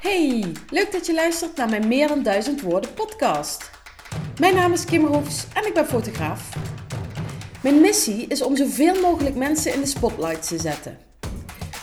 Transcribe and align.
Hey, 0.00 0.52
leuk 0.70 0.92
dat 0.92 1.06
je 1.06 1.14
luistert 1.14 1.56
naar 1.56 1.68
mijn 1.68 1.88
Meer 1.88 2.08
dan 2.08 2.22
Duizend 2.22 2.60
Woorden 2.60 2.94
podcast. 2.94 3.70
Mijn 4.40 4.54
naam 4.54 4.72
is 4.72 4.84
Kim 4.84 5.06
Roefs 5.06 5.46
en 5.54 5.66
ik 5.66 5.74
ben 5.74 5.86
fotograaf. 5.86 6.48
Mijn 7.62 7.80
missie 7.80 8.26
is 8.26 8.42
om 8.42 8.56
zoveel 8.56 9.00
mogelijk 9.00 9.34
mensen 9.34 9.74
in 9.74 9.80
de 9.80 9.86
spotlight 9.86 10.48
te 10.48 10.58
zetten. 10.58 10.98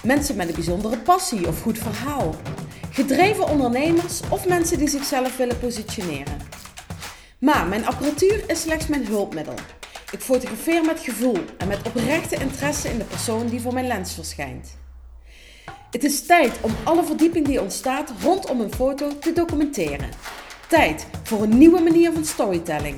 Mensen 0.04 0.36
met 0.36 0.48
een 0.48 0.54
bijzondere 0.54 0.98
passie 0.98 1.48
of 1.48 1.62
goed 1.62 1.78
verhaal. 1.78 2.36
Gedreven 2.92 3.48
ondernemers 3.48 4.22
of 4.30 4.48
mensen 4.48 4.78
die 4.78 4.90
zichzelf 4.90 5.38
willen 5.38 5.60
positioneren. 5.60 6.38
Maar 7.40 7.68
mijn 7.68 7.86
apparatuur 7.86 8.44
is 8.48 8.62
slechts 8.62 8.88
mijn 8.88 9.06
hulpmiddel. 9.06 9.56
Ik 10.12 10.22
fotografeer 10.22 10.86
met 10.86 11.00
gevoel 11.00 11.38
en 11.58 11.68
met 11.68 11.88
oprechte 11.88 12.36
interesse 12.36 12.90
in 12.90 12.98
de 12.98 13.04
persoon 13.04 13.48
die 13.48 13.62
voor 13.62 13.74
mijn 13.74 13.88
lens 13.88 14.14
verschijnt. 14.14 14.84
Het 15.96 16.04
is 16.04 16.26
tijd 16.26 16.52
om 16.62 16.72
alle 16.84 17.04
verdieping 17.04 17.46
die 17.46 17.62
ontstaat 17.62 18.14
rondom 18.22 18.60
een 18.60 18.74
foto 18.74 19.18
te 19.20 19.34
documenteren. 19.34 20.10
Tijd 20.68 21.08
voor 21.24 21.44
een 21.44 21.58
nieuwe 21.58 21.80
manier 21.82 22.12
van 22.12 22.26
storytelling. 22.26 22.96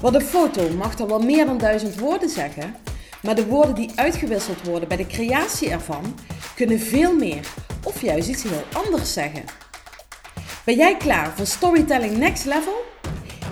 Want 0.00 0.14
een 0.14 0.20
foto 0.20 0.68
mag 0.70 0.94
dan 0.94 1.08
wel 1.08 1.18
meer 1.18 1.46
dan 1.46 1.58
duizend 1.58 1.98
woorden 1.98 2.28
zeggen, 2.28 2.76
maar 3.22 3.34
de 3.34 3.46
woorden 3.46 3.74
die 3.74 3.90
uitgewisseld 3.94 4.66
worden 4.66 4.88
bij 4.88 4.96
de 4.96 5.06
creatie 5.06 5.70
ervan 5.70 6.18
kunnen 6.54 6.80
veel 6.80 7.14
meer 7.14 7.46
of 7.84 8.02
juist 8.02 8.28
iets 8.28 8.42
heel 8.42 8.64
anders 8.72 9.12
zeggen. 9.12 9.44
Ben 10.64 10.76
jij 10.76 10.96
klaar 10.96 11.32
voor 11.36 11.46
Storytelling 11.46 12.16
Next 12.16 12.44
Level? 12.44 12.84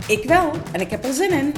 Ik 0.07 0.25
wel 0.25 0.51
en 0.73 0.81
ik 0.81 0.91
heb 0.91 1.05
er 1.05 1.13
zin 1.13 1.31
in. 1.31 1.55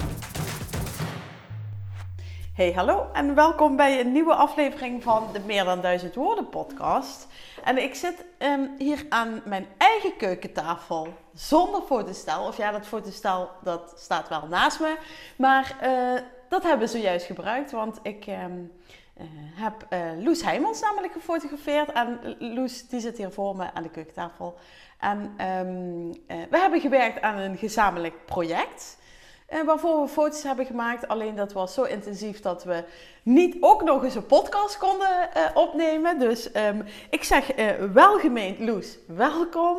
Hey, 2.57 2.73
hallo 2.73 3.07
en 3.13 3.35
welkom 3.35 3.77
bij 3.77 4.01
een 4.01 4.13
nieuwe 4.13 4.35
aflevering 4.35 5.03
van 5.03 5.29
de 5.33 5.41
Meer 5.41 5.65
dan 5.65 5.81
Duizend 5.81 6.15
Woorden 6.15 6.49
podcast. 6.49 7.27
En 7.65 7.83
ik 7.83 7.95
zit 7.95 8.25
um, 8.39 8.75
hier 8.79 9.07
aan 9.09 9.43
mijn 9.45 9.67
eigen 9.79 10.17
keukentafel 10.17 11.09
zonder 11.35 11.83
fotostel. 11.83 12.47
Of 12.47 12.57
ja, 12.57 12.71
dat 12.71 12.87
fotostel 12.87 13.51
dat 13.63 13.95
staat 13.97 14.29
wel 14.29 14.47
naast 14.47 14.81
me. 14.81 14.97
Maar 15.37 15.77
uh, 15.83 16.21
dat 16.49 16.63
hebben 16.63 16.87
we 16.87 16.93
zojuist 16.93 17.27
gebruikt, 17.27 17.71
want 17.71 17.99
ik 18.03 18.27
um, 18.27 18.73
uh, 19.21 19.27
heb 19.55 19.87
uh, 19.91 20.25
Loes 20.25 20.43
Heijmans 20.43 20.81
namelijk 20.81 21.13
gefotografeerd. 21.13 21.93
En 21.93 22.37
Loes 22.39 22.89
die 22.89 23.01
zit 23.01 23.17
hier 23.17 23.31
voor 23.31 23.57
me 23.57 23.73
aan 23.73 23.83
de 23.83 23.91
keukentafel. 23.91 24.59
En 24.99 25.19
um, 25.19 26.11
we 26.27 26.59
hebben 26.59 26.81
gewerkt 26.81 27.21
aan 27.21 27.37
een 27.37 27.57
gezamenlijk 27.57 28.25
project. 28.25 28.99
En 29.47 29.67
waarvoor 29.67 30.01
we 30.01 30.09
foto's 30.09 30.43
hebben 30.43 30.67
gemaakt. 30.67 31.09
Alleen 31.09 31.35
dat 31.35 31.53
was 31.53 31.75
zo 31.75 31.83
intensief 31.83 32.41
dat 32.41 32.65
we 32.65 32.85
niet 33.23 33.57
ook 33.61 33.83
nog 33.83 34.05
eens 34.05 34.15
een 34.15 34.27
podcast 34.27 34.79
konden 34.79 35.29
uh, 35.37 35.43
opnemen. 35.55 36.19
Dus 36.19 36.57
um, 36.57 36.85
ik 37.11 37.25
zeg 37.25 37.59
uh, 37.59 37.71
welgemeend 37.93 38.59
Loes, 38.59 38.99
welkom 39.07 39.79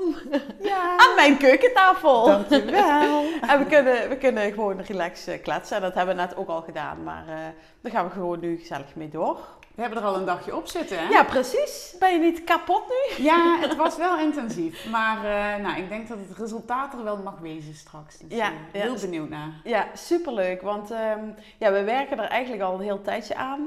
ja. 0.62 0.98
aan 1.08 1.16
mijn 1.16 1.38
keukentafel. 1.38 2.26
Dankjewel. 2.26 3.24
en 3.50 3.60
we 3.60 3.66
kunnen, 3.70 4.10
we 4.10 4.18
kunnen 4.18 4.52
gewoon 4.52 4.82
relaxed 4.82 5.42
kletsen. 5.42 5.82
Dat 5.82 5.94
hebben 5.94 6.16
we 6.16 6.22
net 6.22 6.36
ook 6.36 6.48
al 6.48 6.62
gedaan. 6.62 7.04
Maar 7.04 7.24
uh, 7.28 7.36
daar 7.82 7.92
gaan 7.92 8.06
we 8.06 8.12
gewoon 8.12 8.40
nu 8.40 8.58
gezellig 8.58 8.96
mee 8.96 9.10
door. 9.10 9.40
We 9.78 9.84
hebben 9.84 10.02
er 10.02 10.08
al 10.08 10.16
een 10.16 10.26
dagje 10.26 10.56
op 10.56 10.68
zitten, 10.68 10.98
hè? 11.00 11.10
Ja, 11.10 11.24
precies. 11.24 11.96
Ben 12.00 12.14
je 12.14 12.20
niet 12.20 12.44
kapot 12.44 12.84
nu? 12.88 13.24
Ja, 13.24 13.58
het 13.60 13.76
was 13.76 13.98
wel 13.98 14.20
intensief. 14.20 14.90
Maar 14.90 15.18
uh, 15.18 15.64
nou, 15.64 15.82
ik 15.82 15.90
denk 15.90 16.08
dat 16.08 16.18
het 16.28 16.38
resultaat 16.38 16.94
er 16.94 17.04
wel 17.04 17.18
mag 17.18 17.40
wezen 17.40 17.76
straks. 17.76 18.18
Dus 18.18 18.38
ja, 18.38 18.52
uh, 18.52 18.56
heel 18.72 18.94
ja, 18.94 19.00
benieuwd 19.00 19.30
naar. 19.30 19.50
Ja, 19.64 19.88
superleuk. 19.94 20.62
Want 20.62 20.92
um, 20.92 21.36
ja, 21.58 21.72
we 21.72 21.84
werken 21.84 22.20
er 22.20 22.30
eigenlijk 22.30 22.64
al 22.64 22.74
een 22.74 22.82
heel 22.82 23.02
tijdje 23.02 23.36
aan. 23.36 23.60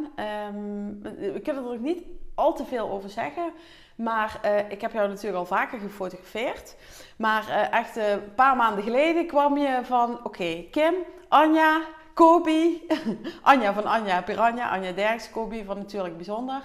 Um, 0.54 1.00
we 1.32 1.40
kunnen 1.44 1.64
er 1.64 1.70
ook 1.70 1.78
niet 1.78 2.02
al 2.34 2.54
te 2.54 2.64
veel 2.64 2.90
over 2.90 3.10
zeggen. 3.10 3.52
Maar 3.94 4.40
uh, 4.44 4.70
ik 4.70 4.80
heb 4.80 4.92
jou 4.92 5.08
natuurlijk 5.08 5.38
al 5.38 5.46
vaker 5.46 5.78
gefotografeerd. 5.78 6.76
Maar 7.16 7.68
echt 7.70 7.96
een 7.96 8.34
paar 8.34 8.56
maanden 8.56 8.84
geleden 8.84 9.26
kwam 9.26 9.58
je 9.58 9.80
van... 9.82 10.12
Oké, 10.12 10.26
okay, 10.26 10.68
Kim, 10.70 10.94
Anja, 11.28 11.80
Kobi, 12.14 12.86
Anja 13.42 13.72
van 13.72 13.84
Anja 13.84 14.22
Piranha, 14.22 14.70
Anja 14.70 14.92
Derks, 14.92 15.30
Kobi 15.30 15.64
van 15.64 15.78
Natuurlijk 15.78 16.16
Bijzonder. 16.16 16.62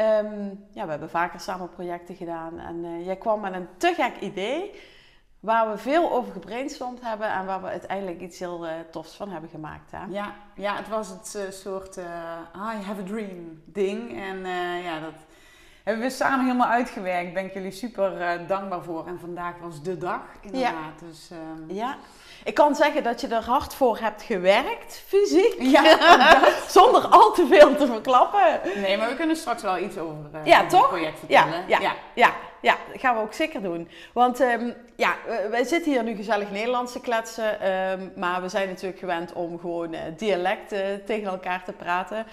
Um, 0.00 0.66
ja, 0.70 0.84
we 0.84 0.90
hebben 0.90 1.10
vaker 1.10 1.40
samen 1.40 1.68
projecten 1.68 2.14
gedaan 2.14 2.58
en 2.58 2.84
uh, 2.84 3.06
jij 3.06 3.16
kwam 3.16 3.40
met 3.40 3.54
een 3.54 3.68
te 3.76 3.94
gek 3.96 4.16
idee 4.20 4.80
waar 5.40 5.70
we 5.70 5.78
veel 5.78 6.12
over 6.12 6.32
gebrainstormd 6.32 7.00
hebben 7.00 7.32
en 7.32 7.46
waar 7.46 7.62
we 7.62 7.66
uiteindelijk 7.66 8.20
iets 8.20 8.38
heel 8.38 8.66
uh, 8.66 8.72
tofs 8.90 9.16
van 9.16 9.30
hebben 9.30 9.50
gemaakt. 9.50 9.90
Hè? 9.90 10.04
Ja, 10.08 10.34
ja, 10.54 10.76
het 10.76 10.88
was 10.88 11.08
het 11.08 11.34
uh, 11.36 11.50
soort 11.50 11.96
I 11.96 12.82
have 12.84 13.00
a 13.00 13.04
dream 13.04 13.62
ding 13.64 14.20
en 14.20 14.46
ja, 14.82 15.00
dat 15.00 15.14
hebben 15.84 16.02
we 16.02 16.10
samen 16.10 16.44
helemaal 16.44 16.68
uitgewerkt. 16.68 17.24
Daar 17.24 17.32
ben 17.32 17.44
ik 17.44 17.54
jullie 17.54 17.70
super 17.70 18.40
dankbaar 18.46 18.82
voor 18.82 19.06
en 19.06 19.20
vandaag 19.20 19.58
was 19.58 19.82
de 19.82 19.98
dag 19.98 20.22
inderdaad. 20.40 21.00
Ja. 21.00 21.06
Dus, 21.06 21.30
um... 21.30 21.70
ja. 21.70 21.96
Ik 22.44 22.54
kan 22.54 22.74
zeggen 22.74 23.02
dat 23.02 23.20
je 23.20 23.26
er 23.26 23.44
hard 23.44 23.74
voor 23.74 23.98
hebt 23.98 24.22
gewerkt, 24.22 25.02
fysiek. 25.06 25.54
Ja, 25.58 25.82
Zonder 26.68 27.06
al 27.06 27.32
te 27.32 27.46
veel 27.46 27.76
te 27.76 27.86
verklappen. 27.86 28.60
Nee, 28.74 28.96
maar 28.96 29.08
we 29.08 29.16
kunnen 29.16 29.36
straks 29.36 29.62
wel 29.62 29.78
iets 29.78 29.98
over, 29.98 30.30
uh, 30.34 30.44
ja, 30.44 30.56
over 30.56 30.70
toch? 30.70 30.80
het 30.80 30.90
project 30.90 31.18
vertellen. 31.18 31.52
Ja, 31.52 31.64
ja, 31.66 31.80
ja. 31.80 31.94
ja, 32.14 32.32
ja 32.60 32.76
dat 32.92 33.00
gaan 33.00 33.14
we 33.14 33.20
ook 33.20 33.32
zeker 33.32 33.62
doen. 33.62 33.88
Want 34.12 34.40
um, 34.40 34.74
ja, 34.96 35.14
wij 35.50 35.64
zitten 35.64 35.92
hier 35.92 36.02
nu 36.02 36.14
gezellig 36.14 36.50
Nederlands 36.50 36.92
te 36.92 37.00
kletsen. 37.00 37.70
Um, 37.72 38.12
maar 38.16 38.42
we 38.42 38.48
zijn 38.48 38.68
natuurlijk 38.68 38.98
gewend 38.98 39.32
om 39.32 39.58
gewoon 39.58 39.94
uh, 39.94 40.00
dialecten 40.16 41.04
tegen 41.04 41.30
elkaar 41.30 41.64
te 41.64 41.72
praten. 41.72 42.26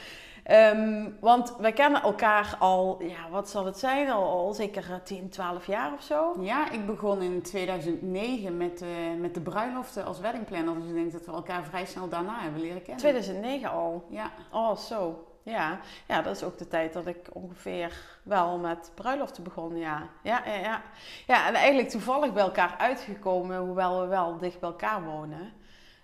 Um, 0.52 1.18
want 1.20 1.56
wij 1.60 1.74
kennen 1.74 2.02
elkaar 2.02 2.56
al, 2.60 3.04
ja, 3.04 3.30
wat 3.30 3.50
zal 3.50 3.66
het 3.66 3.80
zijn, 3.80 4.10
al, 4.10 4.24
al 4.24 4.54
zeker 4.54 5.02
10, 5.04 5.30
12 5.30 5.66
jaar 5.66 5.94
of 5.94 6.04
zo. 6.04 6.36
Ja, 6.40 6.72
ik 6.72 6.86
begon 6.86 7.22
in 7.22 7.42
2009 7.42 8.58
met, 8.58 8.82
uh, 8.82 8.88
met 9.20 9.34
de 9.34 9.42
bruiloften 9.42 10.06
als 10.06 10.20
weddingplanner. 10.20 10.76
Dus 10.76 10.88
ik 10.88 10.94
denk 10.94 11.12
dat 11.12 11.26
we 11.26 11.32
elkaar 11.32 11.64
vrij 11.64 11.86
snel 11.86 12.10
daarna 12.10 12.40
hebben 12.40 12.62
leren 12.62 12.82
kennen. 12.82 12.98
2009 12.98 13.72
al? 13.72 14.06
Ja. 14.10 14.32
Oh, 14.52 14.76
zo. 14.76 15.24
Ja. 15.44 15.80
ja, 16.08 16.22
dat 16.22 16.36
is 16.36 16.44
ook 16.44 16.58
de 16.58 16.68
tijd 16.68 16.94
dat 16.94 17.08
ik 17.08 17.30
ongeveer 17.34 17.94
wel 18.24 18.58
met 18.58 18.92
bruiloften 18.96 19.44
begon, 19.44 19.78
ja. 19.78 20.08
Ja, 20.24 20.42
ja, 20.46 20.56
ja. 20.56 20.82
ja 21.28 21.48
en 21.48 21.54
eigenlijk 21.54 21.90
toevallig 21.90 22.34
bij 22.34 22.44
elkaar 22.44 22.76
uitgekomen, 22.78 23.58
hoewel 23.58 24.02
we 24.02 24.08
wel 24.08 24.38
dicht 24.38 24.60
bij 24.60 24.70
elkaar 24.70 25.04
wonen. 25.04 25.54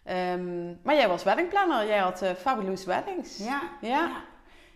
Um, 0.09 0.79
maar 0.83 0.95
jij 0.95 1.07
was 1.07 1.23
weddingplanner, 1.23 1.87
jij 1.87 1.97
had 1.97 2.23
uh, 2.23 2.29
Fabulous 2.29 2.85
Weddings. 2.85 3.37
Ja, 3.37 3.61
ja. 3.81 3.89
ja. 3.89 4.23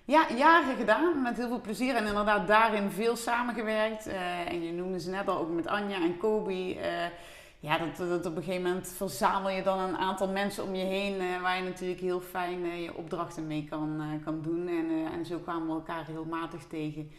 Ja, 0.10 0.28
jaren 0.36 0.76
gedaan, 0.76 1.22
met 1.22 1.38
heel 1.38 1.48
veel 1.48 1.62
plezier 1.62 1.96
en 1.96 2.06
inderdaad 2.06 2.48
daarin 2.48 2.90
veel 2.92 3.16
samengewerkt. 3.16 4.08
Uh, 4.08 4.52
en 4.52 4.64
je 4.64 4.72
noemde 4.72 5.00
ze 5.00 5.10
net 5.10 5.28
al 5.28 5.38
ook 5.38 5.50
met 5.50 5.68
Anja 5.68 6.02
en 6.02 6.18
Kobi. 6.18 6.78
Uh, 6.78 6.84
ja, 7.60 7.78
dat, 7.78 7.98
dat 8.10 8.26
op 8.26 8.36
een 8.36 8.44
gegeven 8.44 8.68
moment 8.68 8.94
verzamel 8.96 9.50
je 9.50 9.64
dan 9.64 9.80
een 9.80 9.98
aantal 9.98 10.28
mensen 10.28 10.64
om 10.64 10.76
je 10.76 10.86
heen 10.86 11.22
uh, 11.22 11.42
waar 11.42 11.58
je 11.58 11.64
natuurlijk 11.64 12.00
heel 12.00 12.22
fijn 12.22 12.82
je 12.82 12.96
opdrachten 12.96 13.48
mee 13.48 13.68
kan, 13.70 14.02
kan 14.24 14.42
doen. 14.42 14.68
En, 14.68 15.12
en 15.14 15.26
zo 15.26 15.38
kwamen 15.38 15.68
we 15.68 15.74
elkaar 15.74 16.06
heel 16.06 16.26
matig 16.26 16.64
tegen 16.64 17.12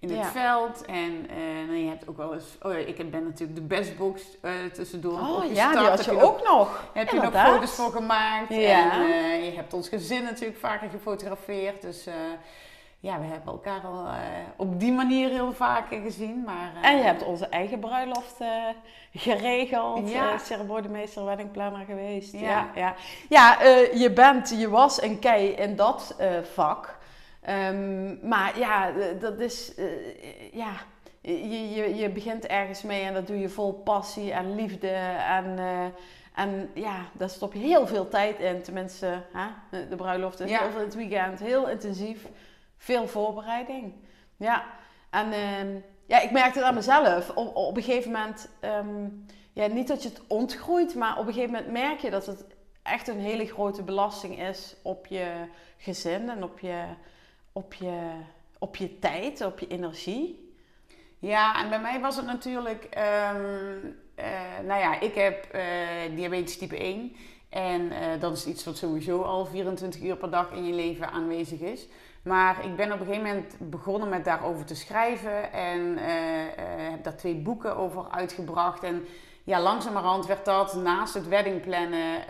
in 0.00 0.10
het 0.10 0.18
ja. 0.18 0.30
veld. 0.30 0.84
En 0.84 1.26
uh, 1.30 1.82
je 1.82 1.88
hebt 1.88 2.08
ook 2.08 2.16
wel 2.16 2.34
eens... 2.34 2.58
Oh 2.62 2.72
ja, 2.72 2.78
ik 2.78 3.10
ben 3.10 3.24
natuurlijk 3.24 3.58
de 3.58 3.64
bestbox 3.64 4.22
uh, 4.42 4.50
tussendoor 4.72 5.20
Oh 5.20 5.54
ja, 5.54 5.70
die 5.70 5.78
had 5.78 6.04
je 6.04 6.10
ook, 6.10 6.22
ook 6.22 6.42
nog. 6.48 6.84
Heb 6.92 7.10
Inderdaad. 7.12 7.46
je 7.46 7.50
nog 7.50 7.54
foto's 7.54 7.74
voor 7.74 7.92
gemaakt. 7.92 8.54
Ja. 8.54 8.92
En 8.92 9.00
uh, 9.00 9.44
je 9.44 9.56
hebt 9.56 9.72
ons 9.72 9.88
gezin 9.88 10.22
natuurlijk 10.22 10.58
vaker 10.58 10.88
gefotografeerd. 10.88 11.82
Dus 11.82 12.08
ja, 13.00 13.18
we 13.20 13.24
hebben 13.24 13.52
elkaar 13.52 13.80
al 13.80 14.06
op 14.56 14.80
die 14.80 14.92
manier 14.92 15.28
heel 15.28 15.52
vaak 15.52 15.86
gezien. 15.88 16.42
Maar, 16.46 16.72
en 16.82 16.96
je 16.96 17.02
hebt 17.02 17.24
onze 17.24 17.46
eigen 17.46 17.78
bruiloft 17.78 18.36
geregeld. 19.14 20.10
Ja. 20.10 20.38
ceremoniemeester, 20.38 21.24
weddingplanner 21.24 21.84
geweest. 21.84 22.32
Ja, 22.32 22.40
ja, 22.40 22.68
ja. 22.74 22.94
ja 23.28 23.68
je 23.94 24.10
bent, 24.14 24.54
je 24.58 24.68
was 24.68 25.02
een 25.02 25.18
kei 25.18 25.48
in 25.48 25.76
dat 25.76 26.16
vak. 26.52 26.95
Um, 27.48 28.18
maar 28.28 28.58
ja, 28.58 28.92
dat 29.20 29.40
is, 29.40 29.78
uh, 29.78 30.52
ja, 30.52 30.72
je, 31.20 31.70
je, 31.70 31.94
je 31.94 32.10
begint 32.10 32.46
ergens 32.46 32.82
mee 32.82 33.02
en 33.02 33.14
dat 33.14 33.26
doe 33.26 33.38
je 33.38 33.48
vol 33.48 33.72
passie 33.72 34.32
en 34.32 34.54
liefde. 34.54 34.88
En, 35.28 35.58
uh, 35.58 35.84
en 36.34 36.70
ja, 36.74 36.96
daar 37.12 37.30
stop 37.30 37.52
je 37.52 37.58
heel 37.58 37.86
veel 37.86 38.08
tijd 38.08 38.38
in. 38.38 38.62
Tenminste, 38.62 39.22
hè? 39.32 39.46
de 39.88 39.96
bruiloft 39.96 40.40
is 40.40 40.50
ja. 40.50 40.58
heel 40.58 40.70
veel 40.70 40.80
in 40.80 40.86
het 40.86 40.94
weekend, 40.94 41.40
heel 41.40 41.68
intensief, 41.68 42.26
veel 42.76 43.08
voorbereiding. 43.08 43.92
Ja, 44.36 44.64
en 45.10 45.26
um, 45.32 45.84
ja, 46.06 46.20
ik 46.20 46.30
merkte 46.30 46.58
het 46.58 46.68
aan 46.68 46.74
mezelf. 46.74 47.30
Op, 47.30 47.56
op 47.56 47.76
een 47.76 47.82
gegeven 47.82 48.12
moment, 48.12 48.48
um, 48.60 49.26
ja, 49.52 49.66
niet 49.66 49.88
dat 49.88 50.02
je 50.02 50.08
het 50.08 50.22
ontgroeit, 50.26 50.94
maar 50.94 51.18
op 51.18 51.26
een 51.26 51.32
gegeven 51.32 51.54
moment 51.54 51.72
merk 51.72 52.00
je 52.00 52.10
dat 52.10 52.26
het 52.26 52.44
echt 52.82 53.08
een 53.08 53.20
hele 53.20 53.46
grote 53.46 53.82
belasting 53.82 54.40
is 54.40 54.76
op 54.82 55.06
je 55.06 55.32
gezin 55.76 56.30
en 56.30 56.42
op 56.42 56.58
je 56.58 56.84
op 57.56 57.74
je, 57.74 58.10
op 58.58 58.76
je 58.76 58.98
tijd, 58.98 59.44
op 59.44 59.58
je 59.58 59.66
energie? 59.66 60.54
Ja, 61.18 61.62
en 61.62 61.68
bij 61.68 61.80
mij 61.80 62.00
was 62.00 62.16
het 62.16 62.26
natuurlijk, 62.26 62.84
um, 63.34 63.96
uh, 64.18 64.66
nou 64.66 64.80
ja, 64.80 65.00
ik 65.00 65.14
heb 65.14 65.48
uh, 65.54 66.16
diabetes 66.16 66.58
type 66.58 66.76
1. 66.76 67.16
En 67.48 67.80
uh, 67.80 68.20
dat 68.20 68.36
is 68.36 68.46
iets 68.46 68.64
wat 68.64 68.76
sowieso 68.76 69.22
al 69.22 69.46
24 69.46 70.02
uur 70.02 70.16
per 70.16 70.30
dag 70.30 70.52
in 70.52 70.64
je 70.64 70.74
leven 70.74 71.10
aanwezig 71.10 71.60
is. 71.60 71.88
Maar 72.22 72.64
ik 72.64 72.76
ben 72.76 72.92
op 72.92 73.00
een 73.00 73.06
gegeven 73.06 73.26
moment 73.26 73.56
begonnen 73.58 74.08
met 74.08 74.24
daarover 74.24 74.64
te 74.64 74.74
schrijven. 74.74 75.52
En 75.52 75.96
heb 76.90 77.04
daar 77.04 77.16
twee 77.16 77.34
boeken 77.34 77.76
over 77.76 78.10
uitgebracht. 78.10 78.82
En 78.82 79.04
ja, 79.46 79.60
langzamerhand 79.60 80.26
werd 80.26 80.44
dat 80.44 80.74
naast 80.74 81.14
het 81.14 81.28
weddingplannen 81.28 82.20
uh, 82.20 82.26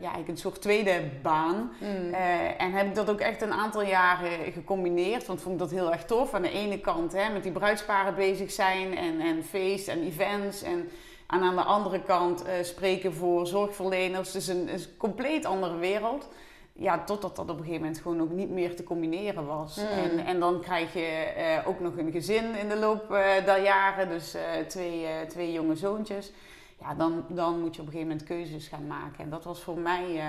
eigenlijk 0.00 0.28
een 0.28 0.36
soort 0.36 0.60
tweede 0.60 1.02
baan. 1.22 1.72
Mm. 1.80 2.12
en 2.58 2.72
heb 2.72 2.86
ik 2.86 2.94
dat 2.94 3.10
ook 3.10 3.20
echt 3.20 3.42
een 3.42 3.52
aantal 3.52 3.82
jaren 3.82 4.52
gecombineerd. 4.52 5.26
Want 5.26 5.40
vond 5.40 5.54
ik 5.54 5.60
dat 5.60 5.70
heel 5.70 5.92
erg 5.92 6.04
tof. 6.04 6.34
Aan 6.34 6.42
de 6.42 6.50
ene 6.50 6.80
kant 6.80 7.12
hè, 7.12 7.32
met 7.32 7.42
die 7.42 7.52
bruidsparen 7.52 8.14
bezig 8.14 8.50
zijn 8.50 8.96
en, 8.96 9.20
en 9.20 9.44
feest 9.44 9.88
en 9.88 10.02
events. 10.02 10.62
En, 10.62 10.88
aan 11.26 11.56
de 11.56 11.62
andere 11.62 12.02
kant 12.02 12.44
spreken 12.62 13.14
voor 13.14 13.46
zorgverleners. 13.46 14.32
Dus 14.32 14.46
een, 14.46 14.72
een 14.72 14.84
compleet 14.96 15.44
andere 15.44 15.76
wereld 15.76 16.28
ja, 16.72 17.04
totdat 17.04 17.36
dat 17.36 17.50
op 17.50 17.58
een 17.58 17.64
gegeven 17.64 17.80
moment 17.80 18.00
gewoon 18.00 18.20
ook 18.20 18.30
niet 18.30 18.50
meer 18.50 18.76
te 18.76 18.82
combineren 18.82 19.46
was. 19.46 19.76
Mm. 19.76 19.86
En, 19.86 20.26
en 20.26 20.40
dan 20.40 20.60
krijg 20.60 20.92
je 20.92 21.32
uh, 21.36 21.68
ook 21.68 21.80
nog 21.80 21.96
een 21.96 22.12
gezin 22.12 22.54
in 22.54 22.68
de 22.68 22.78
loop 22.78 23.10
uh, 23.10 23.44
der 23.44 23.62
jaren, 23.62 24.08
dus 24.08 24.34
uh, 24.34 24.42
twee, 24.66 25.06
twee 25.28 25.52
jonge 25.52 25.76
zoontjes. 25.76 26.32
Ja, 26.80 26.94
dan, 26.94 27.24
dan 27.28 27.60
moet 27.60 27.74
je 27.74 27.80
op 27.80 27.86
een 27.86 27.92
gegeven 27.92 28.16
moment 28.16 28.22
keuzes 28.28 28.68
gaan 28.68 28.86
maken. 28.86 29.24
En 29.24 29.30
dat 29.30 29.44
was 29.44 29.62
voor 29.62 29.78
mij 29.78 30.22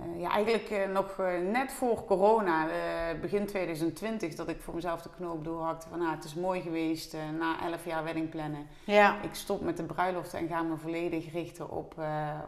uh, 0.00 0.20
ja, 0.20 0.30
eigenlijk 0.30 0.70
uh, 0.70 0.78
nog 0.92 1.16
uh, 1.20 1.26
net 1.50 1.72
voor 1.72 2.04
corona, 2.04 2.66
begin 3.20 3.46
2020, 3.46 4.34
dat 4.34 4.48
ik 4.48 4.60
voor 4.60 4.74
mezelf 4.74 5.02
de 5.02 5.08
knoop 5.16 5.44
doorhakte 5.44 5.88
van 5.88 5.98
nou, 5.98 6.14
het 6.14 6.24
is 6.24 6.34
mooi 6.34 6.60
geweest 6.60 7.16
na 7.38 7.70
11 7.70 7.84
jaar 7.84 8.04
weddingplannen. 8.04 8.66
Ja. 8.84 9.16
Ik 9.22 9.34
stop 9.34 9.60
met 9.60 9.76
de 9.76 9.82
bruiloft 9.82 10.34
en 10.34 10.48
ga 10.48 10.62
me 10.62 10.76
volledig 10.76 11.32
richten 11.32 11.70
op, 11.70 11.94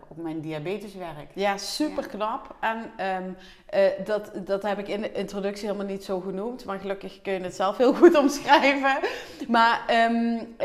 op 0.08 0.16
mijn 0.16 0.40
diabeteswerk. 0.40 1.30
Ja, 1.34 1.56
super 1.56 2.06
knap. 2.06 2.54
En 2.60 2.90
um, 3.18 3.36
dat, 4.04 4.30
dat 4.34 4.62
heb 4.62 4.78
ik 4.78 4.88
in 4.88 5.00
de 5.00 5.12
introductie 5.12 5.66
helemaal 5.66 5.86
niet 5.86 6.04
zo 6.04 6.20
genoemd, 6.20 6.64
maar 6.64 6.78
gelukkig 6.78 7.22
kun 7.22 7.32
je 7.32 7.40
het 7.40 7.54
zelf 7.54 7.76
heel 7.76 7.94
goed 7.94 8.18
omschrijven. 8.18 8.98
Maar 9.48 9.84
um, 10.10 10.56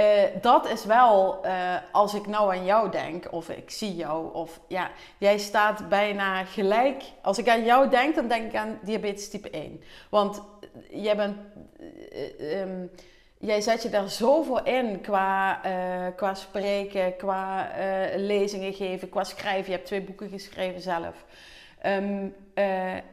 dat 0.42 0.70
is 0.70 0.86
wel, 0.86 1.46
als 1.92 2.14
ik 2.14 2.28
nou 2.28 2.56
aan 2.56 2.66
jou 2.66 2.92
denk, 2.92 3.28
of 3.32 3.50
ik 3.50 3.70
zie 3.70 3.96
jou, 3.96 4.34
of 4.34 4.60
ja, 4.68 4.90
jij 5.18 5.38
staat 5.38 5.90
bijna 5.90 6.44
gelijk 6.44 6.75
als 7.22 7.38
ik 7.38 7.50
aan 7.50 7.64
jou 7.64 7.90
denk, 7.90 8.16
dan 8.16 8.28
denk 8.28 8.48
ik 8.48 8.56
aan 8.56 8.80
diabetes 8.82 9.30
type 9.30 9.50
1. 9.50 9.82
Want 10.10 10.42
jij 10.90 11.16
bent. 11.16 11.38
Uh, 12.40 12.62
um, 12.62 12.92
jij 13.38 13.62
zet 13.62 13.84
je 13.84 13.90
daar 13.90 14.10
zoveel 14.10 14.64
in 14.64 15.02
qua, 15.02 15.62
uh, 15.66 16.16
qua 16.16 16.34
spreken, 16.34 17.16
qua 17.18 17.70
lezingen 18.16 18.74
geven, 18.74 19.10
qua 19.10 19.24
schrijven. 19.24 19.66
Je 19.66 19.72
hebt 19.72 19.86
twee 19.86 20.02
boeken 20.02 20.30
geschreven 20.30 20.82
zelf. 20.82 21.26
Um, 21.86 22.36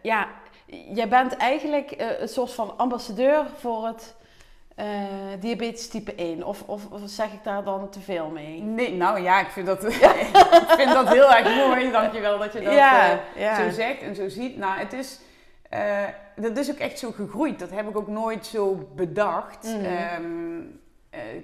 ja, 0.02 0.28
jij 0.94 1.08
bent 1.08 1.36
eigenlijk 1.36 1.94
een 2.20 2.28
soort 2.28 2.52
van 2.52 2.78
ambassadeur 2.78 3.46
voor 3.58 3.86
het 3.86 4.14
uh, 4.76 4.86
diabetes 5.40 5.88
type 5.88 6.14
1? 6.14 6.44
Of, 6.44 6.62
of, 6.62 6.86
of, 6.90 7.00
zeg 7.04 7.32
ik 7.32 7.44
daar 7.44 7.64
dan 7.64 7.90
te 7.90 8.00
veel 8.00 8.28
mee? 8.28 8.60
Nee, 8.60 8.92
nou 8.92 9.20
ja, 9.20 9.40
ik 9.40 9.48
vind 9.48 9.66
dat, 9.66 9.84
ik 10.64 10.72
vind 10.76 10.92
dat 10.92 11.08
heel 11.08 11.34
erg 11.34 11.56
mooi. 11.56 11.90
Dankjewel 11.90 12.38
dat 12.38 12.52
je 12.52 12.60
dat 12.60 12.72
ja, 12.72 13.20
uh, 13.36 13.56
zo 13.56 13.70
zegt 13.70 14.02
en 14.02 14.14
zo 14.14 14.28
ziet. 14.28 14.56
Nou, 14.56 14.78
het 14.78 14.92
is, 14.92 15.20
uh, 15.74 16.04
dat 16.36 16.56
is 16.56 16.70
ook 16.70 16.78
echt 16.78 16.98
zo 16.98 17.10
gegroeid. 17.10 17.58
Dat 17.58 17.70
heb 17.70 17.88
ik 17.88 17.96
ook 17.96 18.08
nooit 18.08 18.46
zo 18.46 18.88
bedacht. 18.94 19.64
Mm. 19.64 19.84
Um, 20.24 20.80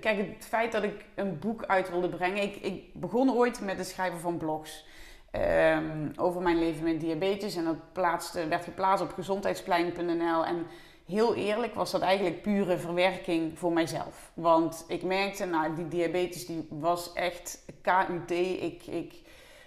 kijk, 0.01 0.19
het 0.19 0.47
feit 0.49 0.73
dat 0.73 0.83
ik 0.83 1.05
een 1.15 1.39
boek 1.39 1.65
uit 1.67 1.91
wilde 1.91 2.09
brengen. 2.09 2.43
Ik, 2.43 2.57
ik 2.57 2.95
begon 2.95 3.33
ooit 3.33 3.61
met 3.61 3.79
het 3.79 3.89
schrijven 3.89 4.21
van 4.21 4.37
blogs. 4.37 4.87
Um, 5.33 6.13
over 6.17 6.43
mijn 6.43 6.59
leven 6.59 6.85
met 6.85 7.01
diabetes. 7.01 7.57
En 7.57 7.65
dat 7.65 7.93
plaatste, 7.93 8.49
werd 8.49 8.65
geplaatst 8.65 9.05
op 9.05 9.13
gezondheidsplein.nl. 9.13 10.45
En 10.45 10.67
heel 11.09 11.35
eerlijk 11.35 11.75
was 11.75 11.91
dat 11.91 12.01
eigenlijk 12.01 12.43
pure 12.43 12.79
verwerking 12.79 13.59
voor 13.59 13.73
mijzelf. 13.73 14.31
Want 14.35 14.85
ik 14.89 15.03
merkte, 15.03 15.45
nou, 15.45 15.75
die 15.75 15.89
diabetes 15.89 16.47
die 16.47 16.67
was 16.71 17.13
echt 17.13 17.65
KUT. 17.83 18.31
Ik, 18.31 18.87
ik 18.87 19.15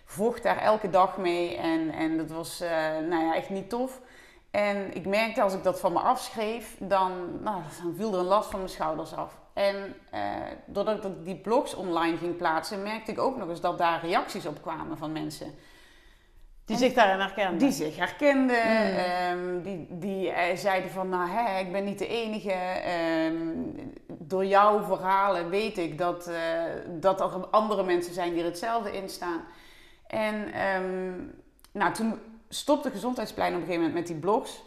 vocht 0.05 0.43
daar 0.43 0.57
elke 0.57 0.89
dag 0.89 1.17
mee 1.17 1.57
en, 1.57 1.91
en 1.91 2.17
dat 2.17 2.29
was 2.29 2.61
uh, 2.61 2.69
nou 3.09 3.23
ja, 3.23 3.35
echt 3.35 3.49
niet 3.49 3.69
tof. 3.69 4.01
En 4.51 4.93
ik 4.93 5.05
merkte 5.05 5.41
als 5.41 5.53
ik 5.53 5.63
dat 5.63 5.79
van 5.79 5.93
me 5.93 5.99
afschreef, 5.99 6.75
dan, 6.79 7.11
nou, 7.41 7.61
viel 7.95 8.13
er 8.13 8.19
een 8.19 8.25
last 8.25 8.49
van 8.49 8.59
mijn 8.59 8.71
schouders 8.71 9.13
af. 9.13 9.39
En 9.53 9.95
uh, 10.13 10.19
doordat 10.65 11.05
ik 11.05 11.11
die 11.23 11.35
blogs 11.35 11.73
online 11.73 12.17
ging 12.17 12.37
plaatsen, 12.37 12.83
merkte 12.83 13.11
ik 13.11 13.19
ook 13.19 13.37
nog 13.37 13.49
eens 13.49 13.61
dat 13.61 13.77
daar 13.77 14.01
reacties 14.01 14.45
op 14.45 14.61
kwamen 14.61 14.97
van 14.97 15.11
mensen. 15.11 15.53
Die 16.71 16.79
zich 16.79 16.93
daarin 16.93 17.19
herkenden. 17.19 17.57
Die 17.57 17.71
zich 17.71 17.97
herkenden. 17.97 18.63
Mm. 18.65 18.97
Ehm, 18.97 19.61
die 19.61 19.87
die 19.89 20.27
uh, 20.27 20.37
zeiden 20.55 20.91
van, 20.91 21.09
nou 21.09 21.29
hè, 21.29 21.59
ik 21.59 21.71
ben 21.71 21.83
niet 21.83 21.99
de 21.99 22.07
enige. 22.07 22.53
Um, 23.27 23.75
door 24.07 24.45
jouw 24.45 24.83
verhalen 24.83 25.49
weet 25.49 25.77
ik 25.77 25.97
dat, 25.97 26.27
uh, 26.29 26.35
dat 26.87 27.19
er 27.19 27.47
andere 27.47 27.83
mensen 27.83 28.13
zijn 28.13 28.33
die 28.33 28.39
er 28.39 28.45
hetzelfde 28.45 28.91
in 28.91 29.09
staan. 29.09 29.41
En 30.07 30.61
um, 30.75 31.33
nou, 31.71 31.93
toen 31.93 32.19
stopte 32.49 32.91
Gezondheidsplein 32.91 33.53
op 33.53 33.59
een 33.59 33.65
gegeven 33.65 33.83
moment 33.87 33.99
met 33.99 34.07
die 34.07 34.19
blogs. 34.19 34.63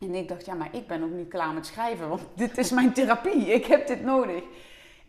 En 0.00 0.14
ik 0.14 0.28
dacht, 0.28 0.46
ja, 0.46 0.54
maar 0.54 0.68
ik 0.72 0.86
ben 0.86 1.00
nog 1.00 1.10
niet 1.10 1.28
klaar 1.28 1.52
met 1.52 1.66
schrijven, 1.66 2.08
want 2.08 2.22
dit 2.34 2.58
is 2.58 2.70
mijn 2.70 2.92
therapie. 2.92 3.52
Ik 3.52 3.64
heb 3.64 3.86
dit 3.86 4.02
nodig. 4.02 4.42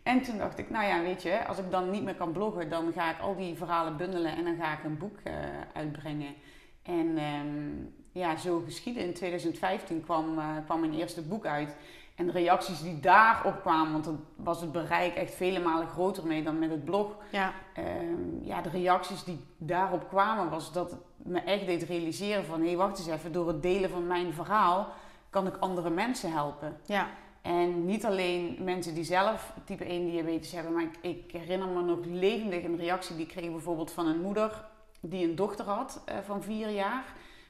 En 0.06 0.22
toen 0.22 0.38
dacht 0.38 0.58
ik, 0.58 0.70
nou 0.70 0.86
ja, 0.86 1.02
weet 1.02 1.22
je, 1.22 1.46
als 1.46 1.58
ik 1.58 1.70
dan 1.70 1.90
niet 1.90 2.02
meer 2.02 2.14
kan 2.14 2.32
bloggen, 2.32 2.70
dan 2.70 2.92
ga 2.92 3.10
ik 3.10 3.20
al 3.20 3.36
die 3.36 3.56
verhalen 3.56 3.96
bundelen 3.96 4.36
en 4.36 4.44
dan 4.44 4.56
ga 4.56 4.72
ik 4.72 4.84
een 4.84 4.98
boek 4.98 5.16
uh, 5.24 5.32
uitbrengen. 5.72 6.34
En 6.82 7.18
um, 7.18 7.94
ja, 8.12 8.36
zo 8.36 8.62
geschiedde. 8.64 9.00
In 9.00 9.14
2015 9.14 10.04
kwam, 10.04 10.38
uh, 10.38 10.44
kwam 10.64 10.80
mijn 10.80 10.94
eerste 10.94 11.22
boek 11.22 11.46
uit. 11.46 11.76
En 12.14 12.26
de 12.26 12.32
reacties 12.32 12.82
die 12.82 13.00
daarop 13.00 13.60
kwamen, 13.60 13.92
want 13.92 14.04
dan 14.04 14.24
was 14.36 14.60
het 14.60 14.72
bereik 14.72 15.14
echt 15.14 15.34
vele 15.34 15.60
malen 15.60 15.88
groter 15.88 16.26
mee 16.26 16.42
dan 16.42 16.58
met 16.58 16.70
het 16.70 16.84
blog. 16.84 17.16
Ja. 17.30 17.52
Um, 17.78 18.40
ja, 18.42 18.60
de 18.62 18.68
reacties 18.70 19.24
die 19.24 19.40
daarop 19.56 20.08
kwamen, 20.08 20.50
was 20.50 20.72
dat 20.72 20.90
het 20.90 21.00
me 21.16 21.40
echt 21.40 21.66
deed 21.66 21.82
realiseren 21.82 22.44
van... 22.44 22.60
hé, 22.60 22.66
hey, 22.66 22.76
wacht 22.76 22.98
eens 22.98 23.08
even, 23.08 23.32
door 23.32 23.48
het 23.48 23.62
delen 23.62 23.90
van 23.90 24.06
mijn 24.06 24.32
verhaal 24.32 24.88
kan 25.30 25.46
ik 25.46 25.56
andere 25.56 25.90
mensen 25.90 26.32
helpen. 26.32 26.76
Ja. 26.84 27.08
En 27.46 27.84
niet 27.84 28.04
alleen 28.04 28.56
mensen 28.60 28.94
die 28.94 29.04
zelf 29.04 29.52
type 29.64 29.84
1 29.84 30.10
diabetes 30.10 30.52
hebben, 30.52 30.72
maar 30.72 30.82
ik, 30.82 30.98
ik, 31.00 31.32
herinner 31.32 31.68
me 31.68 31.82
nog 31.82 31.98
levendig 32.04 32.64
een 32.64 32.76
reactie 32.76 33.16
die 33.16 33.24
ik 33.24 33.30
kreeg 33.30 33.50
bijvoorbeeld 33.50 33.92
van 33.92 34.06
een 34.06 34.20
moeder 34.20 34.64
die 35.00 35.28
een 35.28 35.34
dochter 35.34 35.64
had 35.64 36.04
uh, 36.08 36.16
van 36.24 36.42
vier 36.42 36.68
jaar 36.68 37.04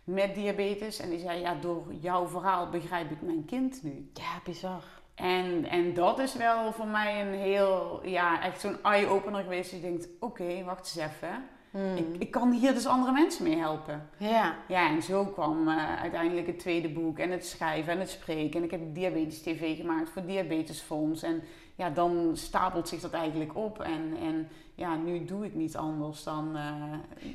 met 0.05 0.35
diabetes. 0.35 0.99
En 0.99 1.11
die 1.11 1.19
zei, 1.19 1.41
ja, 1.41 1.55
door 1.55 1.95
jouw 2.01 2.27
verhaal 2.27 2.69
begrijp 2.69 3.11
ik 3.11 3.23
mijn 3.23 3.45
kind 3.45 3.83
nu. 3.83 4.11
Ja, 4.13 4.41
bizar. 4.45 4.83
En, 5.15 5.65
en 5.65 5.95
dat 5.95 6.19
is 6.19 6.35
wel 6.35 6.73
voor 6.73 6.87
mij 6.87 7.21
een 7.21 7.35
heel, 7.35 8.01
ja, 8.07 8.43
echt 8.43 8.61
zo'n 8.61 8.83
eye-opener 8.83 9.43
geweest. 9.43 9.71
Je 9.71 9.81
denkt, 9.81 10.09
oké, 10.21 10.65
wacht 10.65 10.79
eens 10.79 11.11
even. 11.13 11.49
Hmm. 11.77 11.97
Ik, 11.97 12.07
ik, 12.19 12.31
kan 12.31 12.53
hier 12.53 12.75
dus 12.75 12.87
andere 12.87 13.13
mensen 13.13 13.45
mee 13.45 13.57
helpen. 13.57 14.09
Ja. 14.17 14.57
Ja, 14.69 14.89
en 14.91 15.03
zo 15.03 15.25
kwam 15.25 15.69
uh, 15.69 16.01
uiteindelijk 16.01 16.47
het 16.47 16.59
tweede 16.59 16.89
boek 16.89 17.19
en 17.19 17.31
het 17.31 17.47
schrijven 17.47 17.93
en 17.93 17.99
het 17.99 18.11
spreken. 18.11 18.59
En 18.59 18.65
ik 18.65 18.71
heb 18.71 18.81
Diabetes 18.95 19.43
TV 19.43 19.77
gemaakt 19.77 20.11
voor 20.11 20.25
Diabetesfonds. 20.25 21.23
En 21.23 21.43
ja, 21.75 21.91
dan 21.91 22.31
stapelt 22.35 22.89
zich 22.89 23.01
dat 23.01 23.13
eigenlijk 23.13 23.57
op. 23.57 23.81
En, 23.81 24.17
en 24.21 24.49
ja, 24.75 24.95
nu 24.95 25.25
doe 25.25 25.45
ik 25.45 25.55
niet 25.55 25.77
anders 25.77 26.23
dan, 26.23 26.57
uh, 26.57 26.63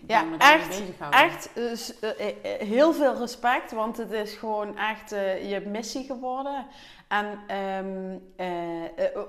ja, 0.07 0.21
dan 0.23 0.39
echt, 0.39 0.67
bezighouden. 0.67 1.19
Echt 1.19 1.49
dus, 1.53 1.93
uh, 2.01 2.09
heel 2.59 2.93
veel 2.93 3.15
respect, 3.15 3.71
want 3.71 3.97
het 3.97 4.11
is 4.11 4.33
gewoon 4.33 4.77
echt 4.77 5.09
je 5.49 5.63
missie 5.67 6.03
geworden. 6.05 6.65
En 7.07 7.55
um, 7.85 8.21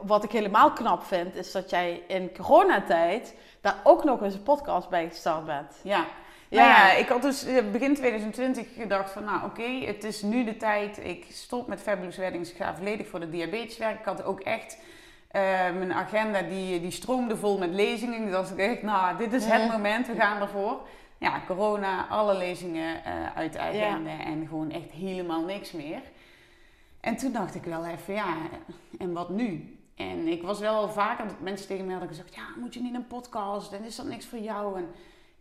wat 0.02 0.25
ik 0.25 0.31
helemaal 0.31 0.73
knap 0.73 1.02
vind, 1.02 1.35
is 1.37 1.52
dat 1.52 1.71
jij 1.71 2.02
in 2.07 2.33
coronatijd 2.37 3.35
daar 3.62 3.81
ook 3.85 4.04
nog 4.04 4.23
eens 4.23 4.35
een 4.35 4.42
podcast 4.42 4.88
bij 4.88 5.09
gestart 5.09 5.45
bent. 5.45 5.81
Ja. 5.83 6.07
Ja, 6.49 6.69
nou 6.69 6.71
ja, 6.71 6.92
ik 6.92 7.09
had 7.09 7.23
dus 7.23 7.47
begin 7.73 7.95
2020 7.95 8.66
gedacht 8.75 9.11
van, 9.11 9.25
nou 9.25 9.45
oké, 9.45 9.87
het 9.87 10.04
is 10.04 10.23
nu 10.23 10.45
de 10.45 10.57
tijd. 10.57 11.04
Ik 11.04 11.26
stop 11.31 11.66
met 11.66 11.81
Fabulous 11.81 12.16
Weddings, 12.16 12.50
ik 12.50 12.57
ga 12.57 12.75
volledig 12.75 13.09
voor 13.09 13.21
de 13.21 13.31
diabeteswerk. 13.31 13.99
Ik 13.99 14.04
had 14.04 14.25
ook 14.25 14.40
echt 14.40 14.76
uh, 14.76 15.40
mijn 15.78 15.92
agenda, 15.92 16.42
die, 16.42 16.81
die 16.81 16.90
stroomde 16.90 17.37
vol 17.37 17.59
met 17.59 17.71
lezingen. 17.71 18.31
Dus 18.31 18.52
ik 18.52 18.83
nou, 18.83 19.16
dit 19.16 19.33
is 19.33 19.45
het 19.45 19.71
moment, 19.71 20.07
we 20.07 20.14
gaan 20.14 20.40
ervoor. 20.40 20.81
Ja, 21.19 21.42
corona, 21.47 22.07
alle 22.09 22.35
lezingen 22.37 22.97
uh, 22.97 23.37
uit 23.37 23.52
de 23.52 23.59
agenda 23.59 24.19
en 24.25 24.47
gewoon 24.49 24.71
echt 24.71 24.90
helemaal 24.90 25.45
niks 25.45 25.73
meer. 25.73 26.00
En 27.00 27.16
toen 27.16 27.33
dacht 27.33 27.54
ik 27.54 27.64
wel 27.64 27.87
even, 27.87 28.14
ja, 28.14 28.37
en 28.99 29.12
wat 29.12 29.28
nu? 29.28 29.76
En 29.94 30.28
ik 30.28 30.42
was 30.42 30.58
wel 30.58 30.88
vaker 30.88 31.26
dat 31.26 31.40
mensen 31.40 31.66
tegen 31.66 31.84
mij 31.84 31.94
hadden 31.94 32.16
gezegd: 32.16 32.34
Ja, 32.34 32.46
moet 32.56 32.75
je 32.75 32.80
niet 32.80 32.94
een 32.94 33.06
podcast? 33.06 33.70
Dan 33.70 33.84
is 33.84 33.96
dat 33.96 34.06
niks 34.06 34.26
voor 34.26 34.38
jou. 34.38 34.76
En, 34.76 34.88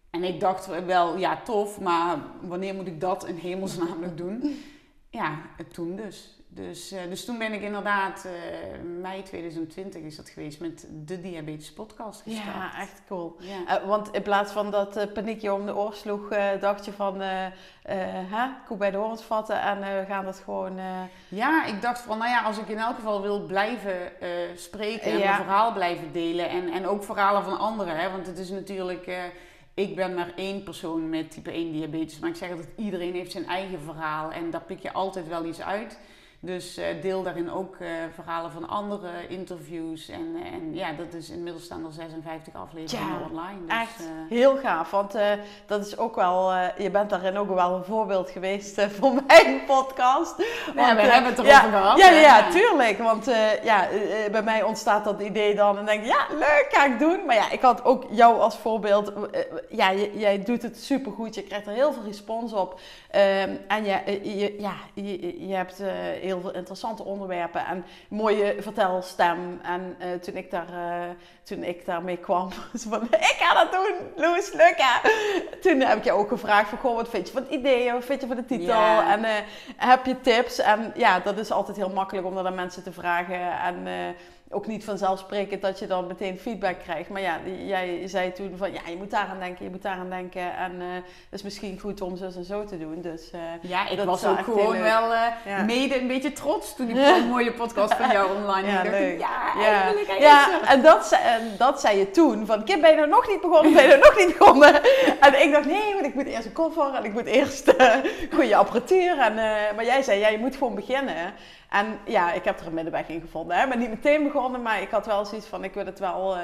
en 0.09 0.23
ik 0.23 0.39
dacht 0.39 0.85
wel, 0.85 1.17
ja, 1.17 1.41
tof, 1.41 1.79
maar 1.79 2.17
wanneer 2.41 2.75
moet 2.75 2.87
ik 2.87 3.01
dat 3.01 3.25
in 3.27 3.35
hemelsnaam 3.35 3.99
nog 3.99 4.15
doen? 4.15 4.63
Ja, 5.09 5.41
toen 5.71 5.95
dus. 5.95 6.40
Dus, 6.53 6.93
uh, 6.93 6.99
dus 7.09 7.25
toen 7.25 7.37
ben 7.37 7.53
ik 7.53 7.61
inderdaad, 7.61 8.25
uh, 8.25 8.31
mei 9.01 9.23
2020 9.23 10.01
is 10.01 10.15
dat 10.15 10.29
geweest, 10.29 10.59
met 10.59 10.87
de 11.05 11.21
Diabetes 11.21 11.73
Podcast 11.73 12.21
gestart. 12.21 12.45
Ja, 12.45 12.79
echt 12.79 13.01
cool. 13.07 13.35
Ja. 13.39 13.81
Uh, 13.81 13.87
want 13.87 14.11
in 14.11 14.21
plaats 14.21 14.51
van 14.51 14.71
dat 14.71 15.13
paniekje 15.13 15.53
om 15.53 15.65
de 15.65 15.75
oor 15.75 15.93
sloeg, 15.93 16.27
dacht 16.59 16.85
je 16.85 16.91
van, 16.91 17.19
hè, 17.19 18.47
koe 18.65 18.77
bij 18.77 18.91
de 18.91 18.97
horens 18.97 19.21
vatten 19.21 19.61
en 19.61 19.79
we 19.79 20.05
gaan 20.07 20.25
dat 20.25 20.41
gewoon... 20.43 20.79
Ja, 21.27 21.65
ik 21.65 21.81
dacht 21.81 21.99
van, 21.99 22.17
nou 22.17 22.29
ja, 22.29 22.41
als 22.41 22.57
ik 22.57 22.67
in 22.67 22.77
elk 22.77 22.95
geval 22.95 23.21
wil 23.21 23.45
blijven 23.45 24.11
spreken 24.55 25.11
en 25.11 25.19
mijn 25.19 25.35
verhaal 25.35 25.73
blijven 25.73 26.11
delen 26.11 26.49
en, 26.49 26.71
en 26.71 26.87
ook 26.87 27.03
verhalen 27.03 27.43
van 27.43 27.59
anderen, 27.59 27.99
hè, 27.99 28.11
want 28.11 28.27
het 28.27 28.37
is 28.37 28.49
natuurlijk 28.49 29.31
ik 29.73 29.95
ben 29.95 30.13
maar 30.13 30.33
één 30.35 30.63
persoon 30.63 31.09
met 31.09 31.31
type 31.31 31.51
1 31.51 31.71
diabetes. 31.71 32.19
Maar 32.19 32.29
ik 32.29 32.35
zeg 32.35 32.49
altijd, 32.49 32.69
iedereen 32.75 33.13
heeft 33.13 33.31
zijn 33.31 33.45
eigen 33.45 33.81
verhaal. 33.81 34.31
En 34.31 34.49
daar 34.49 34.61
pik 34.61 34.79
je 34.79 34.91
altijd 34.91 35.27
wel 35.27 35.45
iets 35.45 35.61
uit. 35.61 35.97
Dus 36.43 36.77
uh, 36.77 36.85
deel 37.01 37.23
daarin 37.23 37.51
ook 37.51 37.75
uh, 37.81 37.89
verhalen 38.13 38.51
van 38.51 38.69
andere 38.69 39.09
interviews. 39.27 40.09
En, 40.09 40.35
uh, 40.35 40.53
en 40.53 40.73
ja, 40.73 40.91
dat 40.91 41.13
is 41.13 41.29
inmiddels 41.29 41.63
staan 41.63 41.85
er 41.85 41.91
56 41.91 42.53
afleveringen 42.53 43.19
ja, 43.19 43.27
online. 43.29 43.65
Dus, 43.65 43.77
echt 43.77 44.09
heel 44.29 44.57
gaaf. 44.57 44.91
Want 44.91 45.15
dat 45.65 45.85
is 45.85 45.97
ook 45.97 46.15
wel, 46.15 46.53
je 46.77 46.89
bent 46.91 47.09
daarin 47.09 47.37
ook 47.37 47.53
wel 47.53 47.75
een 47.75 47.83
voorbeeld 47.83 48.29
geweest 48.29 48.81
voor 48.81 49.13
mijn 49.27 49.65
podcast. 49.65 50.35
Want, 50.75 50.87
ja, 50.87 50.95
we 50.95 51.01
hebben 51.01 51.31
het 51.31 51.39
erover 51.39 51.69
ja, 51.69 51.69
gehad. 51.69 51.97
Ja, 51.97 52.09
ja, 52.09 52.49
tuurlijk. 52.49 52.97
Want 52.97 53.25
ja, 53.63 53.87
bij 54.31 54.43
mij 54.43 54.63
ontstaat 54.63 55.03
dat 55.03 55.21
idee 55.21 55.55
dan 55.55 55.77
en 55.77 55.85
denk 55.85 56.01
ik, 56.01 56.07
ja, 56.07 56.27
leuk, 56.29 56.67
ga 56.69 56.85
ik 56.85 56.99
doen. 56.99 57.25
Maar 57.25 57.35
ja, 57.35 57.51
ik 57.51 57.61
had 57.61 57.85
ook 57.85 58.05
jou 58.09 58.39
als 58.39 58.57
voorbeeld. 58.57 59.13
ja, 59.69 59.93
jij 59.93 60.43
doet 60.43 60.61
het 60.61 60.79
supergoed. 60.79 61.35
Je 61.35 61.43
krijgt 61.43 61.67
er 61.67 61.73
heel 61.73 61.93
veel 61.93 62.03
respons 62.03 62.53
op. 62.53 62.79
Um, 63.15 63.59
en 63.67 63.83
je, 63.83 64.19
je, 64.37 64.55
ja, 64.59 64.75
je, 64.93 65.47
je 65.47 65.53
hebt 65.53 65.81
heel 66.21 66.30
veel 66.39 66.53
interessante 66.53 67.03
onderwerpen 67.03 67.65
en 67.65 67.85
mooie 68.09 68.55
vertelstem. 68.59 69.59
En 69.63 69.95
uh, 69.99 70.13
toen, 70.13 70.35
ik 70.35 70.51
daar, 70.51 70.69
uh, 70.69 71.09
toen 71.43 71.63
ik 71.63 71.85
daarmee 71.85 72.17
kwam, 72.17 72.49
van 72.89 73.03
ik 73.03 73.35
ga 73.39 73.63
dat 73.63 73.71
doen, 73.71 73.95
Loes, 74.15 74.53
lukken. 74.53 75.11
Toen 75.61 75.79
heb 75.79 75.97
ik 75.97 76.03
je 76.03 76.11
ook 76.11 76.27
gevraagd 76.27 76.69
van, 76.69 76.77
goh, 76.77 76.95
wat 76.95 77.09
vind 77.09 77.27
je 77.27 77.33
van 77.33 77.41
het 77.41 77.51
idee, 77.51 77.91
wat 77.91 78.05
vind 78.05 78.21
je 78.21 78.27
van 78.27 78.35
de 78.35 78.45
titel? 78.45 78.65
Yeah. 78.65 79.11
En 79.11 79.19
uh, 79.19 79.29
heb 79.77 80.05
je 80.05 80.21
tips? 80.21 80.59
En 80.59 80.91
ja, 80.95 81.19
dat 81.19 81.37
is 81.37 81.51
altijd 81.51 81.77
heel 81.77 81.89
makkelijk 81.89 82.27
om 82.27 82.35
dat 82.35 82.45
aan 82.45 82.55
mensen 82.55 82.83
te 82.83 82.91
vragen. 82.91 83.59
En 83.59 83.87
ook 84.51 84.67
niet 84.67 84.83
vanzelfsprekend 84.83 85.61
dat 85.61 85.79
je 85.79 85.87
dan 85.87 86.07
meteen 86.07 86.39
feedback 86.39 86.79
krijgt. 86.79 87.09
Maar 87.09 87.21
ja, 87.21 87.39
jij 87.65 88.07
zei 88.07 88.31
toen 88.31 88.53
van 88.57 88.73
ja, 88.73 88.81
je 88.89 88.95
moet 88.97 89.11
daar 89.11 89.27
aan 89.27 89.39
denken, 89.39 89.65
je 89.65 89.71
moet 89.71 89.81
daar 89.81 89.97
aan 89.97 90.09
denken. 90.09 90.55
En 90.55 90.71
uh, 90.71 90.93
het 90.93 91.03
is 91.29 91.41
misschien 91.41 91.79
goed 91.79 92.01
om 92.01 92.17
zo 92.17 92.25
en 92.35 92.43
zo 92.43 92.65
te 92.65 92.77
doen. 92.79 93.01
Dus, 93.01 93.31
uh, 93.35 93.41
ja, 93.61 93.89
ik 93.89 93.99
was 93.99 94.25
ook 94.25 94.39
gewoon 94.39 94.79
wel 94.79 95.11
uh, 95.11 95.21
ja. 95.45 95.63
mede 95.63 95.99
een 95.99 96.07
beetje 96.07 96.33
trots 96.33 96.75
toen 96.75 96.89
ik 96.89 96.95
een 97.17 97.27
mooie 97.27 97.53
podcast 97.53 97.93
van 97.93 98.11
jou 98.11 98.35
online 98.35 98.67
ja, 98.67 98.81
leuk. 98.81 99.19
ja, 99.19 99.53
ja. 99.59 100.17
ja 100.19 100.61
en 100.67 100.81
dat, 100.81 101.11
en 101.11 101.41
dat 101.57 101.81
zei 101.81 101.97
je 101.97 102.11
toen. 102.11 102.45
Van 102.45 102.63
Kim, 102.63 102.81
ben 102.81 102.91
je 102.91 103.01
er 103.01 103.07
nog 103.07 103.27
niet 103.27 103.41
begonnen? 103.41 103.73
Ben 103.73 103.83
je 103.83 103.93
er 103.93 103.99
nog 103.99 104.17
niet 104.17 104.37
begonnen? 104.37 104.81
en 105.25 105.41
ik 105.41 105.51
dacht, 105.51 105.65
nee, 105.65 105.93
want 105.93 106.05
ik 106.05 106.13
moet 106.13 106.25
eerst 106.25 106.45
een 106.45 106.53
koffer 106.53 106.93
en 106.93 107.03
ik 107.03 107.13
moet 107.13 107.25
eerst 107.25 107.73
goede 108.33 108.55
apparatuur. 108.55 109.17
En, 109.17 109.35
maar 109.75 109.85
jij 109.85 110.01
zei, 110.01 110.19
ja, 110.19 110.27
je 110.27 110.37
moet 110.37 110.55
gewoon 110.55 110.75
beginnen. 110.75 111.33
En 111.71 111.99
ja, 112.05 112.31
ik 112.33 112.43
heb 112.43 112.59
er 112.59 112.67
een 112.67 112.73
middenweg 112.73 113.07
in 113.07 113.21
gevonden. 113.21 113.57
Hè. 113.57 113.63
Ik 113.63 113.69
ben 113.69 113.79
niet 113.79 113.89
meteen 113.89 114.23
begonnen, 114.23 114.61
maar 114.61 114.81
ik 114.81 114.89
had 114.89 115.05
wel 115.05 115.25
zoiets 115.25 115.47
van, 115.47 115.63
ik 115.63 115.73
wil 115.73 115.85
het 115.85 115.99
wel 115.99 116.37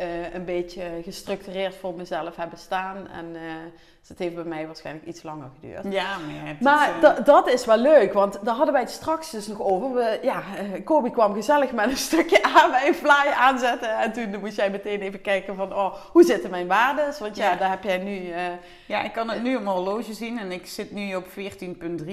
uh, 0.00 0.10
uh, 0.10 0.34
een 0.34 0.44
beetje 0.44 0.82
gestructureerd 1.04 1.74
voor 1.74 1.94
mezelf 1.94 2.36
hebben 2.36 2.58
staan. 2.58 3.08
En 3.08 3.26
uh, 3.34 3.40
dus 4.00 4.08
het 4.08 4.18
heeft 4.18 4.34
bij 4.34 4.44
mij 4.44 4.66
waarschijnlijk 4.66 5.06
iets 5.06 5.22
langer 5.22 5.48
geduurd. 5.60 5.92
Ja, 5.92 6.16
maar, 6.18 6.56
maar 6.60 6.94
het, 7.00 7.26
dat 7.26 7.48
is 7.48 7.64
wel 7.64 7.76
leuk, 7.76 8.12
want 8.12 8.38
daar 8.42 8.54
hadden 8.54 8.72
wij 8.72 8.82
het 8.82 8.90
straks 8.90 9.30
dus 9.30 9.46
nog 9.46 9.60
over. 9.60 9.94
We, 9.94 10.18
ja, 10.22 10.42
Kobe 10.84 11.10
kwam 11.10 11.34
gezellig 11.34 11.72
met 11.72 11.90
een 11.90 11.96
stukje 12.10 12.42
aan 12.42 12.70
bij 12.70 12.88
een 12.88 12.94
fly 12.94 13.32
aanzetten. 13.36 13.98
En 13.98 14.12
toen 14.12 14.40
moest 14.40 14.56
jij 14.56 14.70
meteen 14.70 15.00
even 15.00 15.20
kijken 15.20 15.56
van, 15.56 15.74
oh, 15.74 15.94
hoe 16.12 16.24
zitten 16.24 16.50
mijn 16.50 16.66
waarden? 16.66 17.14
Want 17.18 17.36
ja, 17.36 17.50
ja, 17.50 17.56
daar 17.56 17.70
heb 17.70 17.82
jij 17.82 17.98
nu... 17.98 18.32
ja, 18.86 19.02
ik 19.02 19.12
kan 19.12 19.30
het 19.30 19.42
nu 19.42 19.56
op 19.56 19.62
mijn 19.62 19.76
horloge 19.76 20.14
zien 20.14 20.38
en 20.38 20.52
ik 20.52 20.66
zit 20.66 20.90
nu 20.90 21.14
op 21.14 21.26
14,3. 21.26 21.34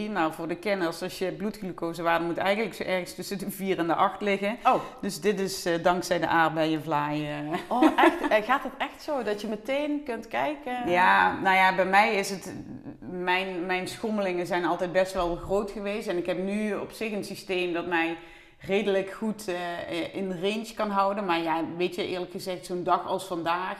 Nou, 0.09 0.33
voor 0.33 0.47
de 0.47 0.55
kenners, 0.55 1.01
als 1.01 1.17
je 1.17 1.31
bloedglucosewaarde 1.31 2.25
moet 2.25 2.37
eigenlijk 2.37 2.75
zo 2.75 2.83
ergens 2.83 3.15
tussen 3.15 3.37
de 3.37 3.51
4 3.51 3.77
en 3.77 3.87
de 3.87 3.95
8 3.95 4.21
liggen. 4.21 4.57
Oh. 4.63 4.75
Dus 5.01 5.21
dit 5.21 5.39
is 5.39 5.65
dankzij 5.81 6.19
de 6.19 6.27
aardbeienvlaai. 6.27 7.29
Uh. 7.29 7.53
Oh, 7.67 7.76
echt? 7.83 8.27
Eh, 8.27 8.43
gaat 8.43 8.63
het 8.63 8.71
echt 8.77 9.01
zo? 9.03 9.23
Dat 9.23 9.41
je 9.41 9.47
meteen 9.47 10.03
kunt 10.03 10.27
kijken? 10.27 10.89
Ja, 10.89 11.39
nou 11.39 11.55
ja, 11.55 11.75
bij 11.75 11.85
mij 11.85 12.15
is 12.15 12.29
het... 12.29 12.53
Mijn, 12.99 13.65
mijn 13.65 13.87
schommelingen 13.87 14.47
zijn 14.47 14.65
altijd 14.65 14.91
best 14.91 15.13
wel 15.13 15.35
groot 15.35 15.71
geweest. 15.71 16.07
En 16.07 16.17
ik 16.17 16.25
heb 16.25 16.37
nu 16.37 16.75
op 16.75 16.91
zich 16.91 17.11
een 17.11 17.23
systeem 17.23 17.73
dat 17.73 17.87
mij 17.87 18.17
redelijk 18.59 19.11
goed 19.11 19.49
uh, 19.49 20.15
in 20.15 20.39
range 20.41 20.73
kan 20.75 20.89
houden. 20.89 21.25
Maar 21.25 21.41
ja, 21.41 21.63
weet 21.77 21.95
je, 21.95 22.07
eerlijk 22.07 22.31
gezegd, 22.31 22.65
zo'n 22.65 22.83
dag 22.83 23.07
als 23.07 23.25
vandaag 23.25 23.77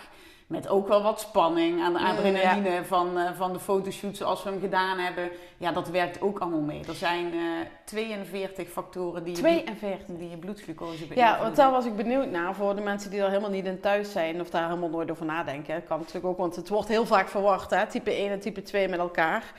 met 0.48 0.68
ook 0.68 0.88
wel 0.88 1.02
wat 1.02 1.20
spanning 1.20 1.82
aan 1.82 1.94
de 1.94 2.00
adrenaline 2.00 2.86
van, 2.86 3.18
uh, 3.18 3.32
van 3.36 3.54
de 3.54 3.60
fotoshoots 3.60 4.18
zoals 4.18 4.44
we 4.44 4.50
hem 4.50 4.60
gedaan 4.60 4.98
hebben. 4.98 5.30
Ja, 5.58 5.72
dat 5.72 5.90
werkt 5.90 6.22
ook 6.22 6.40
allemaal 6.40 6.62
mee. 6.62 6.86
Er 6.88 6.94
zijn 6.94 7.34
uh, 7.34 7.42
42 7.84 8.70
factoren 8.70 9.24
die, 9.24 9.36
42. 9.36 10.08
Je, 10.08 10.18
die 10.18 10.30
je 10.30 10.38
bloedglucose 10.38 10.90
beïnvloeden. 10.92 11.26
Ja, 11.26 11.42
want 11.42 11.56
daar 11.56 11.72
was 11.72 11.86
ik 11.86 11.96
benieuwd 11.96 12.30
naar 12.30 12.56
voor 12.56 12.76
de 12.76 12.82
mensen 12.82 13.12
die 13.12 13.22
er 13.22 13.28
helemaal 13.30 13.50
niet 13.50 13.66
in 13.66 13.80
thuis 13.80 14.12
zijn 14.12 14.42
of 14.42 14.50
daar 14.50 14.68
helemaal 14.68 14.90
nooit 14.90 15.12
over 15.12 15.26
nadenken. 15.26 15.76
Dat 15.76 15.88
kan 15.88 15.98
natuurlijk 15.98 16.26
ook, 16.26 16.38
want 16.38 16.56
het 16.56 16.70
wordt 16.70 16.88
heel 16.88 17.06
vaak 17.06 17.28
verward, 17.28 17.70
hè? 17.70 17.88
type 17.88 18.12
1 18.12 18.32
en 18.32 18.40
type 18.40 18.62
2 18.62 18.88
met 18.88 19.00
elkaar. 19.00 19.54